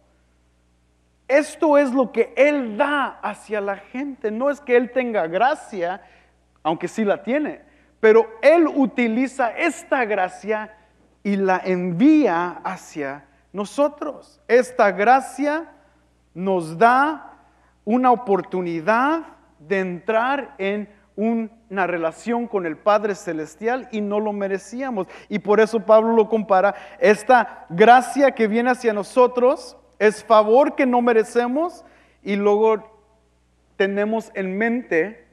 Esto 1.29 1.79
es 1.79 1.93
lo 1.93 2.11
que 2.11 2.35
Él 2.37 2.77
da 2.77 3.21
hacia 3.23 3.61
la 3.61 3.77
gente. 3.77 4.33
No 4.33 4.51
es 4.51 4.61
que 4.61 4.77
Él 4.77 4.91
tenga 4.91 5.29
gracia, 5.29 6.03
aunque 6.65 6.89
sí 6.89 7.05
la 7.05 7.23
tiene, 7.23 7.61
pero 8.01 8.29
Él 8.43 8.67
utiliza 8.67 9.51
esta 9.57 10.05
gracia 10.05 10.77
y 11.23 11.37
la 11.37 11.61
envía 11.65 12.61
hacia 12.65 13.27
nosotros. 13.53 14.41
Esta 14.49 14.91
gracia 14.93 15.71
nos 16.35 16.79
da 16.79 17.39
una 17.85 18.13
oportunidad 18.13 19.23
de 19.59 19.81
entrar 19.81 20.55
en 20.59 20.89
una 21.17 21.87
relación 21.87 22.47
con 22.47 22.65
el 22.65 22.79
Padre 22.79 23.15
Celestial 23.15 23.89
y 23.93 24.01
no 24.01 24.21
lo 24.21 24.33
merecíamos. 24.33 25.07
Y 25.29 25.41
por 25.41 25.61
eso 25.61 25.81
Pablo 25.81 26.15
lo 26.15 26.29
compara. 26.29 26.75
Esta 26.99 27.67
gracia 27.69 28.31
que 28.31 28.49
viene 28.49 28.71
hacia 28.71 28.93
nosotros 28.93 29.77
es 29.99 30.25
favor 30.25 30.75
que 30.77 30.87
no 30.87 31.03
merecemos 31.03 31.85
y 32.23 32.37
luego 32.37 33.03
tenemos 33.77 34.31
en 34.35 34.57
mente 34.57 35.27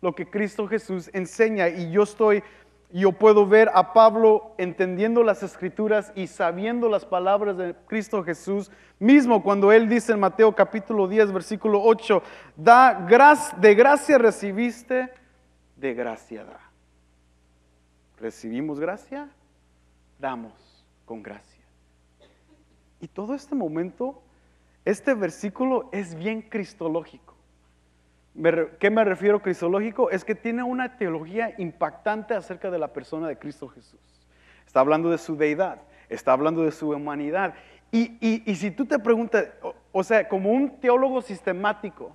lo 0.00 0.14
que 0.14 0.28
Cristo 0.28 0.68
Jesús 0.68 1.10
enseña. 1.12 1.68
Y 1.68 1.90
yo 1.90 2.04
estoy 2.04 2.42
yo 2.92 3.12
puedo 3.12 3.46
ver 3.46 3.70
a 3.74 3.92
Pablo 3.92 4.54
entendiendo 4.58 5.22
las 5.22 5.42
escrituras 5.42 6.12
y 6.14 6.28
sabiendo 6.28 6.88
las 6.88 7.04
palabras 7.04 7.56
de 7.56 7.74
Cristo 7.86 8.22
Jesús, 8.22 8.70
mismo 8.98 9.42
cuando 9.42 9.72
él 9.72 9.88
dice 9.88 10.12
en 10.12 10.20
Mateo 10.20 10.54
capítulo 10.54 11.08
10, 11.08 11.32
versículo 11.32 11.82
8, 11.82 12.22
da 12.56 12.94
de 13.58 13.74
gracia 13.74 14.18
recibiste, 14.18 15.12
de 15.76 15.94
gracia 15.94 16.44
da. 16.44 16.60
Recibimos 18.18 18.80
gracia, 18.80 19.28
damos 20.18 20.86
con 21.04 21.22
gracia. 21.22 21.64
Y 23.00 23.08
todo 23.08 23.34
este 23.34 23.54
momento, 23.54 24.22
este 24.84 25.12
versículo 25.12 25.88
es 25.92 26.14
bien 26.14 26.40
cristológico. 26.40 27.25
¿Qué 28.78 28.90
me 28.90 29.04
refiero 29.04 29.40
cristológico? 29.40 30.10
Es 30.10 30.24
que 30.24 30.34
tiene 30.34 30.62
una 30.62 30.98
teología 30.98 31.54
impactante 31.56 32.34
acerca 32.34 32.70
de 32.70 32.78
la 32.78 32.92
persona 32.92 33.28
de 33.28 33.38
Cristo 33.38 33.68
Jesús. 33.68 34.00
Está 34.66 34.80
hablando 34.80 35.10
de 35.10 35.16
su 35.16 35.36
deidad, 35.36 35.80
está 36.10 36.32
hablando 36.32 36.62
de 36.62 36.70
su 36.70 36.90
humanidad. 36.90 37.54
Y, 37.90 38.42
si 38.56 38.70
tú 38.70 38.84
te 38.84 38.98
preguntas, 38.98 39.48
o, 39.90 40.04
sea, 40.04 40.28
como 40.28 40.50
un 40.50 40.80
teólogo 40.80 41.22
sistemático 41.22 42.14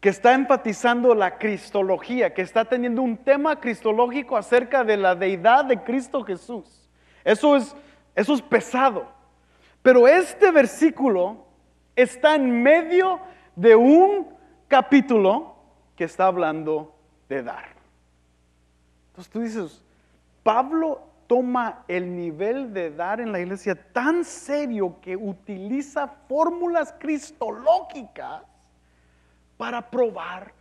que 0.00 0.10
está 0.10 0.32
enfatizando 0.32 1.14
la 1.14 1.38
cristología, 1.38 2.32
que 2.32 2.42
está 2.42 2.64
teniendo 2.64 3.02
un 3.02 3.16
tema 3.16 3.58
cristológico 3.58 4.36
acerca 4.36 4.84
de 4.84 4.96
la 4.96 5.16
deidad 5.16 5.64
de 5.64 5.82
Cristo 5.82 6.22
Jesús, 6.22 6.88
eso 7.24 7.56
es, 7.56 7.74
eso 8.14 8.34
es 8.34 8.42
pesado. 8.42 9.08
Pero 9.82 10.06
este 10.06 10.52
versículo 10.52 11.46
está 11.96 12.36
en 12.36 12.62
medio 12.62 13.18
de 13.56 13.74
un 13.74 14.39
capítulo 14.70 15.56
que 15.96 16.04
está 16.04 16.26
hablando 16.26 16.94
de 17.28 17.42
dar. 17.42 17.74
Entonces 19.08 19.30
tú 19.32 19.40
dices, 19.40 19.84
Pablo 20.44 21.02
toma 21.26 21.84
el 21.88 22.16
nivel 22.16 22.72
de 22.72 22.90
dar 22.90 23.20
en 23.20 23.32
la 23.32 23.40
iglesia 23.40 23.74
tan 23.92 24.24
serio 24.24 24.96
que 25.02 25.16
utiliza 25.16 26.06
fórmulas 26.06 26.94
cristológicas 26.98 28.42
para 29.56 29.90
probar 29.90 30.52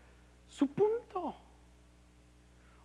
su 0.48 0.68
punto. 0.68 1.36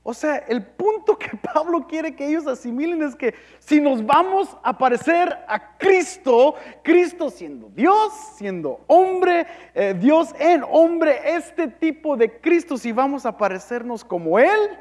O 0.06 0.12
sea, 0.12 0.36
el 0.36 0.62
punto 0.62 1.18
que 1.18 1.34
Pablo 1.54 1.86
quiere 1.86 2.14
que 2.14 2.28
ellos 2.28 2.46
asimilen 2.46 3.02
es 3.02 3.16
que 3.16 3.34
si 3.58 3.80
nos 3.80 4.04
vamos 4.04 4.54
a 4.62 4.76
parecer 4.76 5.34
a 5.48 5.78
Cristo, 5.78 6.54
Cristo 6.82 7.30
siendo 7.30 7.70
Dios, 7.70 8.12
siendo 8.36 8.84
hombre, 8.86 9.46
eh, 9.74 9.94
Dios 9.98 10.34
en 10.38 10.62
hombre, 10.70 11.34
este 11.34 11.68
tipo 11.68 12.18
de 12.18 12.38
Cristo, 12.38 12.76
si 12.76 12.92
vamos 12.92 13.24
a 13.24 13.36
parecernos 13.36 14.04
como 14.04 14.38
Él, 14.38 14.78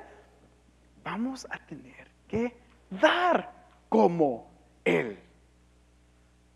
vamos 1.05 1.47
a 1.49 1.57
tener 1.65 2.09
que 2.27 2.53
dar 2.89 3.49
como 3.87 4.51
Él. 4.83 5.17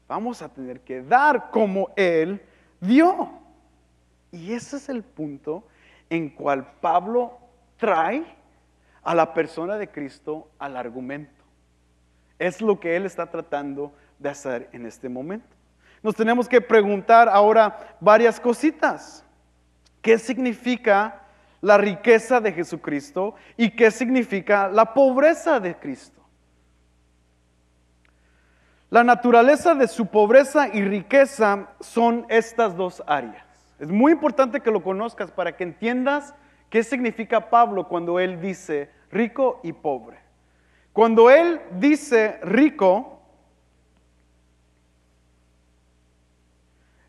Vamos 0.10 0.42
a 0.42 0.50
tener 0.50 0.82
que 0.82 1.02
dar 1.02 1.52
como 1.52 1.90
Él 1.96 2.42
dio. 2.82 3.30
Y 4.30 4.52
ese 4.52 4.76
es 4.76 4.90
el 4.90 5.04
punto 5.04 5.64
en 6.10 6.30
cual 6.30 6.70
Pablo 6.82 7.38
trae 7.78 8.26
a 9.08 9.16
la 9.16 9.34
persona 9.34 9.78
de 9.78 9.88
Cristo 9.88 10.52
al 10.60 10.76
argumento. 10.76 11.46
Es 12.40 12.62
lo 12.62 12.78
que 12.78 12.98
Él 12.98 13.06
está 13.06 13.32
tratando 13.32 13.94
de 14.20 14.28
hacer 14.28 14.70
en 14.74 14.86
este 14.86 15.08
momento. 15.08 15.48
Nos 16.04 16.14
tenemos 16.14 16.50
que 16.50 16.60
preguntar 16.60 17.30
ahora 17.30 17.96
varias 18.02 18.38
cositas. 18.38 19.24
¿Qué 20.02 20.18
significa 20.18 21.22
la 21.62 21.78
riqueza 21.78 22.42
de 22.42 22.52
Jesucristo 22.52 23.36
y 23.56 23.70
qué 23.70 23.92
significa 23.92 24.68
la 24.68 24.94
pobreza 24.94 25.62
de 25.62 25.74
Cristo? 25.78 26.22
La 28.90 29.06
naturaleza 29.06 29.74
de 29.74 29.88
su 29.88 30.08
pobreza 30.08 30.68
y 30.68 30.82
riqueza 30.82 31.70
son 31.80 32.26
estas 32.28 32.76
dos 32.76 33.02
áreas. 33.08 33.46
Es 33.80 33.88
muy 33.88 34.12
importante 34.12 34.60
que 34.60 34.70
lo 34.72 34.84
conozcas 34.84 35.32
para 35.32 35.56
que 35.56 35.64
entiendas 35.64 36.36
qué 36.70 36.84
significa 36.84 37.50
Pablo 37.50 37.88
cuando 37.88 38.20
él 38.20 38.42
dice 38.42 38.97
rico 39.12 39.60
y 39.64 39.74
pobre. 39.74 40.18
Cuando 40.94 41.30
él 41.30 41.62
dice 41.80 42.40
rico, 42.42 43.22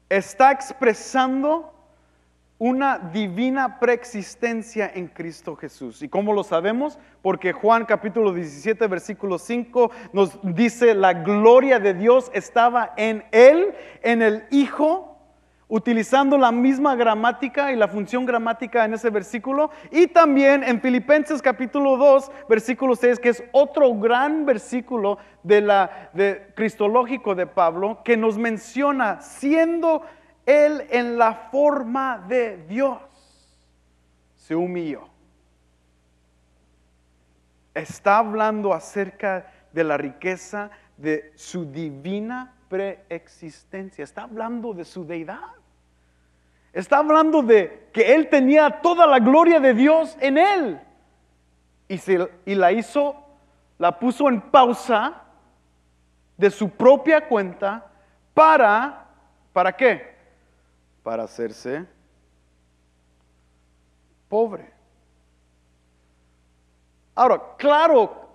está 0.08 0.52
expresando 0.52 1.74
una 2.58 2.98
divina 2.98 3.78
preexistencia 3.78 4.90
en 4.92 5.06
Cristo 5.06 5.54
Jesús. 5.54 6.02
¿Y 6.02 6.08
cómo 6.08 6.32
lo 6.32 6.42
sabemos? 6.42 6.98
Porque 7.22 7.52
Juan 7.52 7.84
capítulo 7.84 8.32
17, 8.32 8.86
versículo 8.88 9.38
5 9.38 9.90
nos 10.12 10.38
dice, 10.42 10.94
la 10.94 11.12
gloria 11.14 11.78
de 11.78 11.94
Dios 11.94 12.30
estaba 12.34 12.94
en 12.96 13.24
él, 13.30 13.74
en 14.02 14.22
el 14.22 14.44
Hijo, 14.50 15.07
utilizando 15.68 16.38
la 16.38 16.50
misma 16.50 16.96
gramática 16.96 17.70
y 17.70 17.76
la 17.76 17.88
función 17.88 18.24
gramática 18.24 18.84
en 18.84 18.94
ese 18.94 19.10
versículo. 19.10 19.70
Y 19.90 20.06
también 20.06 20.64
en 20.64 20.80
Filipenses 20.80 21.42
capítulo 21.42 21.96
2, 21.96 22.30
versículo 22.48 22.96
6, 22.96 23.20
que 23.20 23.28
es 23.28 23.44
otro 23.52 23.94
gran 23.94 24.46
versículo 24.46 25.18
de 25.42 25.60
la 25.60 26.10
de 26.14 26.52
cristológico 26.54 27.34
de 27.34 27.46
Pablo, 27.46 28.02
que 28.02 28.16
nos 28.16 28.38
menciona 28.38 29.20
siendo 29.20 30.02
él 30.46 30.86
en 30.90 31.18
la 31.18 31.34
forma 31.50 32.24
de 32.26 32.56
Dios, 32.66 32.98
se 34.36 34.54
humilló. 34.54 35.06
Está 37.74 38.18
hablando 38.18 38.72
acerca 38.72 39.52
de 39.72 39.84
la 39.84 39.98
riqueza 39.98 40.70
de 40.96 41.32
su 41.36 41.70
divina 41.70 42.54
preexistencia. 42.68 44.02
Está 44.02 44.22
hablando 44.22 44.72
de 44.72 44.84
su 44.84 45.04
deidad. 45.04 45.57
Está 46.78 46.98
hablando 46.98 47.42
de 47.42 47.88
que 47.92 48.14
Él 48.14 48.28
tenía 48.28 48.80
toda 48.80 49.04
la 49.04 49.18
gloria 49.18 49.58
de 49.58 49.74
Dios 49.74 50.16
en 50.20 50.38
Él. 50.38 50.80
Y, 51.88 52.00
y 52.46 52.54
la 52.54 52.70
hizo, 52.70 53.16
la 53.78 53.98
puso 53.98 54.28
en 54.28 54.40
pausa 54.40 55.24
de 56.36 56.48
su 56.52 56.70
propia 56.70 57.26
cuenta 57.26 57.84
para, 58.32 59.08
¿para 59.52 59.72
qué? 59.72 60.14
Para 61.02 61.24
hacerse 61.24 61.84
pobre. 64.28 64.72
Ahora, 67.16 67.42
claro, 67.56 68.30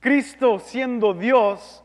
Cristo 0.00 0.58
siendo 0.58 1.12
Dios, 1.12 1.81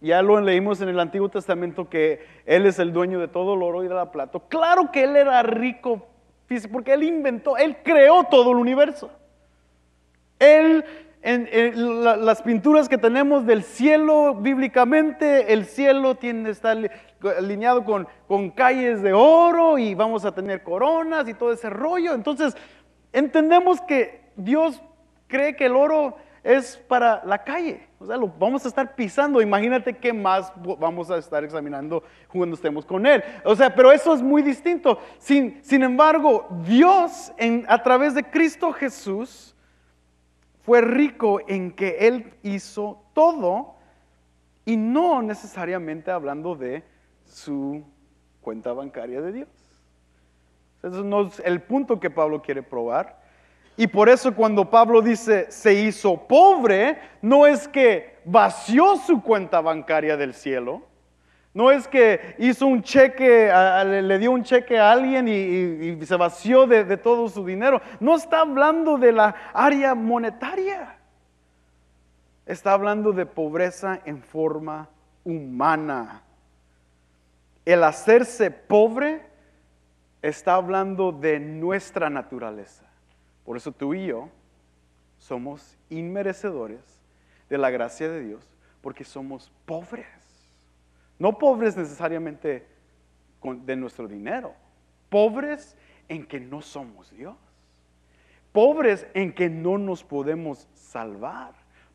ya 0.00 0.22
lo 0.22 0.40
leímos 0.40 0.80
en 0.80 0.88
el 0.88 1.00
Antiguo 1.00 1.28
Testamento 1.28 1.88
que 1.88 2.24
Él 2.46 2.66
es 2.66 2.78
el 2.78 2.92
dueño 2.92 3.18
de 3.18 3.28
todo 3.28 3.54
el 3.54 3.62
oro 3.62 3.84
y 3.84 3.88
de 3.88 3.94
la 3.94 4.12
plata. 4.12 4.40
Claro 4.48 4.92
que 4.92 5.04
Él 5.04 5.16
era 5.16 5.42
rico 5.42 6.06
porque 6.72 6.94
Él 6.94 7.02
inventó, 7.02 7.56
Él 7.56 7.76
creó 7.82 8.24
todo 8.24 8.52
el 8.52 8.58
universo. 8.58 9.10
Él, 10.38 10.84
en, 11.20 12.02
las 12.02 12.42
pinturas 12.42 12.88
que 12.88 12.96
tenemos 12.96 13.44
del 13.44 13.62
cielo 13.62 14.34
bíblicamente, 14.34 15.52
el 15.52 15.66
cielo 15.66 16.14
tiene, 16.14 16.50
está 16.50 16.74
alineado 17.36 17.84
con, 17.84 18.08
con 18.26 18.50
calles 18.50 19.02
de 19.02 19.12
oro 19.12 19.78
y 19.78 19.94
vamos 19.94 20.24
a 20.24 20.32
tener 20.32 20.62
coronas 20.62 21.28
y 21.28 21.34
todo 21.34 21.52
ese 21.52 21.68
rollo. 21.68 22.14
Entonces, 22.14 22.56
entendemos 23.12 23.80
que 23.82 24.22
Dios 24.36 24.80
cree 25.26 25.54
que 25.54 25.66
el 25.66 25.76
oro 25.76 26.16
es 26.48 26.78
para 26.78 27.22
la 27.26 27.44
calle. 27.44 27.86
O 27.98 28.06
sea, 28.06 28.16
lo 28.16 28.26
vamos 28.26 28.64
a 28.64 28.68
estar 28.68 28.94
pisando. 28.94 29.42
Imagínate 29.42 29.94
qué 29.94 30.14
más 30.14 30.50
vamos 30.78 31.10
a 31.10 31.18
estar 31.18 31.44
examinando 31.44 32.02
cuando 32.26 32.56
estemos 32.56 32.86
con 32.86 33.04
Él. 33.04 33.22
O 33.44 33.54
sea, 33.54 33.74
pero 33.74 33.92
eso 33.92 34.14
es 34.14 34.22
muy 34.22 34.40
distinto. 34.40 34.98
Sin, 35.18 35.62
sin 35.62 35.82
embargo, 35.82 36.48
Dios 36.64 37.34
a 37.68 37.82
través 37.82 38.14
de 38.14 38.24
Cristo 38.24 38.72
Jesús 38.72 39.54
fue 40.62 40.80
rico 40.80 41.42
en 41.48 41.70
que 41.70 42.08
Él 42.08 42.32
hizo 42.42 43.02
todo 43.12 43.74
y 44.64 44.78
no 44.78 45.20
necesariamente 45.20 46.10
hablando 46.10 46.54
de 46.54 46.82
su 47.26 47.84
cuenta 48.40 48.72
bancaria 48.72 49.20
de 49.20 49.32
Dios. 49.32 49.48
Eso 50.82 51.04
no 51.04 51.26
es 51.26 51.40
el 51.40 51.60
punto 51.60 52.00
que 52.00 52.08
Pablo 52.08 52.40
quiere 52.40 52.62
probar. 52.62 53.17
Y 53.78 53.86
por 53.86 54.08
eso 54.08 54.34
cuando 54.34 54.68
Pablo 54.68 55.00
dice 55.00 55.46
se 55.52 55.72
hizo 55.72 56.16
pobre, 56.26 56.98
no 57.22 57.46
es 57.46 57.68
que 57.68 58.18
vació 58.24 58.96
su 58.96 59.22
cuenta 59.22 59.60
bancaria 59.60 60.16
del 60.16 60.34
cielo, 60.34 60.82
no 61.54 61.70
es 61.70 61.86
que 61.86 62.34
hizo 62.38 62.66
un 62.66 62.82
cheque, 62.82 63.52
le 63.86 64.18
dio 64.18 64.32
un 64.32 64.42
cheque 64.42 64.80
a 64.80 64.90
alguien 64.90 65.28
y, 65.28 66.04
se 66.04 66.16
vació 66.16 66.66
de, 66.66 66.96
todo 66.96 67.28
su 67.28 67.44
dinero. 67.44 67.80
No 68.00 68.16
está 68.16 68.40
hablando 68.40 68.98
de 68.98 69.12
la 69.12 69.36
área 69.54 69.94
monetaria. 69.94 70.96
Está 72.46 72.72
hablando 72.72 73.12
de 73.12 73.26
pobreza 73.26 74.00
en 74.04 74.20
forma 74.24 74.88
humana. 75.22 76.22
El 77.64 77.84
hacerse 77.84 78.50
pobre 78.50 79.22
está 80.20 80.54
hablando 80.54 81.12
de 81.12 81.38
nuestra 81.38 82.10
naturaleza. 82.10 82.87
Por 83.48 83.56
eso 83.56 83.72
tú 83.72 83.94
y 83.94 84.08
yo 84.08 84.28
somos 85.16 85.74
inmerecedores 85.88 86.82
de 87.48 87.56
la 87.56 87.70
gracia 87.70 88.06
de 88.06 88.20
Dios, 88.20 88.44
porque 88.82 89.04
somos 89.04 89.50
pobres. 89.64 90.06
No 91.18 91.38
pobres 91.38 91.74
necesariamente 91.74 92.66
de 93.42 93.74
nuestro 93.74 94.06
dinero, 94.06 94.52
pobres 95.08 95.78
en 96.10 96.26
que 96.26 96.38
no 96.38 96.60
somos 96.60 97.10
Dios, 97.10 97.38
pobres 98.52 99.06
en 99.14 99.32
que 99.32 99.48
no 99.48 99.78
nos 99.78 100.04
podemos 100.04 100.68
salvar, 100.74 101.54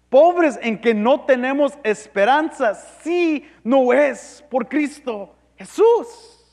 pobres 0.10 0.58
en 0.60 0.82
que 0.82 0.96
no 0.96 1.24
tenemos 1.24 1.78
esperanza 1.84 2.74
si 2.74 3.48
no 3.64 3.94
es 3.94 4.44
por 4.50 4.68
Cristo 4.68 5.36
Jesús. 5.56 6.44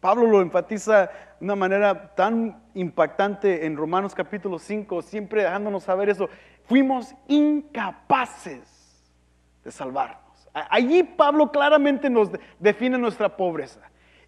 Pablo 0.00 0.26
lo 0.26 0.42
enfatiza 0.42 1.06
de 1.40 1.44
una 1.46 1.56
manera 1.56 2.14
tan 2.14 2.65
impactante 2.76 3.66
en 3.66 3.76
Romanos 3.76 4.14
capítulo 4.14 4.58
5, 4.58 5.02
siempre 5.02 5.42
dejándonos 5.42 5.84
saber 5.84 6.10
eso. 6.10 6.28
Fuimos 6.66 7.14
incapaces 7.26 8.62
de 9.64 9.72
salvarnos. 9.72 10.48
Allí 10.52 11.02
Pablo 11.02 11.50
claramente 11.50 12.08
nos 12.08 12.30
define 12.58 12.98
nuestra 12.98 13.36
pobreza. 13.36 13.80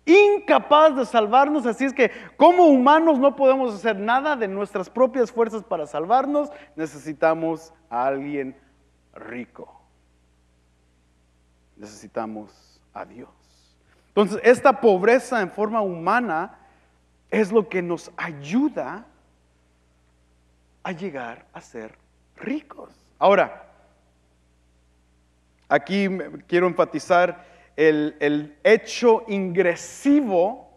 Incapaz 0.04 0.96
de 0.96 1.04
salvarnos, 1.04 1.66
así 1.66 1.84
es 1.84 1.92
que 1.92 2.10
como 2.38 2.66
humanos 2.66 3.18
no 3.18 3.36
podemos 3.36 3.74
hacer 3.74 3.98
nada 3.98 4.36
de 4.36 4.48
nuestras 4.48 4.88
propias 4.88 5.30
fuerzas 5.30 5.62
para 5.62 5.86
salvarnos, 5.86 6.50
necesitamos 6.76 7.74
a 7.90 8.06
alguien 8.06 8.56
rico. 9.14 9.82
Necesitamos 11.76 12.80
a 12.94 13.04
Dios. 13.04 13.28
Entonces, 14.08 14.40
esta 14.42 14.80
pobreza 14.80 15.42
en 15.42 15.50
forma 15.50 15.82
humana 15.82 16.57
es 17.30 17.52
lo 17.52 17.68
que 17.68 17.82
nos 17.82 18.10
ayuda 18.16 19.06
a 20.82 20.92
llegar 20.92 21.46
a 21.52 21.60
ser 21.60 21.94
ricos. 22.36 22.90
Ahora, 23.18 23.66
aquí 25.68 26.08
quiero 26.46 26.66
enfatizar 26.66 27.44
el, 27.76 28.56
hecho 28.64 29.24
ingresivo. 29.28 30.70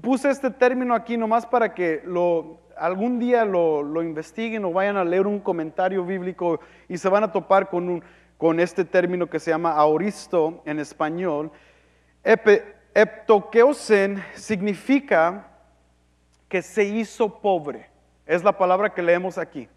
Puse 0.00 0.30
este 0.30 0.50
término 0.50 0.94
aquí 0.94 1.16
nomás 1.16 1.46
para 1.46 1.74
que 1.74 2.02
lo, 2.04 2.60
algún 2.76 3.18
día 3.18 3.44
lo, 3.44 4.02
investiguen 4.02 4.64
o 4.64 4.72
vayan 4.72 4.96
a 4.96 5.04
leer 5.04 5.26
un 5.26 5.40
comentario 5.40 6.04
bíblico 6.04 6.60
y 6.88 6.98
se 6.98 7.08
van 7.08 7.24
a 7.24 7.32
topar 7.32 7.68
con, 7.70 8.04
con 8.36 8.60
este 8.60 8.84
término 8.84 9.28
que 9.28 9.40
se 9.40 9.50
llama 9.50 9.72
auristo 9.72 10.62
en 10.64 10.78
español 10.78 11.50
Eptokeusen 12.94 14.22
significa 14.34 15.49
que 16.50 16.60
se 16.60 16.84
hizo 16.84 17.40
pobre. 17.40 17.86
Es 18.26 18.42
la 18.42 18.58
palabra 18.58 18.92
que 18.92 19.00
leemos 19.00 19.38
aquí. 19.38 19.68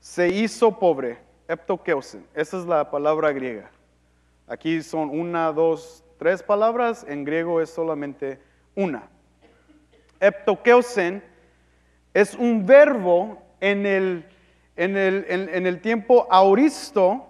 Se 0.00 0.28
hizo 0.28 0.76
pobre. 0.76 1.18
Eptokeusen. 1.46 2.26
Esa 2.34 2.58
es 2.58 2.64
la 2.64 2.90
palabra 2.90 3.30
griega. 3.30 3.70
Aquí 4.48 4.82
son 4.82 5.10
una, 5.10 5.52
dos, 5.52 6.02
tres 6.18 6.42
palabras. 6.42 7.04
En 7.06 7.24
griego 7.24 7.60
es 7.60 7.68
solamente 7.68 8.40
una. 8.74 9.10
Eptokeusen 10.20 11.22
es 12.14 12.34
un 12.34 12.64
verbo 12.64 13.42
en 13.60 13.84
el, 13.84 14.24
en 14.74 14.96
el, 14.96 15.26
en 15.28 15.66
el 15.66 15.82
tiempo 15.82 16.26
auristo 16.30 17.29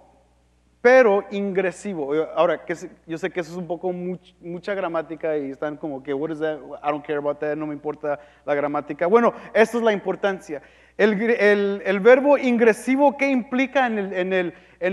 pero 0.81 1.23
ingresivo. 1.29 2.11
Ahora, 2.35 2.65
yo 3.05 3.17
sé 3.17 3.29
que 3.29 3.39
eso 3.39 3.51
es 3.51 3.57
un 3.57 3.67
poco 3.67 3.93
mucha 3.93 4.73
gramática 4.73 5.37
y 5.37 5.51
están 5.51 5.77
como 5.77 6.01
que, 6.01 6.13
what 6.13 6.31
is 6.31 6.39
that? 6.39 6.57
I 6.57 6.89
don't 6.89 7.05
care 7.05 7.19
about 7.19 7.39
that, 7.39 7.55
no 7.55 7.67
me 7.67 7.73
importa 7.73 8.19
la 8.45 8.55
gramática. 8.55 9.05
Bueno, 9.05 9.33
esto 9.53 9.77
es 9.77 9.83
la 9.83 9.93
importancia. 9.93 10.61
El, 10.97 11.99
verbo 11.99 12.37
ingresivo, 12.37 13.15
¿qué 13.15 13.29
implica 13.29 13.85
en 13.85 14.33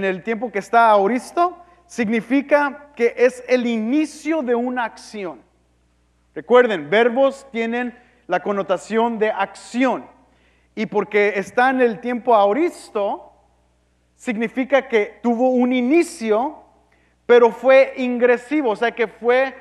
el, 0.05 0.23
tiempo 0.23 0.53
que 0.53 0.59
está 0.59 0.91
auristo? 0.91 1.59
Significa 1.87 2.91
que 2.95 3.15
es 3.17 3.43
el 3.49 3.67
inicio 3.67 4.43
de 4.43 4.55
una 4.55 4.85
acción. 4.85 5.41
Recuerden, 6.35 6.91
verbos 6.91 7.47
tienen 7.51 7.99
la 8.27 8.41
connotación 8.41 9.19
de 9.19 9.31
acción. 9.31 10.05
Y 10.75 10.85
porque 10.87 11.33
está 11.37 11.71
en 11.71 11.81
el 11.81 12.01
tiempo 12.01 12.35
auristo, 12.35 13.28
significa 14.19 14.89
que 14.89 15.21
tuvo 15.23 15.51
un 15.51 15.73
inicio, 15.73 16.57
pero 17.25 17.53
fue 17.53 17.95
ingresivo, 17.97 18.71
o 18.71 18.77
sea 18.77 18.91
que 18.91 19.07
fue 19.07 19.55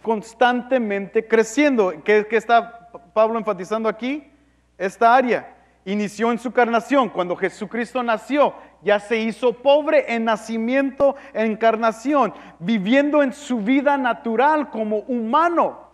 constantemente 0.00 1.26
creciendo. 1.26 1.92
¿Qué, 2.04 2.26
está 2.30 2.88
Pablo 3.12 3.38
enfatizando 3.38 3.88
aquí? 3.88 4.32
Esta 4.78 5.14
área. 5.14 5.56
Inició 5.84 6.30
en 6.30 6.38
su 6.38 6.52
carnación, 6.52 7.08
cuando 7.08 7.34
Jesucristo 7.34 8.02
nació, 8.02 8.54
ya 8.82 9.00
se 9.00 9.18
hizo 9.18 9.54
pobre 9.54 10.14
en 10.14 10.24
nacimiento, 10.24 11.16
en 11.32 11.52
encarnación, 11.52 12.32
viviendo 12.60 13.22
en 13.22 13.32
su 13.32 13.58
vida 13.58 13.96
natural 13.96 14.70
como 14.70 14.98
humano, 14.98 15.88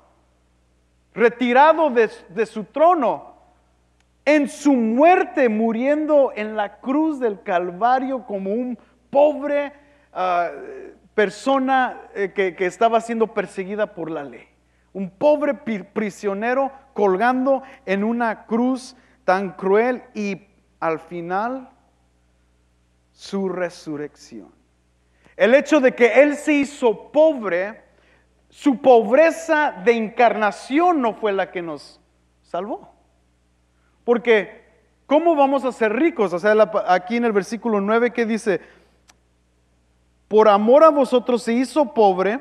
retirado 1.14 1.88
de, 1.88 2.10
de 2.28 2.46
su 2.46 2.64
trono, 2.64 3.35
en 4.26 4.48
su 4.48 4.74
muerte, 4.74 5.48
muriendo 5.48 6.32
en 6.34 6.56
la 6.56 6.80
cruz 6.80 7.20
del 7.20 7.42
Calvario 7.42 8.26
como 8.26 8.52
un 8.52 8.76
pobre 9.08 9.72
ah, 10.12 10.50
persona 11.14 12.02
eh, 12.14 12.32
que, 12.34 12.54
que 12.54 12.66
estaba 12.66 13.00
siendo 13.00 13.28
perseguida 13.28 13.94
por 13.94 14.10
la 14.10 14.24
ley. 14.24 14.46
Un 14.92 15.10
pobre 15.10 15.54
prisionero 15.54 16.72
colgando 16.92 17.62
en 17.86 18.02
una 18.02 18.46
cruz 18.46 18.96
tan 19.24 19.52
cruel 19.52 20.02
y 20.12 20.42
al 20.80 20.98
final 20.98 21.70
su 23.12 23.48
resurrección. 23.48 24.52
El 25.36 25.54
hecho 25.54 25.80
de 25.80 25.94
que 25.94 26.22
Él 26.22 26.34
se 26.34 26.54
hizo 26.54 27.12
pobre, 27.12 27.84
su 28.48 28.80
pobreza 28.80 29.82
de 29.84 29.92
encarnación 29.92 31.00
no 31.00 31.14
fue 31.14 31.32
la 31.32 31.52
que 31.52 31.62
nos 31.62 32.00
salvó. 32.42 32.95
Porque, 34.06 34.62
¿cómo 35.06 35.34
vamos 35.34 35.64
a 35.64 35.72
ser 35.72 35.92
ricos? 35.92 36.32
O 36.32 36.38
sea, 36.38 36.54
aquí 36.86 37.16
en 37.16 37.24
el 37.24 37.32
versículo 37.32 37.80
9 37.80 38.12
que 38.12 38.24
dice, 38.24 38.60
por 40.28 40.48
amor 40.48 40.84
a 40.84 40.90
vosotros 40.90 41.42
se 41.42 41.54
hizo 41.54 41.92
pobre, 41.92 42.38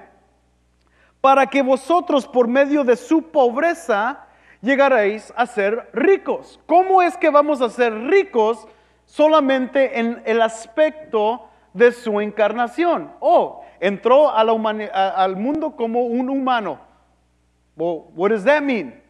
para 1.21 1.47
que 1.47 1.63
vosotros 1.63 2.27
por 2.27 2.47
medio 2.47 2.83
de 2.83 2.95
su 2.95 3.31
pobreza 3.31 4.27
llegaréis 4.61 5.33
a 5.35 5.47
ser 5.47 5.89
ricos. 5.91 6.59
¿Cómo 6.67 7.01
es 7.01 7.17
que 7.17 7.31
vamos 7.31 7.61
a 7.61 7.69
ser 7.71 7.91
ricos 7.91 8.67
solamente 9.05 9.99
en 9.99 10.21
el 10.27 10.43
aspecto 10.43 11.49
de 11.73 11.91
su 11.91 12.21
encarnación? 12.21 13.11
Oh, 13.21 13.63
entró 13.79 14.29
a 14.29 14.43
la 14.43 14.53
al 14.53 15.35
mundo 15.35 15.75
como 15.75 16.03
un 16.05 16.29
humano. 16.29 16.79
Well, 17.75 18.03
what 18.15 18.29
does 18.29 18.43
that 18.43 18.61
mean? 18.61 19.01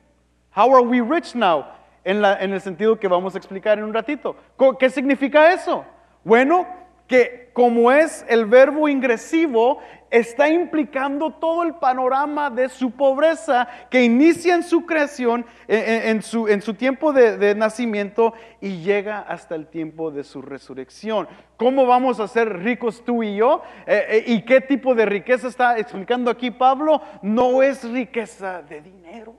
How 0.55 0.73
are 0.73 0.85
we 0.85 1.01
rich 1.01 1.35
now? 1.35 1.74
En, 2.05 2.21
la, 2.21 2.41
en 2.41 2.53
el 2.53 2.61
sentido 2.61 2.97
que 2.97 3.09
vamos 3.09 3.35
a 3.35 3.37
explicar 3.37 3.77
en 3.77 3.83
un 3.83 3.93
ratito. 3.93 4.37
¿Qué 4.79 4.89
significa 4.89 5.51
eso? 5.51 5.83
Bueno, 6.23 6.65
que 7.07 7.49
como 7.53 7.91
es 7.91 8.25
el 8.27 8.45
verbo 8.45 8.89
ingresivo, 8.89 9.79
está 10.09 10.49
implicando 10.49 11.31
todo 11.31 11.63
el 11.63 11.75
panorama 11.75 12.49
de 12.49 12.67
su 12.67 12.91
pobreza 12.91 13.67
que 13.89 14.03
inicia 14.03 14.55
en 14.55 14.63
su 14.63 14.85
creación, 14.85 15.45
en, 15.67 16.21
su, 16.21 16.47
en 16.47 16.61
su, 16.61 16.73
tiempo 16.73 17.13
de, 17.13 17.55
nacimiento 17.55 18.33
y 18.59 18.81
llega 18.81 19.19
hasta 19.19 19.55
el 19.55 19.67
tiempo 19.67 20.11
de 20.11 20.23
su 20.23 20.41
resurrección. 20.41 21.27
¿Cómo 21.55 21.85
vamos 21.85 22.19
a 22.19 22.27
ser 22.27 22.61
ricos 22.61 23.03
tú 23.05 23.23
y 23.23 23.37
yo? 23.37 23.61
Eh, 23.87 24.05
eh, 24.09 24.23
¿Y 24.27 24.41
qué 24.41 24.59
tipo 24.59 24.93
de 24.93 25.05
riqueza 25.05 25.47
está 25.47 25.77
explicando 25.77 26.29
aquí 26.29 26.51
Pablo? 26.51 27.01
No 27.21 27.63
es 27.63 27.89
riqueza 27.89 28.61
de 28.63 28.81
dinero. 28.81 29.35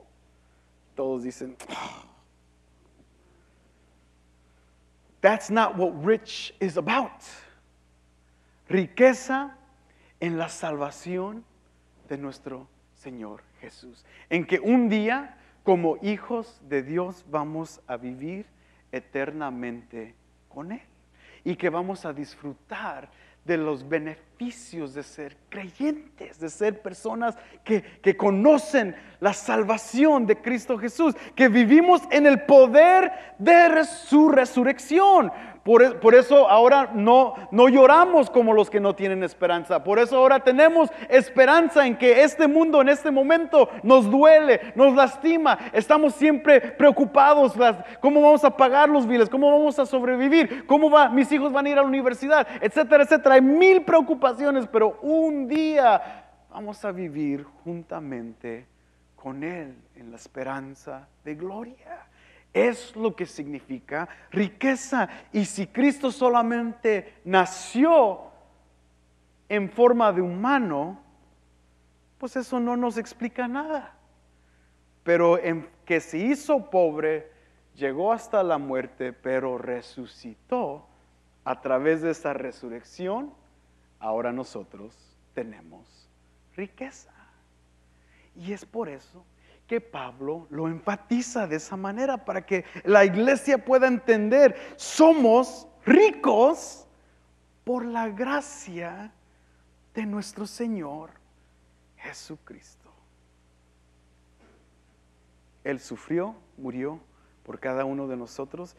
Todos 0.94 1.24
dicen, 1.24 1.54
ah, 1.68 2.05
that's 5.20 5.50
not 5.50 5.76
what 5.76 5.92
rich 6.04 6.54
is 6.60 6.76
about 6.76 7.22
riqueza 8.68 9.56
en 10.20 10.38
la 10.38 10.48
salvación 10.48 11.44
de 12.08 12.18
nuestro 12.18 12.68
Señor 12.94 13.42
Jesús. 13.60 14.04
En 14.30 14.44
que 14.44 14.58
un 14.60 14.88
día, 14.88 15.36
como 15.62 15.98
hijos 16.02 16.60
de 16.68 16.82
Dios, 16.82 17.24
vamos 17.28 17.80
a 17.86 17.96
vivir 17.96 18.46
eternamente 18.92 20.14
con 20.48 20.72
Él. 20.72 20.82
Y 21.44 21.56
que 21.56 21.70
vamos 21.70 22.04
a 22.04 22.12
disfrutar 22.12 23.08
de 23.44 23.56
los 23.56 23.88
beneficios 23.88 24.25
de 24.38 25.02
ser 25.02 25.34
creyentes, 25.48 26.38
de 26.38 26.50
ser 26.50 26.82
personas 26.82 27.36
que, 27.64 27.82
que, 28.02 28.18
conocen 28.18 28.94
la 29.18 29.32
salvación 29.32 30.26
de 30.26 30.36
Cristo 30.36 30.76
Jesús, 30.76 31.14
que 31.34 31.48
vivimos 31.48 32.02
en 32.10 32.26
el 32.26 32.42
poder 32.42 33.10
de 33.38 33.84
su 33.84 34.28
resurrección. 34.28 35.32
E, 35.66 35.90
por, 36.00 36.14
eso 36.14 36.48
ahora 36.48 36.90
no, 36.94 37.34
no 37.50 37.68
lloramos 37.68 38.30
como 38.30 38.52
los 38.52 38.70
que 38.70 38.78
no 38.78 38.94
tienen 38.94 39.24
esperanza. 39.24 39.82
Por 39.82 39.98
eso 39.98 40.16
ahora 40.16 40.38
tenemos 40.38 40.90
esperanza 41.08 41.86
en 41.86 41.96
que 41.96 42.22
este 42.22 42.46
mundo 42.46 42.80
en 42.80 42.88
este 42.88 43.10
momento 43.10 43.68
nos 43.82 44.08
duele, 44.08 44.72
nos 44.76 44.94
lastima. 44.94 45.58
Estamos 45.72 46.14
siempre 46.14 46.60
preocupados. 46.60 47.54
¿Cómo 48.00 48.22
vamos 48.22 48.44
a 48.44 48.56
pagar 48.56 48.88
los 48.88 49.06
biles? 49.06 49.28
¿Cómo 49.28 49.50
vamos 49.50 49.78
a 49.80 49.86
sobrevivir? 49.86 50.66
¿Cómo 50.66 50.88
va? 50.88 51.08
Mis 51.08 51.30
hijos 51.32 51.52
van 51.52 51.66
a 51.66 51.70
ir 51.70 51.78
a 51.78 51.82
la 51.82 51.88
universidad, 51.88 52.46
etcétera, 52.60 53.02
etcétera. 53.02 53.34
Hay 53.34 53.42
mil 53.42 53.82
preocupaciones, 53.82 54.25
pero 54.70 54.98
un 55.02 55.46
día 55.46 56.24
vamos 56.50 56.84
a 56.84 56.92
vivir 56.92 57.44
juntamente 57.64 58.66
con 59.14 59.42
Él 59.42 59.74
en 59.94 60.10
la 60.10 60.16
esperanza 60.16 61.08
de 61.24 61.34
gloria 61.34 62.06
es 62.56 62.96
lo 62.96 63.14
que 63.14 63.26
significa 63.26 64.08
riqueza. 64.30 65.08
Y 65.30 65.44
si 65.44 65.66
Cristo 65.66 66.10
solamente 66.10 67.20
nació 67.24 68.30
en 69.48 69.68
forma 69.68 70.10
de 70.10 70.22
humano, 70.22 70.98
pues 72.16 72.36
eso 72.36 72.58
no 72.58 72.76
nos 72.76 72.96
explica 72.96 73.46
nada. 73.46 73.94
Pero 75.02 75.38
en 75.38 75.68
que 75.84 76.00
se 76.00 76.16
hizo 76.16 76.70
pobre, 76.70 77.30
llegó 77.74 78.10
hasta 78.10 78.42
la 78.42 78.56
muerte, 78.56 79.12
pero 79.12 79.58
resucitó 79.58 80.86
a 81.44 81.60
través 81.60 82.00
de 82.00 82.12
esa 82.12 82.32
resurrección, 82.32 83.34
ahora 83.98 84.32
nosotros 84.32 84.94
tenemos 85.34 86.08
riqueza. 86.56 87.12
Y 88.34 88.52
es 88.52 88.64
por 88.64 88.88
eso 88.88 89.24
que 89.66 89.80
Pablo 89.80 90.46
lo 90.50 90.68
enfatiza 90.68 91.46
de 91.46 91.56
esa 91.56 91.76
manera 91.76 92.24
para 92.24 92.46
que 92.46 92.64
la 92.84 93.04
iglesia 93.04 93.64
pueda 93.64 93.88
entender, 93.88 94.56
somos 94.76 95.66
ricos 95.84 96.86
por 97.64 97.84
la 97.84 98.08
gracia 98.08 99.12
de 99.94 100.06
nuestro 100.06 100.46
Señor 100.46 101.10
Jesucristo. 101.96 102.90
Él 105.64 105.80
sufrió, 105.80 106.36
murió 106.56 107.00
por 107.42 107.58
cada 107.58 107.84
uno 107.84 108.06
de 108.06 108.16
nosotros 108.16 108.76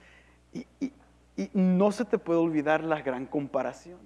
y, 0.54 0.66
y 0.80 1.50
no 1.54 1.92
se 1.92 2.06
te 2.06 2.18
puede 2.18 2.40
olvidar 2.40 2.82
la 2.84 3.02
gran 3.02 3.26
comparación 3.26 4.00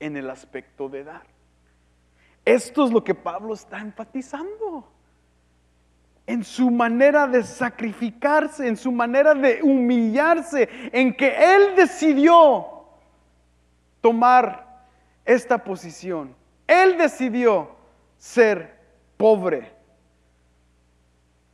en 0.00 0.16
el 0.16 0.30
aspecto 0.30 0.88
de 0.88 1.04
dar. 1.04 1.26
Esto 2.44 2.84
es 2.86 2.92
lo 2.92 3.04
que 3.04 3.14
Pablo 3.14 3.54
está 3.54 3.78
enfatizando 3.78 4.88
en 6.26 6.44
su 6.44 6.70
manera 6.70 7.26
de 7.26 7.42
sacrificarse, 7.42 8.68
en 8.68 8.76
su 8.76 8.92
manera 8.92 9.34
de 9.34 9.60
humillarse, 9.62 10.68
en 10.92 11.14
que 11.14 11.34
Él 11.34 11.74
decidió 11.74 12.66
tomar 14.02 14.84
esta 15.24 15.64
posición. 15.64 16.34
Él 16.66 16.98
decidió 16.98 17.70
ser 18.18 18.78
pobre. 19.16 19.72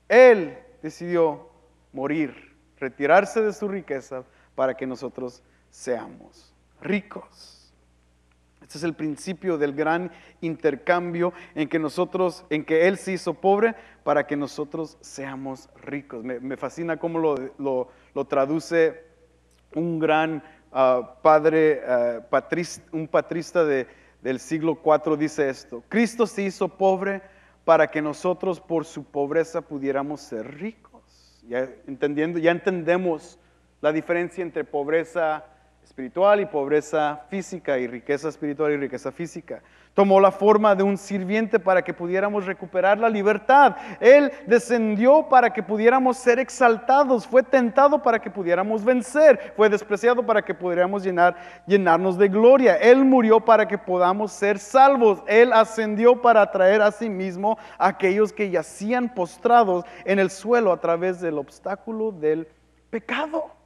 Él 0.08 0.58
decidió 0.82 1.48
morir, 1.92 2.56
retirarse 2.78 3.40
de 3.42 3.52
su 3.52 3.68
riqueza 3.68 4.24
para 4.56 4.74
que 4.74 4.86
nosotros 4.88 5.40
seamos 5.70 6.52
ricos. 6.80 7.53
Este 8.64 8.78
es 8.78 8.84
el 8.84 8.94
principio 8.94 9.58
del 9.58 9.74
gran 9.74 10.10
intercambio 10.40 11.34
en 11.54 11.68
que 11.68 11.78
nosotros, 11.78 12.46
en 12.48 12.64
que 12.64 12.88
Él 12.88 12.96
se 12.96 13.12
hizo 13.12 13.34
pobre 13.34 13.74
para 14.04 14.26
que 14.26 14.36
nosotros 14.36 14.96
seamos 15.02 15.68
ricos. 15.82 16.24
Me, 16.24 16.56
fascina 16.56 16.96
cómo 16.96 17.36
lo, 17.58 18.24
traduce 18.24 19.04
un 19.74 19.98
gran 19.98 20.42
ah, 20.72 21.18
padre, 21.20 21.82
ah, 21.86 22.20
un 22.92 23.06
patrista 23.06 23.66
del 23.66 24.40
siglo 24.40 24.80
IV, 24.82 25.18
dice 25.18 25.50
esto. 25.50 25.84
Cristo 25.90 26.26
se 26.26 26.44
hizo 26.44 26.68
pobre 26.68 27.20
para 27.66 27.90
que 27.90 28.00
nosotros 28.00 28.62
por 28.62 28.86
su 28.86 29.04
pobreza 29.04 29.60
pudiéramos 29.60 30.22
ser 30.22 30.54
ricos. 30.54 31.42
Ya, 31.46 31.68
entendiendo, 31.86 32.38
ya 32.38 32.50
entendemos 32.50 33.38
la 33.82 33.92
diferencia 33.92 34.40
entre 34.40 34.64
pobreza 34.64 35.44
espiritual 35.84 36.40
y 36.40 36.46
pobreza 36.46 37.22
física 37.28 37.78
y 37.78 37.86
riqueza 37.86 38.28
espiritual 38.28 38.72
y 38.72 38.76
riqueza 38.78 39.12
física. 39.12 39.62
Tomó 39.92 40.18
la 40.18 40.32
forma 40.32 40.74
de 40.74 40.82
un 40.82 40.98
sirviente 40.98 41.60
para 41.60 41.82
que 41.82 41.94
pudiéramos 41.94 42.46
recuperar 42.46 42.98
la 42.98 43.08
libertad. 43.08 43.76
Él 44.00 44.32
descendió 44.46 45.28
para 45.28 45.52
que 45.52 45.62
pudiéramos 45.62 46.16
ser 46.16 46.40
exaltados. 46.40 47.26
Fue 47.26 47.44
tentado 47.44 48.02
para 48.02 48.18
que 48.18 48.28
pudiéramos 48.28 48.84
vencer. 48.84 49.52
Fue 49.56 49.68
despreciado 49.68 50.26
para 50.26 50.42
que 50.42 50.52
pudiéramos 50.52 51.04
llenar, 51.04 51.36
llenarnos 51.64 52.18
de 52.18 52.28
gloria. 52.28 52.74
Él 52.74 53.04
murió 53.04 53.38
para 53.38 53.68
que 53.68 53.78
podamos 53.78 54.32
ser 54.32 54.58
salvos. 54.58 55.22
Él 55.28 55.52
ascendió 55.52 56.20
para 56.20 56.42
atraer 56.42 56.82
a 56.82 56.90
sí 56.90 57.08
mismo 57.08 57.56
a 57.78 57.88
aquellos 57.88 58.32
que 58.32 58.50
yacían 58.50 59.14
postrados 59.14 59.84
en 60.04 60.18
el 60.18 60.30
suelo 60.30 60.72
a 60.72 60.80
través 60.80 61.20
del 61.20 61.38
obstáculo 61.38 62.10
del 62.10 62.48
pecado. 62.90 63.63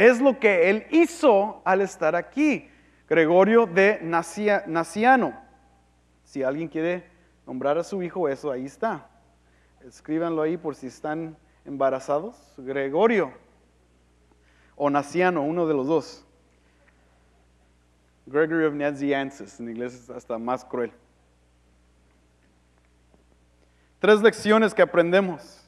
Es 0.00 0.18
lo 0.18 0.40
que 0.40 0.70
él 0.70 0.86
hizo 0.92 1.60
al 1.62 1.82
estar 1.82 2.16
aquí. 2.16 2.70
Gregorio 3.06 3.66
de 3.66 3.98
Naciano. 4.00 5.38
Si 6.24 6.42
alguien 6.42 6.68
quiere 6.68 7.04
nombrar 7.46 7.76
a 7.76 7.84
su 7.84 8.02
hijo, 8.02 8.26
eso 8.26 8.50
ahí 8.50 8.64
está. 8.64 9.10
Escríbanlo 9.86 10.40
ahí 10.40 10.56
por 10.56 10.74
si 10.74 10.86
están 10.86 11.36
embarazados. 11.66 12.34
Gregorio 12.56 13.30
o 14.74 14.88
Naciano, 14.88 15.42
uno 15.42 15.66
de 15.66 15.74
los 15.74 15.86
dos. 15.86 16.24
Gregory 18.24 18.64
of 18.64 18.72
Nazianzus, 18.72 19.60
en 19.60 19.68
inglés 19.68 19.92
es 19.92 20.08
hasta 20.08 20.38
más 20.38 20.64
cruel. 20.64 20.92
Tres 23.98 24.22
lecciones 24.22 24.72
que 24.72 24.80
aprendemos 24.80 25.62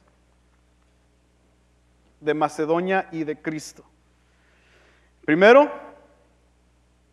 de 2.19 2.33
Macedonia 2.33 3.07
y 3.11 3.25
de 3.25 3.39
Cristo. 3.39 3.85
Primero, 5.25 5.71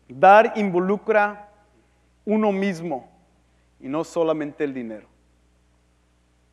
dar 0.07 0.53
involucra 0.55 1.49
uno 2.25 2.51
mismo 2.51 3.09
y 3.79 3.87
no 3.87 4.03
solamente 4.03 4.63
el 4.63 4.73
dinero. 4.73 5.07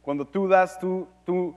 Cuando 0.02 0.24
tú 0.24 0.48
das, 0.48 0.78
tú, 0.78 1.06
tú, 1.26 1.54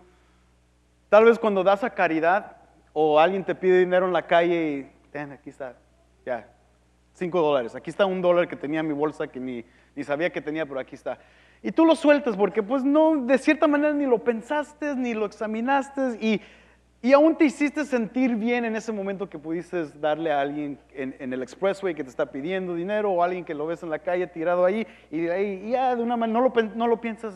tal 1.09 1.25
vez 1.25 1.37
cuando 1.39 1.63
das 1.63 1.83
a 1.83 1.89
caridad 1.89 2.57
o 2.93 3.19
alguien 3.19 3.43
te 3.43 3.55
pide 3.55 3.79
dinero 3.79 4.07
en 4.07 4.13
la 4.13 4.25
calle 4.25 4.69
y, 4.69 5.09
ten, 5.11 5.31
aquí 5.31 5.51
está, 5.51 5.77
ya, 6.25 6.49
cinco 7.13 7.39
dólares, 7.39 7.75
aquí 7.75 7.89
está 7.89 8.05
un 8.05 8.21
dólar 8.21 8.47
que 8.47 8.55
tenía 8.55 8.81
en 8.81 8.87
mi 8.87 8.93
bolsa 8.93 9.27
que 9.27 9.39
ni, 9.39 9.63
ni 9.95 10.03
sabía 10.03 10.31
que 10.31 10.41
tenía, 10.41 10.65
pero 10.65 10.79
aquí 10.79 10.95
está. 10.95 11.19
Y 11.61 11.71
tú 11.71 11.85
lo 11.85 11.95
sueltas 11.95 12.35
porque 12.35 12.63
pues 12.63 12.83
no, 12.83 13.23
de 13.25 13.37
cierta 13.37 13.67
manera 13.67 13.93
ni 13.93 14.05
lo 14.05 14.19
pensaste, 14.19 14.95
ni 14.95 15.13
lo 15.13 15.25
examinaste 15.25 16.17
y, 16.19 16.41
y 17.03 17.13
aún 17.13 17.35
te 17.35 17.45
hiciste 17.45 17.83
sentir 17.83 18.35
bien 18.35 18.63
en 18.63 18.75
ese 18.75 18.91
momento 18.91 19.27
que 19.27 19.39
pudiste 19.39 19.85
darle 19.99 20.31
a 20.31 20.39
alguien 20.39 20.77
en, 20.93 21.33
el 21.33 21.41
expressway 21.41 21.95
que 21.95 22.03
te 22.03 22.11
está 22.11 22.27
pidiendo 22.27 22.75
dinero 22.75 23.11
o 23.11 23.23
alguien 23.23 23.43
que 23.43 23.55
lo 23.55 23.65
ves 23.65 23.81
en 23.81 23.89
la 23.89 23.97
calle 23.97 24.27
tirado 24.27 24.63
ahí 24.63 24.85
y, 25.09 25.27
ahí, 25.27 25.71
ya 25.71 25.95
de 25.95 26.03
una 26.03 26.15
manera 26.15 26.39
no 26.39 26.47
lo, 26.47 26.61
no 26.75 26.87
lo 26.87 27.01
piensas. 27.01 27.33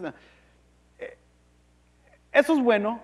Eh, 0.99 1.18
eso 2.32 2.53
es 2.53 2.61
bueno, 2.61 2.99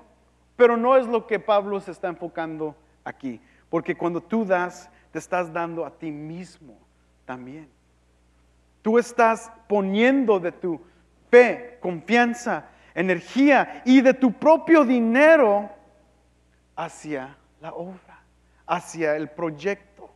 pero 0.55 0.77
no 0.77 0.95
es 0.97 1.07
lo 1.07 1.25
que 1.25 1.39
Pablo 1.39 1.79
se 1.79 1.89
está 1.89 2.09
enfocando 2.09 2.75
aquí, 3.03 3.41
porque 3.67 3.95
cuando 3.95 4.21
tú 4.21 4.45
das, 4.45 4.87
te 5.11 5.17
estás 5.17 5.51
dando 5.51 5.83
a 5.83 5.97
ti 5.97 6.11
mismo 6.11 6.77
también. 7.25 7.69
Tú 8.83 8.99
estás 8.99 9.51
poniendo 9.67 10.39
de 10.39 10.51
tu 10.51 10.79
fe, 11.31 11.79
confianza, 11.81 12.65
energía 12.93 13.81
y 13.83 14.01
de 14.01 14.13
tu 14.13 14.31
propio 14.33 14.85
dinero 14.85 15.80
hacia 16.83 17.37
la 17.61 17.73
obra, 17.73 18.23
hacia 18.65 19.15
el 19.15 19.29
proyecto. 19.29 20.09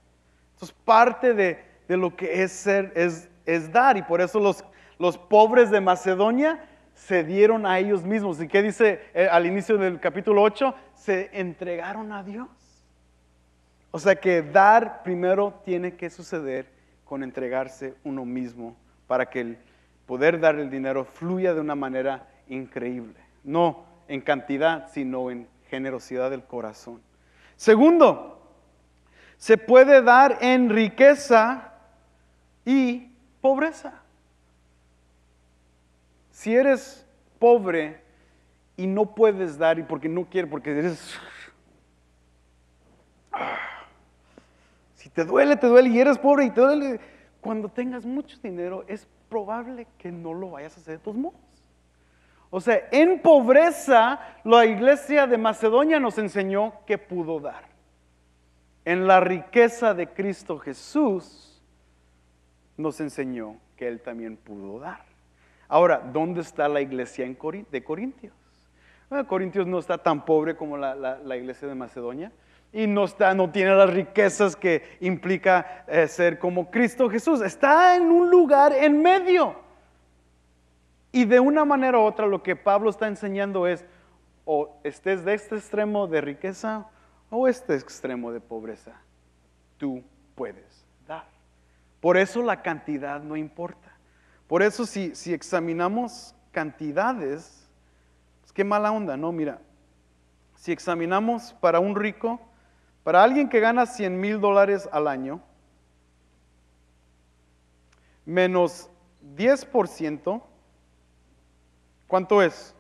Entonces, 0.54 0.76
parte 0.84 1.34
de, 1.34 1.64
lo 1.88 2.16
que 2.16 2.42
es 2.42 2.52
ser 2.52 2.92
es, 2.96 3.30
es, 3.46 3.72
dar, 3.72 3.98
y 3.98 4.02
por 4.02 4.20
eso 4.20 4.40
los, 4.40 4.64
los 4.98 5.18
pobres 5.18 5.70
de 5.70 5.80
Macedonia 5.80 6.68
se 6.96 7.24
dieron 7.24 7.66
a 7.68 7.78
ellos 7.78 8.04
mismos. 8.04 8.42
¿Y 8.42 8.48
qué 8.48 8.64
dice 8.64 9.02
eh, 9.14 9.28
al 9.30 9.46
inicio 9.46 9.78
del 9.78 10.00
capítulo 10.00 10.42
8? 10.42 10.74
Se 10.96 11.30
entregaron 11.34 12.12
a 12.12 12.24
Dios. 12.24 12.48
O 13.92 14.00
sea 14.00 14.16
que 14.16 14.42
dar 14.42 15.04
primero 15.04 15.62
tiene 15.66 15.96
que 15.96 16.10
suceder 16.10 16.68
con 17.04 17.22
entregarse 17.22 17.94
uno 18.04 18.26
mismo 18.26 18.76
para 19.08 19.30
que 19.30 19.42
el 19.42 19.58
poder 20.08 20.40
dar 20.40 20.56
el 20.56 20.70
dinero 20.70 21.06
fluya 21.06 21.54
de 21.54 21.62
una 21.62 21.76
manera 21.76 22.28
increíble. 22.48 23.20
No 23.44 23.86
en 24.08 24.22
cantidad, 24.22 24.90
sino 24.92 25.30
en 25.30 25.48
generosidad 25.76 26.30
del 26.30 26.44
corazón. 26.44 27.02
Segundo, 27.56 28.42
se 29.38 29.58
puede 29.58 30.02
dar 30.02 30.40
en 30.42 30.70
riqueza 30.70 31.74
y 32.66 33.12
pobreza. 33.42 34.02
Si 36.32 36.54
eres 36.54 37.06
pobre 37.40 38.02
y 38.76 38.88
no 38.88 39.16
puedes 39.16 39.58
dar 39.58 39.80
y 39.80 39.84
porque 39.84 40.10
no 40.10 40.26
quieres, 40.26 40.50
porque 40.50 40.72
eres... 40.72 41.18
Si 44.96 45.10
te 45.10 45.24
duele, 45.24 45.56
te 45.56 45.68
duele 45.68 45.90
y 45.90 46.00
eres 46.00 46.18
pobre 46.18 46.46
y 46.46 46.50
te 46.50 46.62
duele, 46.62 47.00
cuando 47.40 47.70
tengas 47.70 48.06
mucho 48.06 48.38
dinero 48.42 48.84
es 48.88 49.08
probable 49.30 49.88
que 49.98 50.12
no 50.12 50.34
lo 50.34 50.52
vayas 50.52 50.76
a 50.78 50.82
hacer 50.82 50.98
de 50.98 51.04
todos 51.04 51.18
modos. 51.18 51.40
O 52.56 52.62
sea, 52.62 52.88
en 52.90 53.20
pobreza 53.20 54.18
la 54.46 54.66
iglesia 54.66 55.28
de 55.28 55.38
Macedonia 55.38 56.00
nos 56.00 56.18
enseñó 56.18 56.86
que 56.86 56.98
pudo 56.98 57.42
dar. 57.42 57.66
En 58.86 59.08
la 59.08 59.20
riqueza 59.20 59.94
de 59.94 60.08
Cristo 60.08 60.58
Jesús 60.58 61.62
nos 62.78 63.02
enseñó 63.02 63.58
que 63.76 63.90
Él 63.90 64.00
también 64.00 64.38
pudo 64.38 64.80
dar. 64.80 65.04
Ahora, 65.68 65.98
¿dónde 65.98 66.40
está 66.40 66.70
la 66.70 66.80
iglesia 66.80 67.26
de 67.26 67.84
Corintios? 67.84 68.34
Corintios 69.28 69.68
no 69.68 69.80
está 69.80 69.98
tan 69.98 70.24
pobre 70.24 70.56
como 70.56 70.78
la, 70.78 71.36
iglesia 71.36 71.68
de 71.68 71.76
Macedonia 71.76 72.32
y 72.72 72.88
no, 72.88 73.04
está, 73.04 73.34
no 73.34 73.52
tiene 73.52 73.76
las 73.76 73.90
riquezas 73.90 74.56
que 74.56 74.98
implica 75.02 75.84
eh, 75.90 76.08
ser 76.08 76.40
como 76.40 76.72
Cristo 76.72 77.10
Jesús. 77.10 77.42
Está 77.42 77.98
en 77.98 78.04
un 78.04 78.32
lugar 78.32 78.72
en 78.72 79.02
medio. 79.02 79.65
Y 81.16 81.24
de 81.24 81.40
una 81.40 81.64
manera 81.64 81.98
u 81.98 82.02
otra 82.02 82.28
lo 82.28 82.44
que 82.44 82.58
Pablo 82.58 82.90
está 82.90 83.08
enseñando 83.08 83.68
es, 83.68 83.86
o 84.44 84.82
estés 84.84 85.24
de 85.24 85.34
este 85.34 85.56
extremo 85.56 86.08
de 86.08 86.20
riqueza 86.20 86.90
o 87.30 87.48
este 87.48 87.74
extremo 87.74 88.34
de 88.34 88.42
pobreza, 88.42 89.00
tú 89.78 90.04
puedes 90.36 90.86
dar. 91.08 91.26
Por 92.02 92.18
eso 92.18 92.44
la 92.44 92.62
cantidad 92.62 93.22
no 93.22 93.38
importa. 93.38 93.96
Por 94.46 94.62
eso 94.62 94.86
si, 94.86 95.16
si 95.16 95.34
examinamos 95.34 96.36
cantidades, 96.52 97.66
pues 98.42 98.52
qué 98.52 98.66
mala 98.66 98.92
onda, 98.92 99.16
¿no? 99.16 99.32
Mira, 99.32 99.62
si 100.56 100.74
examinamos 100.74 101.54
para 101.62 101.80
un 101.80 101.96
rico, 101.96 102.42
para 103.06 103.24
alguien 103.24 103.48
que 103.48 103.62
gana 103.62 103.86
100 103.86 104.20
mil 104.20 104.42
dólares 104.42 104.90
al 104.92 105.08
año, 105.08 105.42
menos 108.26 108.90
10%, 109.38 110.44
¿Cuánto 112.16 112.42
es? 112.42 112.74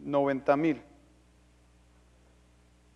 90 0.00 0.56
mil. 0.56 0.82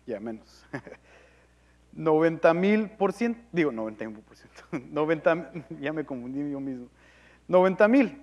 Ya 0.05 0.19
menos. 0.19 0.65
90 1.93 2.53
mil 2.55 2.89
por 2.89 3.13
ciento, 3.13 3.39
digo 3.53 3.71
91 3.71 4.19
por 4.19 4.35
ciento, 4.35 4.63
90, 4.91 5.51
ya 5.79 5.93
me 5.93 6.05
confundí 6.05 6.51
yo 6.51 6.59
mismo. 6.59 6.89
90 7.47 7.87
mil. 7.87 8.21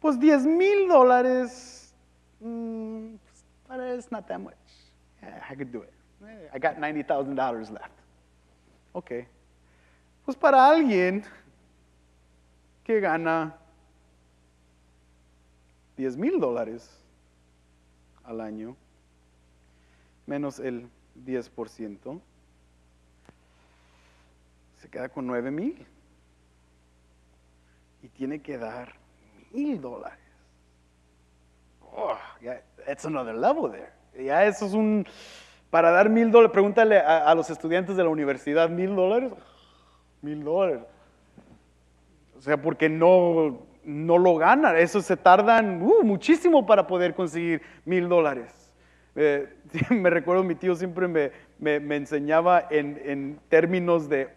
Pues 0.00 0.18
10 0.18 0.46
mil 0.46 0.88
dólares, 0.88 1.94
mm, 2.40 3.16
it's 3.94 4.10
not 4.10 4.26
that 4.26 4.40
much. 4.40 4.54
I 5.22 5.54
could 5.54 5.70
do 5.70 5.82
it. 5.82 5.92
I 6.54 6.58
got 6.58 6.78
$90,000 6.78 7.70
left. 7.72 7.92
Ok. 8.94 9.10
Pues 10.24 10.34
para 10.34 10.66
alguien 10.66 11.24
que 12.84 13.00
gana 13.00 13.54
10 15.96 16.16
mil 16.16 16.38
dólares 16.38 16.90
al 18.24 18.40
año, 18.40 18.76
menos 20.26 20.58
el 20.58 20.88
10%, 21.24 22.20
se 24.76 24.88
queda 24.88 25.08
con 25.08 25.26
9 25.26 25.50
mil. 25.50 25.86
Y 28.02 28.08
tiene 28.08 28.40
que 28.40 28.58
dar 28.58 28.94
mil 29.52 29.80
dólares. 29.80 30.18
Oh, 31.80 32.16
yeah, 32.40 32.60
that's 32.84 33.04
another 33.06 33.34
level 33.34 33.70
there. 33.70 33.92
Ya 34.24 34.44
eso 34.44 34.66
es 34.66 34.74
un... 34.74 35.06
Para 35.70 35.90
dar 35.90 36.08
mil 36.08 36.30
dólares, 36.30 36.52
pregúntale 36.52 36.98
a, 36.98 37.28
a 37.28 37.34
los 37.34 37.50
estudiantes 37.50 37.96
de 37.96 38.04
la 38.04 38.10
universidad, 38.10 38.68
mil 38.68 38.94
dólares. 38.94 39.32
Mil 40.22 40.44
dólares. 40.44 40.82
O 42.36 42.40
sea, 42.40 42.60
porque 42.60 42.88
no 42.88 43.65
no 43.86 44.18
lo 44.18 44.36
ganan. 44.36 44.76
Eso 44.76 45.00
se 45.00 45.16
tardan 45.16 45.80
uh, 45.80 46.02
muchísimo 46.02 46.66
para 46.66 46.86
poder 46.86 47.14
conseguir 47.14 47.62
mil 47.84 48.08
dólares. 48.08 48.72
Eh, 49.14 49.48
me 49.90 50.10
recuerdo, 50.10 50.44
mi 50.44 50.54
tío 50.54 50.74
siempre 50.74 51.08
me, 51.08 51.96
enseñaba 51.96 52.66
en, 52.70 53.38
términos 53.48 54.08
de, 54.08 54.28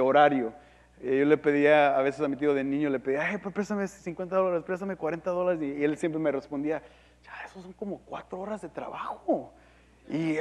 horario. 0.00 0.52
Eh, 1.00 1.18
yo 1.20 1.24
le 1.24 1.36
pedía 1.36 1.96
a 1.96 2.02
veces 2.02 2.20
a 2.20 2.28
mi 2.28 2.36
tío 2.36 2.54
de 2.54 2.64
niño, 2.64 2.90
le 2.90 3.00
pedía, 3.00 3.22
Ay, 3.22 3.38
pues 3.38 3.54
préstame 3.54 3.86
50 3.86 4.36
dólares, 4.36 4.64
préstame 4.64 4.96
40 4.96 5.30
dólares. 5.30 5.62
Y, 5.62 5.82
él 5.84 5.96
siempre 5.96 6.20
me 6.20 6.30
respondía, 6.30 6.82
ya, 7.22 7.32
esos 7.46 7.62
son 7.62 7.72
como 7.72 7.98
cuatro 8.00 8.40
horas 8.40 8.60
de 8.60 8.68
trabajo. 8.68 9.52
Y, 10.08 10.34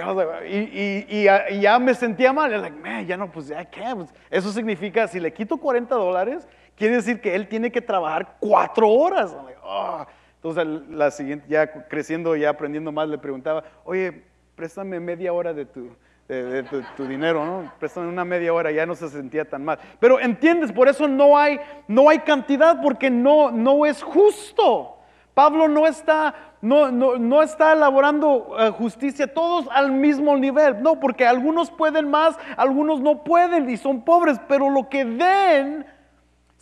ya, 1.62 1.80
me 1.80 1.94
sentía 1.94 2.34
mal. 2.34 2.52
Like, 2.52 3.06
ya 3.06 3.16
no, 3.16 3.32
pues 3.32 3.48
ya, 3.48 3.64
¿qué? 3.64 3.84
Pues, 3.96 4.14
eso 4.30 4.52
significa, 4.52 5.08
si 5.08 5.20
le 5.20 5.32
quito 5.32 5.58
40 5.58 5.96
dólares, 5.96 6.48
quiere 6.78 6.96
decir 6.96 7.22
que 7.22 7.36
él 7.36 7.48
tiene 7.48 7.72
que 7.72 7.82
trabajar 7.82 8.38
cuatro 8.40 8.90
horas. 8.90 9.36
Ah". 9.64 10.08
Entonces, 10.36 10.90
la 10.90 11.10
siguiente, 11.10 11.46
ya 11.48 11.88
creciendo, 11.88 12.36
ya 12.36 12.50
aprendiendo 12.50 12.92
más, 12.92 13.08
le 13.08 13.18
preguntaba, 13.18 13.64
oye, 13.86 14.24
préstame 14.56 15.00
media 15.00 15.32
hora 15.32 15.54
de 15.54 15.66
tu, 15.66 15.96
de, 16.28 16.64
tu, 16.98 17.08
dinero, 17.08 17.46
¿no? 17.46 17.72
Préstame 17.80 18.08
una 18.08 18.26
media 18.26 18.54
hora, 18.54 18.70
ya 18.72 18.86
no 18.86 18.96
se 18.96 19.08
sentía 19.10 19.46
tan 19.46 19.64
mal. 19.64 19.80
Pero 20.00 20.20
entiendes, 20.20 20.72
por 20.72 20.90
eso 20.90 21.08
no 21.08 21.38
hay, 21.38 21.60
no 21.88 22.10
hay 22.10 22.20
cantidad, 22.20 22.82
porque 22.82 23.10
no, 23.10 23.52
no 23.52 23.86
es 23.86 24.04
justo. 24.04 24.98
Pablo 25.34 25.68
no 25.68 25.88
está, 25.88 26.36
no, 26.62 26.92
no, 26.92 27.42
está 27.42 27.74
elaborando 27.74 28.56
eh, 28.60 28.70
justicia 28.72 29.34
todos 29.34 29.68
al 29.72 29.92
mismo 29.92 30.38
nivel, 30.38 30.84
no, 30.84 31.00
porque 31.00 31.26
algunos 31.26 31.72
pueden 31.72 32.10
más, 32.10 32.38
algunos 32.56 33.00
no 33.02 33.24
pueden 33.24 33.70
y 33.70 33.78
son 33.78 34.04
pobres, 34.06 34.40
pero 34.48 34.70
lo 34.70 34.90
que 34.90 35.06
den 35.06 35.86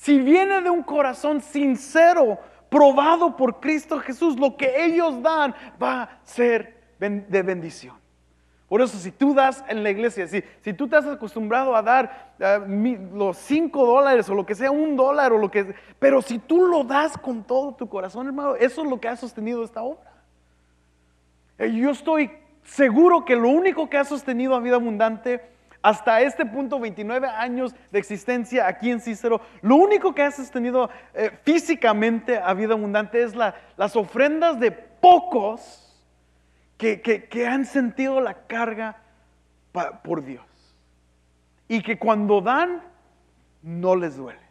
si 0.02 0.18
viene 0.18 0.62
de 0.62 0.70
un 0.72 0.82
corazón 0.82 1.42
sincero, 1.42 2.40
probado 2.70 3.38
por 3.38 3.60
Cristo 3.60 4.00
Jesús, 4.00 4.40
lo 4.40 4.58
que 4.58 4.84
ellos 4.84 5.22
dan 5.22 5.54
va 5.80 6.02
a 6.02 6.20
ser 6.24 6.82
de 7.00 7.44
bendición. 7.44 7.96
Por 8.68 8.82
eso, 8.82 8.98
si 8.98 9.12
tú 9.12 9.36
das 9.36 9.64
en 9.68 9.84
la 9.84 9.92
iglesia, 9.92 10.28
si, 10.28 10.74
tú 10.74 10.88
te 10.88 10.96
has 10.96 11.06
acostumbrado 11.06 11.76
a 11.76 11.84
dar 11.84 12.34
eh, 12.40 13.00
los 13.14 13.38
cinco 13.38 13.86
dólares 13.86 14.28
o 14.28 14.34
lo 14.34 14.44
que 14.44 14.56
sea, 14.56 14.72
un 14.72 14.96
dólar 14.96 15.34
o 15.34 15.38
lo 15.38 15.52
que 15.52 15.76
pero 16.00 16.24
si 16.24 16.40
tú 16.40 16.66
lo 16.66 16.84
das 16.84 17.16
con 17.16 17.44
todo 17.44 17.76
tu 17.76 17.88
corazón, 17.88 18.26
hermano, 18.26 18.56
eso 18.56 18.82
es 18.82 18.90
lo 18.90 19.00
que 19.00 19.08
ha 19.08 19.16
sostenido 19.16 19.64
esta 19.64 19.84
obra. 19.84 20.12
Eh, 21.60 21.72
Yo 21.74 21.92
estoy 21.92 22.32
seguro 22.64 23.24
que 23.24 23.36
lo 23.36 23.50
único 23.50 23.88
que 23.88 24.00
ha 24.00 24.04
sostenido 24.04 24.56
a 24.56 24.62
vida 24.62 24.78
abundante 24.78 25.52
hasta 25.82 26.22
este 26.22 26.46
punto, 26.46 26.80
29 26.80 27.28
años 27.28 27.74
de 27.92 28.00
existencia 28.00 28.68
aquí 28.68 28.92
en 28.92 29.00
Cícero, 29.02 29.42
lo 29.62 29.76
único 29.76 30.14
que 30.14 30.22
ha 30.22 30.32
sostenido 30.32 30.90
eh, 31.14 31.32
físicamente 31.44 32.38
a 32.38 32.54
vida 32.54 32.74
abundante 32.74 33.24
es 33.24 33.36
la- 33.36 33.56
las 33.78 33.96
ofrendas 33.96 34.60
de 34.60 34.72
pocos 34.72 35.88
que, 36.78 37.48
han 37.48 37.66
sentido 37.66 38.22
la 38.22 38.34
carga 38.48 38.98
por 40.04 40.24
Dios. 40.24 40.46
Y 41.68 41.82
que 41.82 41.98
cuando 42.00 42.42
dan, 42.42 42.82
no 43.62 43.96
les 43.96 44.18
duele. 44.18 44.51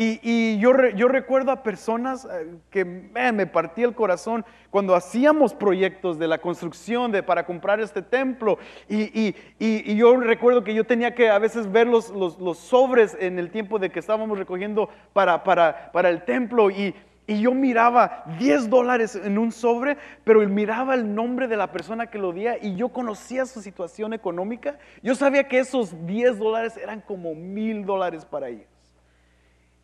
Y, 0.00 0.20
y 0.22 0.60
yo, 0.60 0.72
re- 0.72 0.94
yo 0.94 1.08
recuerdo 1.08 1.50
a 1.50 1.64
personas 1.64 2.24
eh, 2.24 2.54
que 2.70 2.84
man, 2.84 3.34
me 3.34 3.48
partía 3.48 3.84
el 3.84 3.96
corazón 3.96 4.44
cuando 4.70 4.94
hacíamos 4.94 5.54
proyectos 5.54 6.20
de 6.20 6.28
la 6.28 6.38
construcción 6.38 7.10
de, 7.10 7.24
para 7.24 7.44
comprar 7.44 7.80
este 7.80 8.00
templo. 8.00 8.58
Y- 8.88 9.10
y- 9.28 9.34
y 9.58 9.96
yo 9.96 10.16
recuerdo 10.18 10.62
que 10.62 10.72
yo 10.72 10.84
tenía 10.84 11.16
que 11.16 11.28
a 11.28 11.40
veces 11.40 11.70
ver 11.72 11.88
los, 11.88 12.10
los- 12.10 12.38
los 12.38 12.58
sobres 12.58 13.16
en 13.18 13.40
el 13.40 13.50
tiempo 13.50 13.80
de 13.80 13.90
que 13.90 13.98
estábamos 13.98 14.38
recogiendo 14.38 14.88
para, 15.12 15.42
para, 15.42 15.90
para 15.90 16.10
el 16.10 16.24
templo. 16.24 16.70
Y, 16.70 16.94
y 17.26 17.40
yo 17.40 17.52
miraba 17.52 18.22
10 18.38 18.70
dólares 18.70 19.16
en 19.16 19.36
un 19.36 19.50
sobre, 19.50 19.96
pero 20.22 20.38
miraba 20.48 20.94
el 20.94 21.12
nombre 21.12 21.48
de 21.48 21.56
la 21.56 21.72
persona 21.72 22.06
que 22.06 22.18
lo 22.18 22.32
día 22.32 22.56
y 22.62 22.76
yo 22.76 22.90
conocía 22.90 23.46
su 23.46 23.60
situación 23.60 24.12
económica. 24.12 24.78
Yo 25.02 25.16
sabía 25.16 25.48
que 25.48 25.58
esos 25.58 26.06
10 26.06 26.38
dólares 26.38 26.76
eran 26.76 27.00
como 27.00 27.34
mil 27.34 27.84
dólares 27.84 28.24
para 28.24 28.48
ellos. 28.48 28.77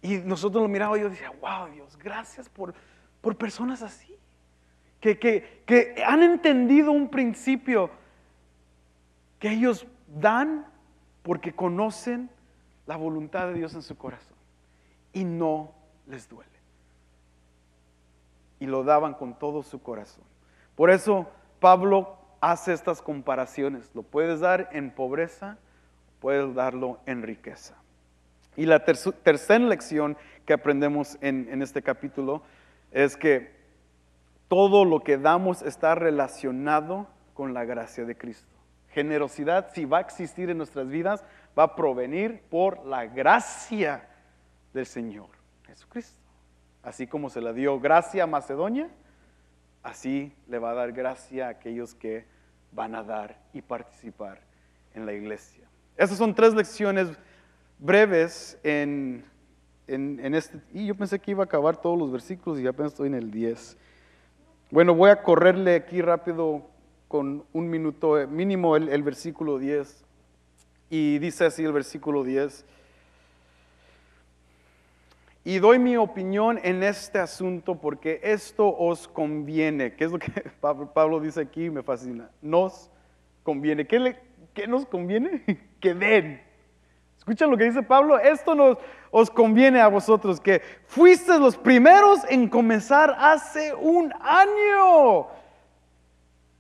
Y 0.05 0.19
nosotros 0.19 0.63
lo 0.63 0.69
mirábamos 0.69 0.99
y 0.99 1.01
yo 1.01 1.09
decía, 1.09 1.33
wow, 1.41 1.73
Dios, 1.73 1.97
gracias 1.97 2.47
por, 2.51 2.75
por 3.23 3.37
personas 3.37 3.81
así, 3.81 4.15
que, 5.01 5.19
que, 5.19 5.63
que 5.65 6.05
han 6.05 6.23
entendido 6.23 6.93
un 6.93 7.09
principio 7.09 7.89
que 9.39 9.53
ellos 9.53 9.87
dan 10.21 10.67
porque 11.23 11.55
conocen 11.55 12.29
la 12.85 12.99
voluntad 12.99 13.47
de 13.47 13.55
Dios 13.55 13.73
en 13.73 13.81
su 13.81 13.97
corazón 13.97 14.37
y 15.15 15.25
no 15.25 15.73
les 16.07 16.29
duele. 16.29 16.51
Y 18.61 18.67
lo 18.67 18.85
daban 18.85 19.15
con 19.15 19.39
todo 19.39 19.63
su 19.63 19.83
corazón. 19.83 20.25
Por 20.75 20.91
eso 20.91 21.31
Pablo 21.61 22.19
hace 22.43 22.75
estas 22.75 23.01
comparaciones. 23.01 23.91
Lo 23.95 24.03
puedes 24.03 24.41
dar 24.41 24.69
en 24.73 24.91
pobreza, 24.91 25.57
puedes 26.21 26.55
darlo 26.55 27.01
en 27.07 27.23
riqueza. 27.23 27.75
Y 28.57 28.67
la 28.67 28.85
tercera 28.85 29.65
lección 29.65 30.17
que 30.47 30.53
aprendemos 30.53 31.19
en, 31.21 31.63
este 31.63 31.83
capítulo 31.83 32.43
es 32.93 33.17
que 33.17 33.55
todo 34.49 34.85
lo 34.85 35.01
que 35.01 35.19
damos 35.19 35.63
está 35.63 35.95
relacionado 35.95 37.09
con 37.35 37.55
la 37.55 37.65
gracia 37.65 38.05
de 38.05 38.17
Cristo. 38.17 38.53
Generosidad, 38.91 39.73
si 39.73 39.85
va 39.85 39.99
a 39.99 40.03
existir 40.03 40.51
en 40.51 40.59
nuestras 40.59 40.89
vidas, 40.89 41.25
va 41.59 41.65
a 41.65 41.77
provenir 41.77 42.43
por 42.49 42.87
la 42.87 43.07
gracia 43.07 44.09
del 44.73 44.87
Señor 44.87 45.31
Jesucristo. 45.67 46.21
Así 46.83 47.07
como 47.07 47.31
se 47.31 47.41
le 47.41 47.53
dio 47.55 47.81
gracia 47.81 48.25
a 48.25 48.27
Macedonia, 48.27 48.89
así 49.83 50.33
le 50.49 50.59
va 50.59 50.71
a 50.71 50.75
dar 50.75 50.93
gracia 50.93 51.47
a 51.47 51.51
aquellos 51.51 51.95
que 51.95 52.27
van 52.71 52.95
a 52.95 53.03
dar 53.03 53.37
y 53.53 53.63
participar 53.63 54.41
en 54.95 55.07
la 55.07 55.13
iglesia. 55.13 55.65
Esas 55.97 56.19
son 56.19 56.35
tres 56.35 56.55
lecciones 56.55 57.09
breves 57.79 58.59
en, 58.63 59.25
en, 59.87 60.21
en 60.23 60.35
este... 60.35 60.59
Y 60.73 60.87
yo 60.87 60.95
pensé 60.95 61.19
que 61.19 61.31
iba 61.33 61.43
a 61.43 61.47
acabar 61.47 61.77
todos 61.77 61.99
los 61.99 62.11
versículos 62.11 62.61
y 62.61 62.67
apenas 62.67 62.93
estoy 62.93 63.09
en 63.09 63.15
el 63.15 63.31
10. 63.31 63.77
Bueno, 64.71 64.95
voy 64.95 65.11
a 65.11 65.23
correrle 65.23 65.75
aquí 65.77 66.01
rápido 66.03 66.67
con 67.09 67.45
un 67.53 67.69
minuto 67.71 68.19
eh, 68.21 68.27
mínimo 68.27 68.77
el, 68.77 68.89
el 68.89 69.03
versículo 69.03 69.59
10. 69.59 70.05
Y 70.91 71.19
dice 71.19 71.45
así 71.47 71.65
el 71.65 71.73
versículo 71.73 72.25
10. 72.25 72.65
Y 75.47 75.59
doy 75.59 75.79
mi 75.79 75.97
opinión 75.99 76.59
en 76.63 76.83
este 76.83 77.19
asunto 77.19 77.75
porque 77.79 78.19
esto 78.23 78.67
os 78.75 79.07
conviene. 79.07 79.95
¿Qué 79.95 80.05
es 80.05 80.11
lo 80.13 80.19
que 80.19 80.31
Pablo, 80.61 81.21
dice 81.21 81.43
aquí? 81.43 81.69
Me 81.69 81.83
fascina. 81.83 82.31
Nos 82.41 82.91
conviene. 83.43 83.87
¿Qué, 83.87 83.99
le- 83.99 84.17
qué 84.55 84.67
nos 84.67 84.87
conviene? 84.87 85.45
que 85.81 85.93
den. 85.95 86.41
Escuchen 87.25 87.51
lo 87.51 87.57
que 87.57 87.65
dice 87.65 87.83
Pablo. 87.83 88.19
Esto 88.19 88.55
nos, 88.55 88.77
os 89.11 89.31
conviene 89.31 89.81
a 89.81 89.89
vosotros, 89.89 90.39
que 90.39 90.61
fuisteis 90.87 91.41
los 91.41 91.57
primeros 91.57 92.21
en 92.29 92.51
comenzar 92.51 93.17
hace 93.19 93.73
un 93.73 94.13
año. 94.21 95.29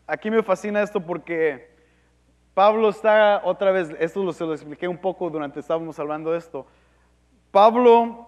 Aquí 0.06 0.30
me 0.30 0.42
fascina 0.42 0.80
esto 0.80 1.04
porque 1.04 1.68
Pablo 2.54 2.88
está 2.88 3.42
otra 3.44 3.72
vez, 3.72 3.90
esto 4.00 4.24
lo, 4.24 4.32
se 4.32 4.42
lo 4.44 4.54
expliqué 4.54 4.88
un 4.88 4.96
poco 4.96 5.28
durante 5.28 5.60
estábamos 5.60 5.98
hablando 5.98 6.32
de 6.32 6.38
esto. 6.38 6.66
Pablo 7.50 8.26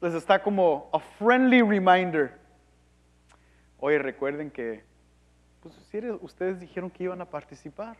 les 0.00 0.14
está 0.14 0.42
como 0.42 0.88
a 0.90 0.98
friendly 0.98 1.60
reminder. 1.60 2.32
Oye, 3.78 3.98
recuerden 3.98 4.50
que 4.50 4.82
pues, 5.62 5.76
ustedes 6.22 6.60
dijeron 6.60 6.88
que 6.88 7.04
iban 7.04 7.20
a 7.20 7.26
participar. 7.26 7.98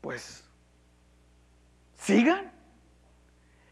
Pues 0.00 0.49
sigan. 2.00 2.50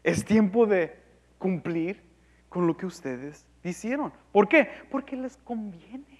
Es 0.03 0.23
tiempo 0.23 0.65
de 0.65 0.97
cumplir 1.37 2.01
con 2.47 2.67
lo 2.67 2.77
que 2.77 2.85
ustedes 2.85 3.45
hicieron. 3.63 4.13
¿Por 4.31 4.47
qué? 4.47 4.69
Porque 4.89 5.15
les 5.15 5.37
conviene. 5.37 6.19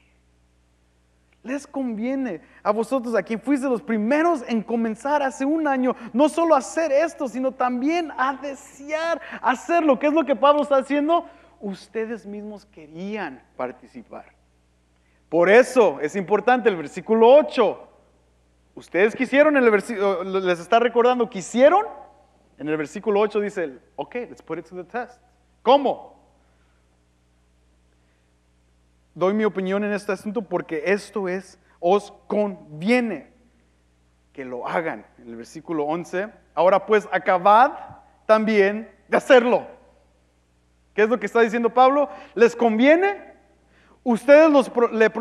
Les 1.42 1.66
conviene 1.66 2.42
a 2.62 2.72
vosotros, 2.72 3.16
a 3.16 3.24
quien 3.24 3.40
fuiste 3.40 3.68
los 3.68 3.82
primeros 3.82 4.44
en 4.48 4.62
comenzar 4.62 5.24
hace 5.24 5.46
un 5.46 5.68
año, 5.68 5.96
no 6.12 6.28
solo 6.28 6.54
a 6.54 6.58
hacer 6.58 6.92
esto, 6.92 7.30
sino 7.30 7.54
también 7.54 8.12
a 8.18 8.36
desear 8.36 9.22
hacerlo. 9.42 9.98
¿Qué 9.98 10.08
es 10.08 10.14
lo 10.14 10.26
que 10.26 10.36
Pablo 10.36 10.64
está 10.64 10.78
haciendo? 10.78 11.26
Ustedes 11.62 12.26
mismos 12.26 12.66
querían 12.66 13.42
participar. 13.56 14.26
Por 15.30 15.50
eso 15.50 16.00
es 16.02 16.16
importante 16.16 16.68
el 16.68 16.76
versículo 16.76 17.30
8. 17.30 17.89
Ustedes 18.76 19.16
quisieron, 19.16 19.58
en 19.58 19.64
el 19.64 19.72
versículo, 19.72 20.24
les 20.24 20.60
está 20.60 20.80
recordando, 20.80 21.30
quisieron. 21.30 21.86
En 22.58 22.68
el 22.68 22.78
versículo 22.78 23.20
8 23.22 23.40
dice, 23.40 23.80
ok, 23.96 24.16
let's 24.16 24.42
put 24.42 24.60
it 24.60 24.68
to 24.68 24.76
the 24.76 24.84
test. 24.84 25.22
¿Cómo? 25.62 26.20
Doy 29.14 29.34
mi 29.34 29.46
opinión 29.46 29.84
en 29.84 29.94
este 29.94 30.12
asunto 30.12 30.42
porque 30.42 30.84
esto 30.86 31.28
es, 31.28 31.60
os 31.80 32.12
conviene 32.28 33.34
que 34.34 34.46
lo 34.46 34.68
hagan. 34.68 35.06
En 35.18 35.30
el 35.30 35.36
versículo 35.36 35.86
11, 35.86 36.30
ahora 36.54 36.86
pues 36.86 37.08
acabad 37.12 37.72
también 38.26 38.90
de 39.08 39.18
hacerlo. 39.18 39.68
¿Qué 40.94 41.04
es 41.04 41.10
lo 41.10 41.20
que 41.20 41.26
está 41.26 41.42
diciendo 41.42 41.74
Pablo? 41.74 42.10
¿Les 42.36 42.56
conviene? 42.56 43.29
Ustedes 44.04 44.50
los 44.50 44.72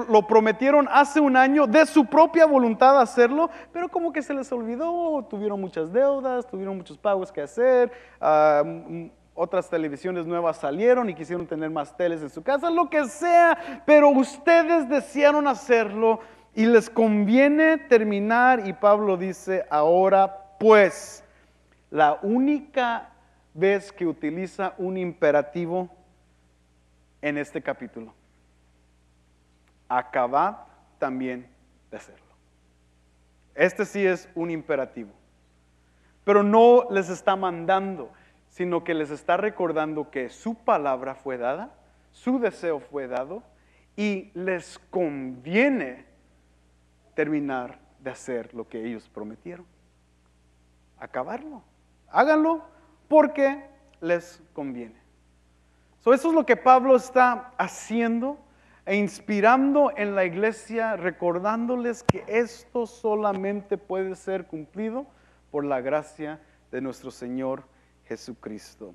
lo 0.08 0.26
prometieron 0.26 0.88
hace 0.90 1.18
un 1.18 1.36
año 1.36 1.66
de 1.66 1.84
su 1.84 2.06
propia 2.06 2.46
voluntad 2.46 3.00
hacerlo, 3.00 3.50
pero 3.72 3.88
como 3.88 4.12
que 4.12 4.22
se 4.22 4.32
les 4.32 4.50
olvidó, 4.52 5.26
tuvieron 5.28 5.60
muchas 5.60 5.92
deudas, 5.92 6.46
tuvieron 6.46 6.76
muchos 6.76 6.96
pagos 6.96 7.32
que 7.32 7.40
hacer, 7.40 7.90
mm, 8.20 9.06
otras 9.34 9.68
televisiones 9.68 10.26
nuevas 10.26 10.58
salieron 10.58 11.10
y 11.10 11.14
quisieron 11.14 11.46
tener 11.46 11.70
más 11.70 11.96
teles 11.96 12.22
en 12.22 12.30
su 12.30 12.42
casa, 12.42 12.70
lo 12.70 12.88
que 12.88 13.04
sea, 13.06 13.82
pero 13.84 14.10
ustedes 14.10 14.88
desearon 14.88 15.48
hacerlo 15.48 16.20
y 16.54 16.64
les 16.64 16.88
conviene 16.88 17.78
terminar 17.78 18.64
y 18.64 18.72
Pablo 18.72 19.16
dice, 19.16 19.66
ahora 19.70 20.56
pues, 20.60 21.24
la 21.90 22.20
única 22.22 23.10
vez 23.54 23.90
que 23.90 24.06
utiliza 24.06 24.74
un 24.78 24.96
imperativo 24.96 25.88
en 27.20 27.38
este 27.38 27.60
capítulo 27.60 28.17
acabad 29.88 30.58
también 30.98 31.48
de 31.90 31.96
hacerlo. 31.96 32.26
Este 33.54 33.84
sí 33.84 34.06
es 34.06 34.28
un 34.34 34.50
imperativo. 34.50 35.10
Pero 36.24 36.42
no 36.42 36.88
les 36.90 37.08
está 37.08 37.36
mandando, 37.36 38.12
sino 38.48 38.84
que 38.84 38.94
les 38.94 39.10
está 39.10 39.36
recordando 39.36 40.10
que 40.10 40.28
su 40.28 40.54
palabra 40.54 41.14
fue 41.14 41.38
dada, 41.38 41.74
su 42.12 42.38
deseo 42.38 42.80
fue 42.80 43.08
dado 43.08 43.42
y 43.96 44.30
les 44.34 44.78
conviene 44.90 46.06
terminar 47.14 47.78
de 47.98 48.10
hacer 48.10 48.54
lo 48.54 48.68
que 48.68 48.84
ellos 48.84 49.08
prometieron. 49.08 49.66
Acabarlo. 50.98 51.62
Háganlo 52.10 52.62
porque 53.08 53.64
les 54.00 54.42
conviene. 54.52 54.96
So, 56.00 56.14
eso 56.14 56.28
es 56.28 56.34
lo 56.34 56.46
que 56.46 56.56
Pablo 56.56 56.94
está 56.96 57.52
haciendo. 57.58 58.38
E 58.88 58.96
inspirando 58.96 59.92
en 59.96 60.14
la 60.14 60.24
iglesia, 60.24 60.96
recordándoles 60.96 62.02
que 62.02 62.24
esto 62.26 62.86
solamente 62.86 63.76
puede 63.76 64.14
ser 64.16 64.46
cumplido 64.46 65.04
por 65.50 65.62
la 65.66 65.82
gracia 65.82 66.40
de 66.72 66.80
nuestro 66.80 67.10
Señor 67.10 67.64
Jesucristo. 68.06 68.94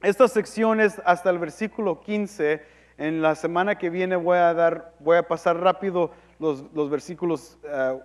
Estas 0.00 0.30
secciones 0.32 1.02
hasta 1.04 1.30
el 1.30 1.38
versículo 1.40 1.98
15, 2.00 2.62
en 2.98 3.20
la 3.20 3.34
semana 3.34 3.76
que 3.76 3.90
viene 3.90 4.14
voy 4.14 4.38
a 4.38 4.54
dar, 4.54 4.94
voy 5.00 5.16
a 5.16 5.26
pasar 5.26 5.58
rápido 5.58 6.12
los, 6.38 6.62
los 6.72 6.88
versículos 6.88 7.58
eh, 7.64 7.98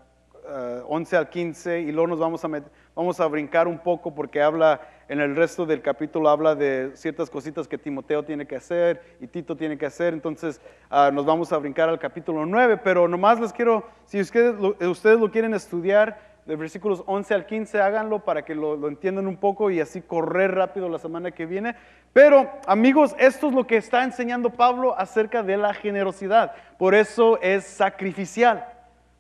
eh, 0.49 0.81
11 0.87 1.17
al 1.17 1.29
15 1.29 1.81
y 1.81 1.91
luego 1.91 2.07
nos 2.07 2.19
vamos 2.19 2.43
a, 2.43 2.47
met- 2.47 2.65
vamos 2.95 3.19
a 3.19 3.27
brincar 3.27 3.67
un 3.67 3.77
poco 3.77 4.15
porque 4.15 4.41
habla, 4.41 4.81
en 5.11 5.19
el 5.19 5.35
resto 5.35 5.65
del 5.65 5.81
capítulo 5.81 6.29
habla 6.29 6.55
de 6.55 6.91
ciertas 6.93 7.29
cositas 7.29 7.67
que 7.67 7.77
Timoteo 7.77 8.23
tiene 8.23 8.47
que 8.47 8.55
hacer 8.55 9.17
y 9.19 9.27
Tito 9.27 9.57
tiene 9.57 9.77
que 9.77 9.85
hacer, 9.85 10.13
entonces 10.13 10.61
ah, 10.89 11.11
nos 11.13 11.25
vamos 11.25 11.51
a 11.51 11.57
brincar 11.57 11.89
al 11.89 11.99
capítulo 11.99 12.45
9, 12.45 12.77
pero 12.77 13.09
nomás 13.09 13.37
les 13.37 13.51
quiero, 13.51 13.85
si 14.05 14.21
ustedes 14.21 14.55
lo, 14.57 15.17
lo 15.19 15.31
quieren 15.31 15.53
estudiar, 15.53 16.31
de 16.45 16.55
versículos 16.55 17.03
11 17.07 17.33
al 17.33 17.45
15, 17.45 17.81
háganlo 17.81 18.19
para 18.23 18.45
que 18.45 18.55
lo, 18.55 18.77
lo 18.77 18.87
entiendan 18.87 19.27
un 19.27 19.35
poco 19.35 19.69
y 19.69 19.81
así 19.81 20.01
correr 20.01 20.55
rápido 20.55 20.87
la 20.87 20.97
semana 20.97 21.31
que 21.31 21.45
viene. 21.45 21.75
Pero 22.13 22.49
amigos, 22.65 23.13
esto 23.19 23.49
es 23.49 23.53
lo 23.53 23.67
que 23.67 23.75
está 23.75 24.05
enseñando 24.05 24.51
Pablo 24.51 24.97
acerca 24.97 25.43
de 25.43 25.57
la 25.57 25.73
generosidad. 25.73 26.53
Por 26.79 26.95
eso 26.95 27.37
es 27.41 27.65
sacrificial, 27.65 28.65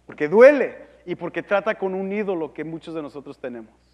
porque 0.05 0.29
duele 0.29 0.77
y 1.05 1.15
porque 1.15 1.43
trata 1.43 1.75
con 1.75 1.93
un 1.95 2.13
ídolo 2.13 2.53
que 2.53 2.63
muchos 2.63 2.95
de 2.95 3.01
nosotros 3.01 3.37
tenemos. 3.37 3.90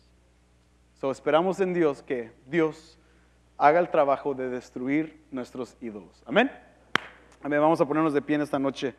So, 1.00 1.12
esperamos 1.12 1.60
en 1.60 1.74
Dios 1.74 2.02
que 2.02 2.32
Dios 2.48 2.98
haga 3.58 3.80
el 3.80 3.90
trabajo 3.90 4.34
de 4.34 4.50
destruir 4.50 5.24
nuestros 5.30 5.78
ídolos. 5.80 6.24
Amén. 6.26 6.52
Amén. 7.44 7.62
Vamos 7.62 7.80
a 7.80 7.86
ponernos 7.86 8.14
de 8.14 8.22
pie 8.22 8.36
en 8.36 8.42
esta 8.42 8.58
noche. 8.58 8.96